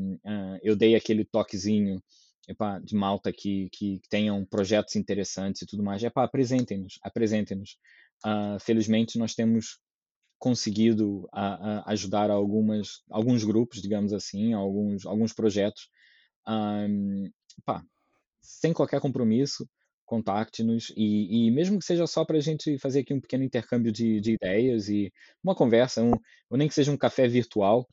[0.63, 2.03] eu dei aquele toquezinho
[2.49, 6.03] epá, de malta que, que tenham projetos interessantes e tudo mais.
[6.03, 7.77] Epá, apresentem-nos, apresentem-nos.
[8.25, 9.79] Ah, felizmente nós temos
[10.41, 15.89] conseguido a, a ajudar algumas, alguns grupos, digamos assim, alguns, alguns projetos.
[16.49, 17.31] Um,
[17.65, 17.85] pá,
[18.41, 19.69] sem qualquer compromisso,
[20.07, 23.93] contacte-nos e, e, mesmo que seja só para a gente fazer aqui um pequeno intercâmbio
[23.93, 25.13] de, de ideias e
[25.45, 26.13] uma conversa, um,
[26.49, 27.87] ou nem que seja um café virtual,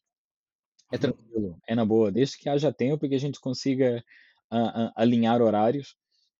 [0.91, 1.01] é Uhum.
[1.01, 4.03] tranquilo, é na boa, desde que haja tempo e que a gente consiga
[4.49, 5.95] ah, ah, alinhar horários,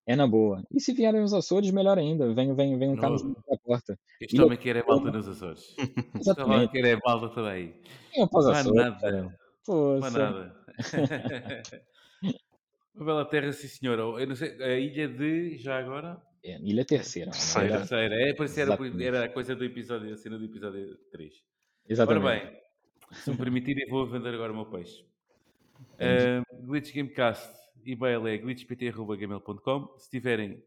[0.08, 0.64] é na boa.
[0.72, 3.58] E se vierem os Açores, melhor ainda, venham, venham, venham cá nos Não, bater a
[3.58, 4.00] porta.
[4.22, 5.76] E homem quer é malta nos Açores.
[6.18, 9.22] Exatamente, quer é malta para os Mais Açores, nada.
[9.22, 9.36] Mais
[9.66, 10.18] Poça.
[10.18, 10.56] nada.
[12.96, 14.02] Uma bela terra, sim senhora.
[14.02, 16.20] Eu não sei, a ilha de, já agora?
[16.44, 17.68] É, Ilha Terceira, Terceira.
[17.68, 18.16] olha, Terceira.
[18.16, 21.34] É, parecia era, era a coisa do episódio, a cena do episódio 3.
[21.34, 21.44] Ora
[21.90, 22.46] exatamente.
[22.46, 22.62] bem,
[23.12, 25.06] se me permitirem, vou vender agora o meu peixe.
[26.00, 27.54] Uh, Glitch Gamecast,
[27.86, 29.98] e-mail é glitchpt.gmail.com.
[29.98, 30.64] Se tiverem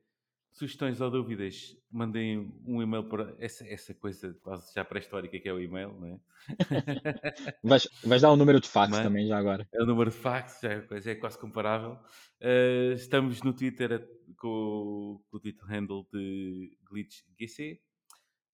[0.52, 5.52] sugestões ou dúvidas, mandem um e-mail para essa, essa coisa quase já pré-histórica que é
[5.52, 6.20] o e-mail, não é?
[7.62, 9.68] Vais, vais dar o número de fax Mas- também já agora.
[9.72, 11.92] É o número de fax, já é, coisa- é quase comparável.
[12.40, 14.08] Uh, estamos no Twitter
[14.38, 17.80] com, o- com o Twitter handle de GlitchGC.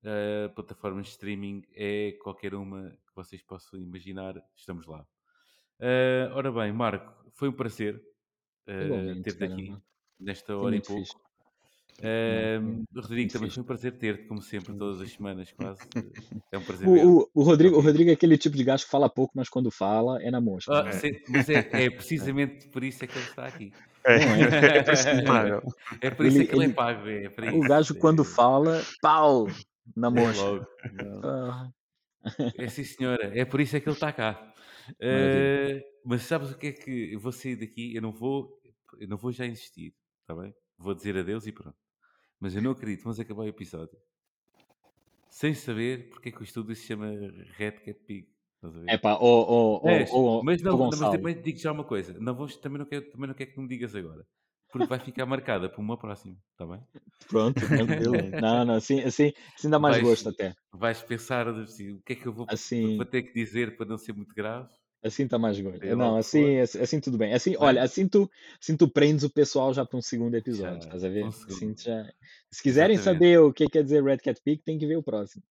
[0.03, 5.01] Uh, plataforma de streaming é qualquer uma que vocês possam imaginar, estamos lá.
[5.81, 8.01] Uh, ora bem, Marco, foi um prazer
[8.69, 9.83] uh, ter-te aqui caramba.
[10.21, 11.03] nesta hora e pouco.
[11.03, 11.15] fixe.
[12.03, 15.81] Não, Rodrigo, também foi um prazer ter-te, como sempre, todas as semanas, quase.
[16.53, 17.81] É um prazer O, o, o, Rodrigo, o.
[17.81, 20.73] Rodrigo é aquele tipo de gajo que fala pouco, mas quando fala é na mosca.
[20.73, 20.93] Ah, né?
[20.93, 23.73] sim, mas é, é precisamente por isso é que ele está aqui.
[24.05, 24.41] É, Não é
[25.25, 25.77] por isso.
[26.01, 27.09] É por isso Ele- é que ele, ele- é pago.
[27.09, 29.47] É O gajo quando É- fala, pau,
[29.97, 30.69] na é mosca.
[31.25, 31.71] Ah,
[32.59, 33.33] É sim, senhora.
[33.39, 34.53] É por isso é que ele está cá.
[35.01, 37.95] Eh, mas sabes o que é que eu vou sair daqui?
[37.95, 38.56] Eu não vou,
[38.99, 40.55] eu não vou já insistir, está bem?
[40.79, 41.77] Vou dizer adeus e pronto.
[42.41, 43.99] Mas eu não acredito, vamos acabar o episódio
[45.31, 47.11] sem saber porque é que o estúdio se chama
[47.57, 48.29] Red Cat Pig.
[48.89, 49.81] É pá, ô,
[50.43, 52.15] Mas, ô, não, mas também te digo já uma coisa.
[52.19, 54.27] Não vou, também, não quero, também não quero que me digas agora.
[54.73, 56.83] Porque vai ficar marcada para uma próxima, está bem?
[57.29, 58.17] Pronto, tranquilo.
[58.41, 60.55] Não, não, assim, assim, assim dá mais Vais- gosto até.
[60.73, 63.87] Vais pensar assim, o que é que eu vou, Assim, vou ter que dizer para
[63.87, 64.69] não ser muito grave.
[65.03, 67.33] Assim está mais lá Não, assim, assim, assim tudo bem.
[67.33, 67.59] Assim, Bem.
[67.61, 71.05] olha, assim tu, assim tu prendes o pessoal já para um segundo episódio, Já, estás
[71.05, 71.25] a ver?
[71.27, 72.13] Assim tu já...
[72.51, 72.99] Se quiserem Exatamente.
[72.99, 75.43] saber o que quer dizer Red Cat Pig, tem que ver o próximo.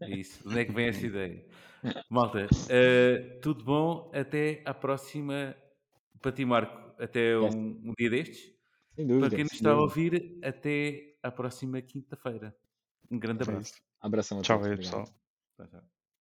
[0.00, 0.40] É isso.
[0.46, 1.44] Onde é que vem essa ideia?
[2.08, 4.10] Malta, eh, tudo bom.
[4.14, 5.56] Até à próxima.
[6.20, 7.48] Para ti, Marco, até um,
[7.90, 8.52] um dia destes.
[8.94, 9.36] Sem Para dúvida.
[9.36, 9.82] quem nos sem está a dúvida.
[9.82, 12.56] ouvir, até à próxima quinta-feira.
[13.10, 13.72] Um grande É abraço.
[13.72, 13.82] isso.
[14.00, 14.66] Abração a Tchau todos.
[14.66, 15.02] aí, Obrigado.
[15.04, 15.06] pessoal.
[15.56, 15.91] Tchau, tchau.